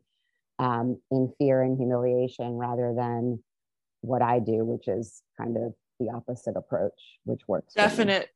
um, 0.60 1.02
in 1.12 1.34
fear 1.40 1.62
and 1.62 1.78
humiliation 1.78 2.54
rather 2.54 2.94
than 2.96 3.44
what 4.02 4.22
i 4.22 4.40
do 4.40 4.66
which 4.66 4.88
is 4.88 5.22
kind 5.40 5.58
of 5.58 5.74
the 6.04 6.12
opposite 6.12 6.56
approach, 6.56 7.00
which 7.26 7.42
works. 7.48 7.74
Definite, 7.74 8.30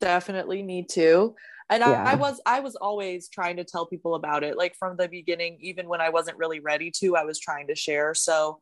definitely 0.00 0.62
me 0.62 0.84
too. 0.88 1.34
And 1.68 1.80
yeah. 1.80 2.04
I, 2.04 2.12
I 2.12 2.14
was 2.16 2.40
I 2.46 2.60
was 2.60 2.74
always 2.76 3.28
trying 3.28 3.56
to 3.58 3.64
tell 3.64 3.86
people 3.86 4.16
about 4.16 4.42
it, 4.42 4.56
like 4.56 4.74
from 4.76 4.96
the 4.96 5.08
beginning, 5.08 5.58
even 5.60 5.88
when 5.88 6.00
I 6.00 6.10
wasn't 6.10 6.36
really 6.36 6.60
ready 6.60 6.90
to, 6.98 7.16
I 7.16 7.24
was 7.24 7.38
trying 7.38 7.68
to 7.68 7.76
share. 7.76 8.14
So 8.14 8.60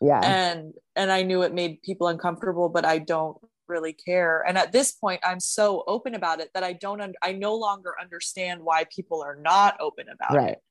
yeah, 0.00 0.20
and 0.20 0.74
and 0.94 1.10
I 1.10 1.22
knew 1.22 1.42
it 1.42 1.54
made 1.54 1.82
people 1.82 2.08
uncomfortable, 2.08 2.68
but 2.68 2.84
I 2.84 2.98
don't 2.98 3.38
really 3.66 3.94
care. 3.94 4.44
And 4.46 4.58
at 4.58 4.72
this 4.72 4.92
point, 4.92 5.20
I'm 5.24 5.40
so 5.40 5.84
open 5.86 6.14
about 6.14 6.40
it 6.40 6.50
that 6.52 6.62
I 6.62 6.74
don't. 6.74 7.00
Un- 7.00 7.14
I 7.22 7.32
no 7.32 7.54
longer 7.54 7.94
understand 7.98 8.60
why 8.62 8.84
people 8.94 9.22
are 9.22 9.36
not 9.36 9.76
open 9.80 10.06
about 10.12 10.36
right. 10.36 10.50
it. 10.50 10.62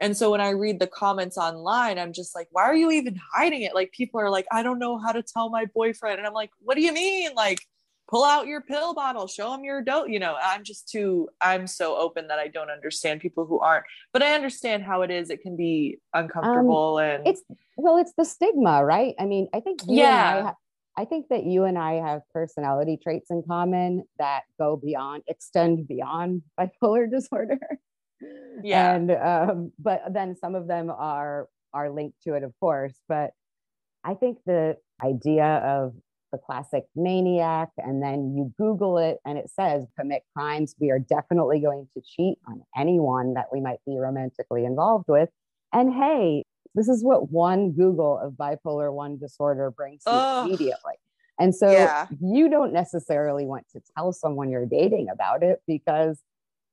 And 0.00 0.16
so 0.16 0.30
when 0.30 0.40
I 0.40 0.50
read 0.50 0.78
the 0.78 0.86
comments 0.86 1.38
online, 1.38 1.98
I'm 1.98 2.12
just 2.12 2.34
like, 2.34 2.48
why 2.50 2.64
are 2.64 2.74
you 2.74 2.90
even 2.90 3.18
hiding 3.34 3.62
it? 3.62 3.74
Like 3.74 3.92
people 3.92 4.20
are 4.20 4.30
like, 4.30 4.46
I 4.52 4.62
don't 4.62 4.78
know 4.78 4.98
how 4.98 5.12
to 5.12 5.22
tell 5.22 5.48
my 5.48 5.64
boyfriend. 5.74 6.18
And 6.18 6.26
I'm 6.26 6.34
like, 6.34 6.50
what 6.58 6.76
do 6.76 6.82
you 6.82 6.92
mean? 6.92 7.30
Like, 7.34 7.60
pull 8.08 8.24
out 8.24 8.46
your 8.46 8.60
pill 8.60 8.94
bottle, 8.94 9.26
show 9.26 9.52
him 9.54 9.64
your 9.64 9.82
dope. 9.82 10.08
You 10.08 10.18
know, 10.18 10.36
I'm 10.42 10.64
just 10.64 10.88
too, 10.88 11.28
I'm 11.40 11.66
so 11.66 11.96
open 11.96 12.28
that 12.28 12.38
I 12.38 12.48
don't 12.48 12.70
understand 12.70 13.20
people 13.20 13.46
who 13.46 13.58
aren't, 13.60 13.84
but 14.12 14.22
I 14.22 14.34
understand 14.34 14.82
how 14.82 15.02
it 15.02 15.10
is. 15.10 15.30
It 15.30 15.42
can 15.42 15.56
be 15.56 15.98
uncomfortable 16.14 16.98
um, 16.98 17.04
and 17.04 17.26
it's, 17.26 17.42
well, 17.76 17.96
it's 17.96 18.12
the 18.16 18.24
stigma, 18.24 18.84
right? 18.84 19.14
I 19.18 19.24
mean, 19.24 19.48
I 19.54 19.60
think 19.60 19.80
yeah. 19.86 20.52
I 20.98 21.04
think 21.04 21.28
that 21.28 21.44
you 21.44 21.64
and 21.64 21.76
I 21.76 21.94
have 21.94 22.22
personality 22.32 22.98
traits 23.02 23.30
in 23.30 23.42
common 23.46 24.04
that 24.18 24.44
go 24.58 24.76
beyond, 24.76 25.24
extend 25.26 25.86
beyond 25.86 26.42
bipolar 26.58 27.10
disorder. 27.10 27.58
Yeah. 28.62 28.94
And 28.94 29.10
um, 29.10 29.72
but 29.78 30.02
then 30.10 30.36
some 30.36 30.54
of 30.54 30.66
them 30.66 30.90
are 30.90 31.48
are 31.72 31.90
linked 31.90 32.22
to 32.22 32.34
it, 32.34 32.42
of 32.42 32.52
course. 32.58 32.94
But 33.08 33.32
I 34.04 34.14
think 34.14 34.38
the 34.46 34.76
idea 35.04 35.44
of 35.44 35.94
the 36.32 36.38
classic 36.38 36.84
maniac, 36.94 37.70
and 37.78 38.02
then 38.02 38.34
you 38.34 38.52
Google 38.58 38.98
it 38.98 39.18
and 39.24 39.38
it 39.38 39.50
says 39.50 39.86
commit 39.98 40.22
crimes. 40.34 40.74
We 40.80 40.90
are 40.90 40.98
definitely 40.98 41.60
going 41.60 41.88
to 41.94 42.02
cheat 42.02 42.38
on 42.48 42.62
anyone 42.76 43.34
that 43.34 43.46
we 43.52 43.60
might 43.60 43.78
be 43.86 43.96
romantically 43.98 44.64
involved 44.64 45.06
with. 45.08 45.28
And 45.72 45.92
hey, 45.92 46.44
this 46.74 46.88
is 46.88 47.02
what 47.02 47.30
one 47.30 47.72
Google 47.72 48.18
of 48.18 48.34
bipolar 48.34 48.92
1 48.92 49.18
disorder 49.18 49.70
brings 49.70 50.02
you 50.06 50.12
immediately. 50.12 50.94
And 51.38 51.54
so 51.54 51.70
yeah. 51.70 52.06
you 52.20 52.48
don't 52.48 52.72
necessarily 52.72 53.44
want 53.44 53.66
to 53.72 53.80
tell 53.96 54.12
someone 54.12 54.50
you're 54.50 54.66
dating 54.66 55.08
about 55.10 55.42
it 55.42 55.60
because 55.66 56.18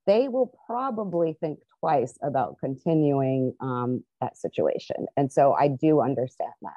they 0.05 0.27
will 0.27 0.53
probably 0.67 1.37
think 1.39 1.59
twice 1.79 2.17
about 2.21 2.57
continuing 2.59 3.53
um, 3.59 4.03
that 4.21 4.37
situation. 4.37 5.05
And 5.17 5.31
so 5.31 5.53
I 5.53 5.67
do 5.67 6.01
understand 6.01 6.53
that. 6.61 6.71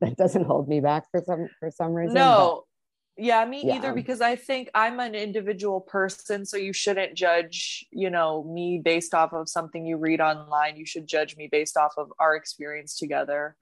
That 0.00 0.16
doesn't 0.16 0.44
hold 0.44 0.68
me 0.68 0.80
back 0.80 1.04
for 1.10 1.22
some 1.24 1.48
for 1.58 1.70
some 1.70 1.94
reason. 1.94 2.14
No, 2.14 2.64
yeah 3.16 3.44
me 3.44 3.62
yeah. 3.64 3.76
either 3.76 3.92
because 3.92 4.20
i 4.20 4.36
think 4.36 4.68
i'm 4.74 5.00
an 5.00 5.14
individual 5.14 5.80
person 5.80 6.44
so 6.44 6.56
you 6.56 6.72
shouldn't 6.72 7.14
judge 7.14 7.84
you 7.90 8.10
know 8.10 8.44
me 8.44 8.80
based 8.82 9.14
off 9.14 9.32
of 9.32 9.48
something 9.48 9.86
you 9.86 9.96
read 9.96 10.20
online 10.20 10.76
you 10.76 10.84
should 10.84 11.06
judge 11.06 11.36
me 11.36 11.48
based 11.50 11.76
off 11.76 11.92
of 11.96 12.12
our 12.18 12.36
experience 12.36 12.96
together 12.96 13.56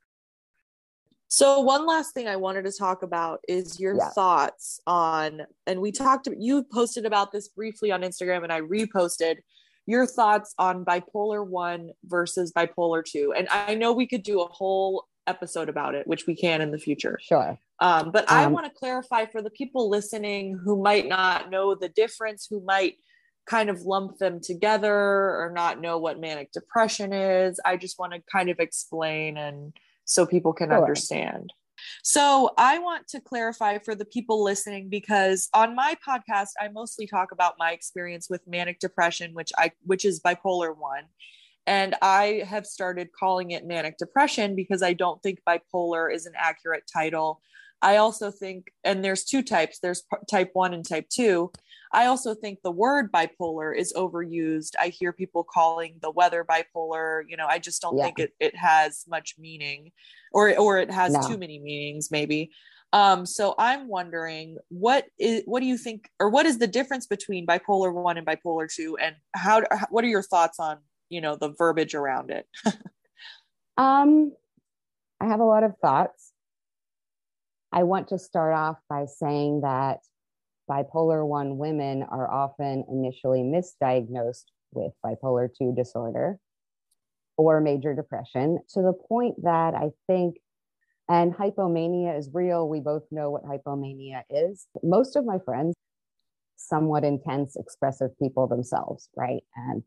so 1.34 1.60
one 1.60 1.86
last 1.86 2.14
thing 2.14 2.28
i 2.28 2.36
wanted 2.36 2.64
to 2.64 2.72
talk 2.72 3.02
about 3.02 3.40
is 3.48 3.80
your 3.80 3.96
yeah. 3.96 4.08
thoughts 4.10 4.80
on 4.86 5.42
and 5.66 5.80
we 5.80 5.90
talked 5.90 6.28
you 6.38 6.64
posted 6.72 7.04
about 7.04 7.32
this 7.32 7.48
briefly 7.48 7.90
on 7.90 8.02
instagram 8.02 8.42
and 8.44 8.52
i 8.52 8.60
reposted 8.60 9.36
your 9.86 10.06
thoughts 10.06 10.54
on 10.58 10.84
bipolar 10.84 11.46
1 11.46 11.90
versus 12.04 12.52
bipolar 12.52 13.04
2 13.04 13.34
and 13.36 13.48
i 13.50 13.74
know 13.74 13.92
we 13.92 14.06
could 14.06 14.22
do 14.22 14.40
a 14.40 14.48
whole 14.48 15.06
episode 15.26 15.68
about 15.68 15.94
it 15.94 16.06
which 16.06 16.26
we 16.26 16.36
can 16.36 16.60
in 16.60 16.70
the 16.70 16.78
future 16.78 17.18
sure 17.20 17.58
um, 17.80 18.12
but 18.12 18.30
um, 18.30 18.38
I 18.38 18.46
want 18.46 18.66
to 18.66 18.78
clarify 18.78 19.26
for 19.26 19.42
the 19.42 19.50
people 19.50 19.90
listening 19.90 20.58
who 20.62 20.80
might 20.80 21.08
not 21.08 21.50
know 21.50 21.74
the 21.74 21.88
difference, 21.88 22.46
who 22.48 22.60
might 22.64 22.94
kind 23.46 23.68
of 23.68 23.82
lump 23.82 24.18
them 24.18 24.40
together 24.40 24.94
or 24.94 25.52
not 25.54 25.80
know 25.80 25.98
what 25.98 26.20
manic 26.20 26.52
depression 26.52 27.12
is. 27.12 27.60
I 27.64 27.76
just 27.76 27.98
want 27.98 28.12
to 28.12 28.22
kind 28.30 28.48
of 28.48 28.58
explain 28.58 29.36
and 29.36 29.72
so 30.04 30.26
people 30.26 30.52
can 30.52 30.70
sure. 30.70 30.80
understand. 30.80 31.52
So, 32.02 32.50
I 32.56 32.78
want 32.78 33.08
to 33.08 33.20
clarify 33.20 33.78
for 33.78 33.94
the 33.94 34.04
people 34.04 34.42
listening 34.42 34.88
because 34.88 35.48
on 35.54 35.74
my 35.74 35.96
podcast 36.06 36.50
I 36.60 36.68
mostly 36.68 37.06
talk 37.06 37.32
about 37.32 37.54
my 37.58 37.72
experience 37.72 38.28
with 38.30 38.46
manic 38.46 38.78
depression 38.78 39.34
which 39.34 39.52
I 39.58 39.72
which 39.82 40.04
is 40.04 40.20
bipolar 40.20 40.76
1 40.76 41.04
and 41.66 41.94
I 42.00 42.44
have 42.46 42.66
started 42.66 43.08
calling 43.18 43.50
it 43.50 43.66
manic 43.66 43.96
depression 43.98 44.54
because 44.54 44.82
I 44.82 44.92
don't 44.92 45.22
think 45.22 45.40
bipolar 45.46 46.12
is 46.12 46.26
an 46.26 46.34
accurate 46.36 46.84
title 46.90 47.40
I 47.84 47.98
also 47.98 48.30
think, 48.30 48.72
and 48.82 49.04
there's 49.04 49.24
two 49.24 49.42
types 49.42 49.78
there's 49.78 50.02
type 50.28 50.50
one 50.54 50.72
and 50.72 50.88
type 50.88 51.08
two. 51.10 51.52
I 51.94 52.06
also 52.06 52.34
think 52.34 52.58
the 52.62 52.72
word 52.72 53.12
bipolar 53.12 53.74
is 53.74 53.92
overused. 53.94 54.72
I 54.80 54.88
hear 54.88 55.12
people 55.12 55.44
calling 55.44 55.96
the 56.02 56.10
weather 56.10 56.44
bipolar. 56.44 57.22
You 57.28 57.36
know, 57.36 57.46
I 57.46 57.60
just 57.60 57.80
don't 57.80 57.96
yeah. 57.96 58.04
think 58.04 58.18
it, 58.18 58.32
it 58.40 58.56
has 58.56 59.04
much 59.08 59.36
meaning 59.38 59.92
or, 60.32 60.56
or 60.58 60.78
it 60.78 60.90
has 60.90 61.12
no. 61.12 61.22
too 61.22 61.38
many 61.38 61.60
meanings, 61.60 62.10
maybe. 62.10 62.50
Um, 62.92 63.26
so 63.26 63.54
I'm 63.58 63.88
wondering 63.88 64.58
what 64.68 65.06
is 65.18 65.42
what 65.46 65.60
do 65.60 65.66
you 65.66 65.76
think 65.76 66.08
or 66.20 66.30
what 66.30 66.46
is 66.46 66.58
the 66.58 66.66
difference 66.66 67.06
between 67.06 67.46
bipolar 67.46 67.92
one 67.92 68.18
and 68.18 68.26
bipolar 68.26 68.72
two 68.72 68.96
and 68.98 69.16
how 69.34 69.62
what 69.90 70.04
are 70.04 70.08
your 70.08 70.22
thoughts 70.22 70.60
on 70.60 70.78
you 71.08 71.20
know 71.20 71.34
the 71.34 71.52
verbiage 71.58 71.96
around 71.96 72.30
it? 72.30 72.46
um 73.76 74.32
I 75.20 75.26
have 75.26 75.40
a 75.40 75.44
lot 75.44 75.64
of 75.64 75.76
thoughts. 75.78 76.32
I 77.72 77.82
want 77.82 78.08
to 78.08 78.18
start 78.18 78.54
off 78.54 78.78
by 78.88 79.06
saying 79.06 79.62
that 79.62 79.98
bipolar 80.68 81.26
1 81.26 81.58
women 81.58 82.02
are 82.02 82.30
often 82.30 82.84
initially 82.88 83.40
misdiagnosed 83.40 84.44
with 84.72 84.92
bipolar 85.04 85.48
2 85.56 85.74
disorder 85.76 86.38
or 87.36 87.60
major 87.60 87.94
depression 87.94 88.58
to 88.70 88.82
the 88.82 88.92
point 89.08 89.42
that 89.42 89.74
I 89.74 89.90
think, 90.06 90.36
and 91.08 91.34
hypomania 91.34 92.16
is 92.18 92.30
real. 92.32 92.68
We 92.68 92.80
both 92.80 93.04
know 93.10 93.30
what 93.30 93.44
hypomania 93.44 94.22
is. 94.30 94.66
Most 94.82 95.16
of 95.16 95.24
my 95.24 95.38
friends, 95.44 95.74
somewhat 96.56 97.04
intense, 97.04 97.56
expressive 97.56 98.16
people 98.18 98.46
themselves, 98.46 99.08
right? 99.16 99.42
And 99.56 99.82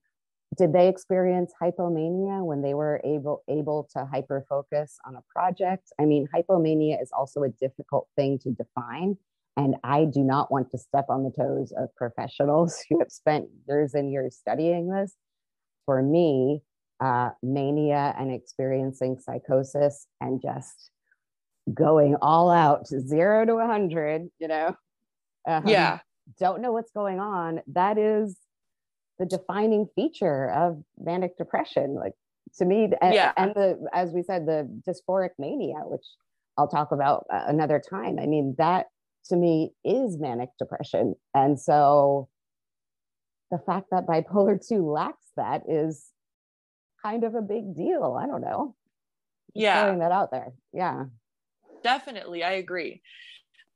did 0.57 0.73
they 0.73 0.88
experience 0.88 1.51
hypomania 1.61 2.43
when 2.45 2.61
they 2.61 2.73
were 2.73 3.01
able 3.03 3.43
able 3.49 3.89
to 3.93 4.05
hyper 4.05 4.45
focus 4.47 4.97
on 5.05 5.15
a 5.15 5.23
project 5.30 5.91
i 5.99 6.05
mean 6.05 6.28
hypomania 6.34 7.01
is 7.01 7.11
also 7.11 7.43
a 7.43 7.49
difficult 7.49 8.07
thing 8.15 8.39
to 8.39 8.51
define 8.51 9.17
and 9.58 9.76
i 9.84 10.05
do 10.05 10.22
not 10.22 10.51
want 10.51 10.70
to 10.72 10.78
step 10.78 11.05
on 11.10 11.24
the 11.24 11.32
toes 11.32 11.74
of 11.78 11.93
professionals 11.95 12.82
who 12.89 12.99
have 12.99 13.12
spent 13.12 13.47
years 13.68 13.93
and 13.93 14.12
years 14.12 14.38
studying 14.38 14.89
this. 14.89 15.14
For 15.86 16.01
me 16.01 16.62
uh, 16.99 17.30
mania 17.43 18.16
and 18.18 18.32
experiencing 18.32 19.20
psychosis 19.20 20.08
and 20.20 20.41
just 20.41 20.89
going 21.74 22.16
all 22.22 22.49
out 22.49 22.88
zero 22.88 23.45
to 23.45 23.55
100 23.55 24.30
you 24.39 24.47
know? 24.47 24.76
Um, 25.47 25.68
yeah. 25.68 25.99
don't 26.39 26.62
know 26.62 26.72
what's 26.74 26.91
going 26.91 27.20
on. 27.20 27.62
That 27.68 27.97
is 27.97 28.38
the 29.20 29.26
defining 29.26 29.88
feature 29.95 30.51
of 30.51 30.82
manic 30.97 31.38
depression 31.38 31.95
like 31.95 32.14
to 32.58 32.66
me 32.66 32.89
and, 33.01 33.14
yeah. 33.14 33.34
and 33.38 33.53
the 33.53 33.88
as 33.93 34.12
we 34.12 34.24
said 34.24 34.45
the 34.45 34.70
dysphoric 34.88 35.32
mania 35.39 35.80
which 35.86 36.05
i'll 36.58 36.68
talk 36.68 36.91
about 36.91 37.26
another 37.30 37.82
time. 37.89 38.20
I 38.20 38.26
mean 38.26 38.55
that 38.58 38.88
to 39.28 39.36
me 39.36 39.73
is 39.84 40.17
manic 40.17 40.49
depression. 40.59 41.15
And 41.34 41.59
so 41.59 42.30
the 43.51 43.59
fact 43.59 43.88
that 43.91 44.07
bipolar 44.07 44.59
2 44.65 44.89
lacks 44.89 45.25
that 45.36 45.63
is 45.67 46.11
kind 47.03 47.23
of 47.23 47.36
a 47.36 47.41
big 47.41 47.75
deal. 47.75 48.17
I 48.19 48.25
don't 48.25 48.41
know. 48.41 48.75
Just 49.55 49.63
yeah. 49.63 49.84
throwing 49.84 49.99
that 49.99 50.11
out 50.11 50.32
there. 50.32 50.53
Yeah. 50.73 51.05
Definitely. 51.84 52.43
I 52.43 52.53
agree. 52.53 53.01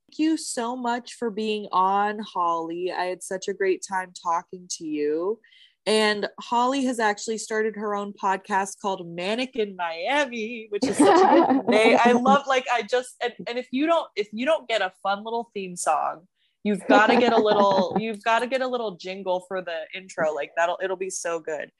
Thank 0.08 0.18
you 0.18 0.36
so 0.36 0.76
much 0.76 1.14
for 1.14 1.30
being 1.30 1.68
on, 1.72 2.18
Holly. 2.18 2.92
I 2.92 3.04
had 3.04 3.22
such 3.22 3.48
a 3.48 3.54
great 3.54 3.82
time 3.88 4.12
talking 4.22 4.66
to 4.72 4.84
you. 4.84 5.40
And 5.84 6.28
Holly 6.40 6.84
has 6.84 7.00
actually 7.00 7.38
started 7.38 7.74
her 7.74 7.94
own 7.94 8.12
podcast 8.12 8.80
called 8.80 9.06
Manic 9.06 9.56
in 9.56 9.74
Miami, 9.74 10.68
which 10.70 10.86
is 10.86 10.96
such 10.96 11.08
a 11.08 11.52
good 11.52 11.66
name. 11.68 11.98
I 12.04 12.12
love 12.12 12.46
like 12.46 12.66
I 12.72 12.82
just 12.82 13.16
and, 13.22 13.32
and 13.48 13.58
if 13.58 13.66
you 13.72 13.86
don't 13.86 14.06
if 14.14 14.28
you 14.32 14.46
don't 14.46 14.68
get 14.68 14.80
a 14.80 14.92
fun 15.02 15.24
little 15.24 15.50
theme 15.54 15.74
song, 15.74 16.28
you've 16.62 16.86
got 16.86 17.08
to 17.08 17.16
get 17.16 17.32
a 17.32 17.38
little 17.38 17.96
you've 18.00 18.22
got 18.22 18.40
to 18.40 18.46
get 18.46 18.62
a 18.62 18.66
little 18.66 18.92
jingle 18.96 19.44
for 19.48 19.60
the 19.60 19.80
intro. 19.92 20.32
Like 20.32 20.52
that'll 20.56 20.78
it'll 20.82 20.96
be 20.96 21.10
so 21.10 21.40
good. 21.40 21.72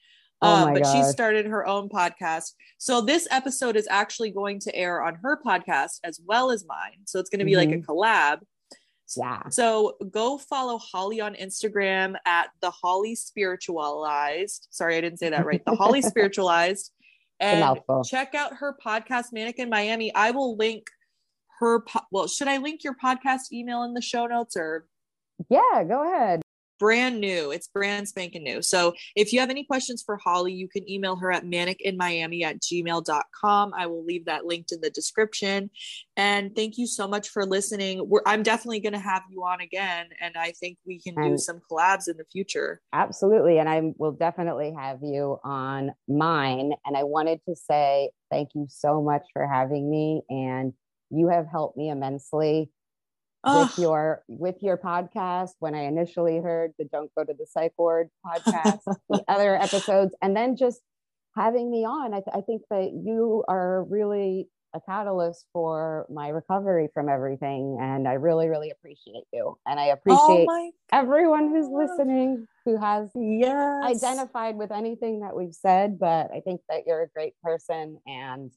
Oh 0.42 0.66
um, 0.66 0.74
but 0.74 0.82
gosh. 0.82 0.92
she 0.92 1.02
started 1.04 1.46
her 1.46 1.64
own 1.64 1.88
podcast. 1.88 2.54
So 2.78 3.00
this 3.00 3.28
episode 3.30 3.76
is 3.76 3.86
actually 3.88 4.32
going 4.32 4.58
to 4.60 4.74
air 4.74 5.00
on 5.00 5.14
her 5.22 5.40
podcast 5.40 6.00
as 6.02 6.20
well 6.26 6.50
as 6.50 6.66
mine. 6.66 7.04
So 7.06 7.20
it's 7.20 7.30
going 7.30 7.38
to 7.38 7.44
be 7.44 7.52
mm-hmm. 7.52 7.58
like 7.58 7.68
a 7.68 7.80
mm-hmm. 7.80 7.90
collab. 7.90 8.40
Yeah. 9.16 9.48
So 9.50 9.96
go 10.10 10.38
follow 10.38 10.78
Holly 10.78 11.20
on 11.20 11.34
Instagram 11.34 12.16
at 12.26 12.50
the 12.60 12.70
Holly 12.70 13.14
Spiritualized. 13.14 14.68
Sorry, 14.70 14.96
I 14.96 15.00
didn't 15.00 15.18
say 15.18 15.30
that 15.30 15.46
right. 15.46 15.64
The 15.64 15.74
Holly 15.74 16.02
Spiritualized. 16.02 16.92
And 17.40 17.80
check 18.04 18.34
out 18.34 18.54
her 18.54 18.76
podcast, 18.84 19.26
Manic 19.32 19.58
in 19.58 19.68
Miami. 19.68 20.14
I 20.14 20.30
will 20.30 20.56
link 20.56 20.86
her. 21.58 21.80
Po- 21.80 22.04
well, 22.12 22.28
should 22.28 22.46
I 22.46 22.58
link 22.58 22.84
your 22.84 22.94
podcast 22.94 23.52
email 23.52 23.82
in 23.82 23.94
the 23.94 24.02
show 24.02 24.26
notes 24.26 24.56
or? 24.56 24.86
Yeah, 25.48 25.82
go 25.88 26.08
ahead 26.08 26.41
brand 26.82 27.20
new. 27.20 27.52
It's 27.52 27.68
brand 27.68 28.08
spanking 28.08 28.42
new. 28.42 28.60
So 28.60 28.92
if 29.14 29.32
you 29.32 29.38
have 29.38 29.50
any 29.50 29.62
questions 29.62 30.02
for 30.04 30.16
Holly, 30.16 30.52
you 30.52 30.68
can 30.68 30.90
email 30.90 31.14
her 31.14 31.30
at 31.30 31.44
manicinmiami 31.44 32.42
at 32.42 32.60
gmail.com. 32.60 33.72
I 33.72 33.86
will 33.86 34.04
leave 34.04 34.24
that 34.24 34.46
linked 34.46 34.72
in 34.72 34.80
the 34.80 34.90
description. 34.90 35.70
And 36.16 36.56
thank 36.56 36.78
you 36.78 36.88
so 36.88 37.06
much 37.06 37.28
for 37.28 37.46
listening. 37.46 38.08
We're, 38.08 38.22
I'm 38.26 38.42
definitely 38.42 38.80
going 38.80 38.94
to 38.94 38.98
have 38.98 39.22
you 39.30 39.44
on 39.44 39.60
again. 39.60 40.06
And 40.20 40.36
I 40.36 40.54
think 40.58 40.78
we 40.84 41.00
can 41.00 41.14
and 41.16 41.34
do 41.34 41.38
some 41.38 41.60
collabs 41.70 42.08
in 42.08 42.16
the 42.16 42.26
future. 42.32 42.80
Absolutely. 42.92 43.60
And 43.60 43.68
I 43.68 43.92
will 43.96 44.10
definitely 44.10 44.74
have 44.76 44.98
you 45.04 45.38
on 45.44 45.92
mine. 46.08 46.72
And 46.84 46.96
I 46.96 47.04
wanted 47.04 47.38
to 47.48 47.54
say 47.54 48.10
thank 48.28 48.48
you 48.56 48.66
so 48.68 49.00
much 49.00 49.22
for 49.32 49.46
having 49.46 49.88
me. 49.88 50.22
And 50.28 50.72
you 51.10 51.28
have 51.28 51.46
helped 51.46 51.76
me 51.76 51.90
immensely 51.90 52.72
with 53.44 53.78
your 53.78 54.22
with 54.28 54.56
your 54.62 54.76
podcast 54.76 55.50
when 55.58 55.74
i 55.74 55.82
initially 55.82 56.38
heard 56.38 56.72
the 56.78 56.84
don't 56.86 57.10
go 57.16 57.24
to 57.24 57.34
the 57.34 57.46
psych 57.46 57.72
ward 57.76 58.08
podcast 58.26 58.80
the 59.08 59.24
other 59.28 59.56
episodes 59.56 60.14
and 60.22 60.36
then 60.36 60.56
just 60.56 60.80
having 61.36 61.70
me 61.70 61.84
on 61.84 62.14
I, 62.14 62.18
th- 62.18 62.34
I 62.34 62.40
think 62.42 62.62
that 62.70 62.92
you 62.92 63.44
are 63.48 63.84
really 63.84 64.48
a 64.74 64.80
catalyst 64.80 65.46
for 65.52 66.06
my 66.10 66.28
recovery 66.28 66.88
from 66.94 67.08
everything. 67.08 67.78
And 67.80 68.08
I 68.08 68.14
really, 68.14 68.48
really 68.48 68.70
appreciate 68.70 69.24
you. 69.32 69.58
And 69.66 69.78
I 69.78 69.86
appreciate 69.86 70.46
oh 70.48 70.70
everyone 70.92 71.50
who's 71.50 71.68
listening 71.68 72.46
who 72.64 72.78
has 72.78 73.10
yes. 73.14 73.84
identified 73.84 74.56
with 74.56 74.72
anything 74.72 75.20
that 75.20 75.36
we've 75.36 75.54
said. 75.54 75.98
But 75.98 76.30
I 76.32 76.40
think 76.40 76.60
that 76.68 76.82
you're 76.86 77.02
a 77.02 77.08
great 77.08 77.34
person 77.42 77.98
and 78.06 78.50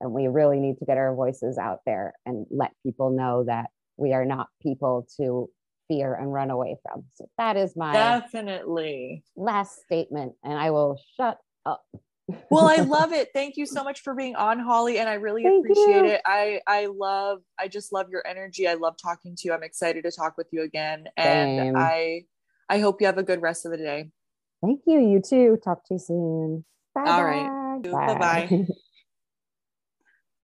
and 0.00 0.12
we 0.12 0.28
really 0.28 0.60
need 0.60 0.78
to 0.78 0.84
get 0.84 0.98
our 0.98 1.14
voices 1.16 1.58
out 1.58 1.80
there 1.84 2.14
and 2.24 2.46
let 2.50 2.70
people 2.84 3.10
know 3.10 3.42
that 3.44 3.70
we 4.00 4.14
are 4.14 4.24
not 4.24 4.48
people 4.62 5.06
to 5.18 5.48
fear 5.86 6.14
and 6.14 6.32
run 6.32 6.50
away 6.50 6.76
from. 6.82 7.04
So 7.14 7.28
that 7.36 7.56
is 7.56 7.76
my 7.76 7.92
definitely. 7.92 9.22
last 9.36 9.82
statement. 9.82 10.32
And 10.42 10.54
I 10.54 10.70
will 10.70 10.98
shut 11.16 11.38
up. 11.66 11.84
Well 12.50 12.66
i 12.66 12.76
love 12.80 13.12
it. 13.12 13.28
Thank 13.34 13.56
you 13.56 13.66
so 13.66 13.84
much 13.84 14.00
for 14.00 14.14
being 14.14 14.34
on 14.36 14.58
holly 14.58 14.98
and 14.98 15.08
i 15.08 15.14
really 15.14 15.42
thank 15.42 15.66
appreciate 15.66 16.04
you. 16.04 16.10
it. 16.12 16.20
I 16.24 16.60
i 16.66 16.86
love 16.86 17.40
i 17.58 17.68
just 17.68 17.92
love 17.92 18.08
your 18.10 18.26
energy. 18.26 18.66
I 18.66 18.74
love 18.74 18.96
talking 19.00 19.36
to 19.36 19.42
you. 19.44 19.52
I'm 19.52 19.62
excited 19.62 20.04
to 20.04 20.10
talk 20.10 20.36
with 20.38 20.48
you 20.50 20.62
again 20.62 21.04
and 21.16 21.58
Same. 21.58 21.76
i 21.76 22.22
i 22.68 22.78
hope 22.78 23.00
you 23.00 23.06
have 23.06 23.18
a 23.18 23.22
good 23.22 23.42
rest 23.42 23.66
of 23.66 23.72
the 23.72 23.78
day. 23.78 24.10
Thank 24.62 24.82
you. 24.86 24.98
You 25.00 25.20
too. 25.20 25.58
Talk 25.62 25.84
to 25.86 25.94
you 25.94 25.98
soon. 25.98 26.64
Bye 26.94 27.04
all 27.06 27.24
right. 27.24 27.82
Bye 27.82 28.48
bye 28.48 28.66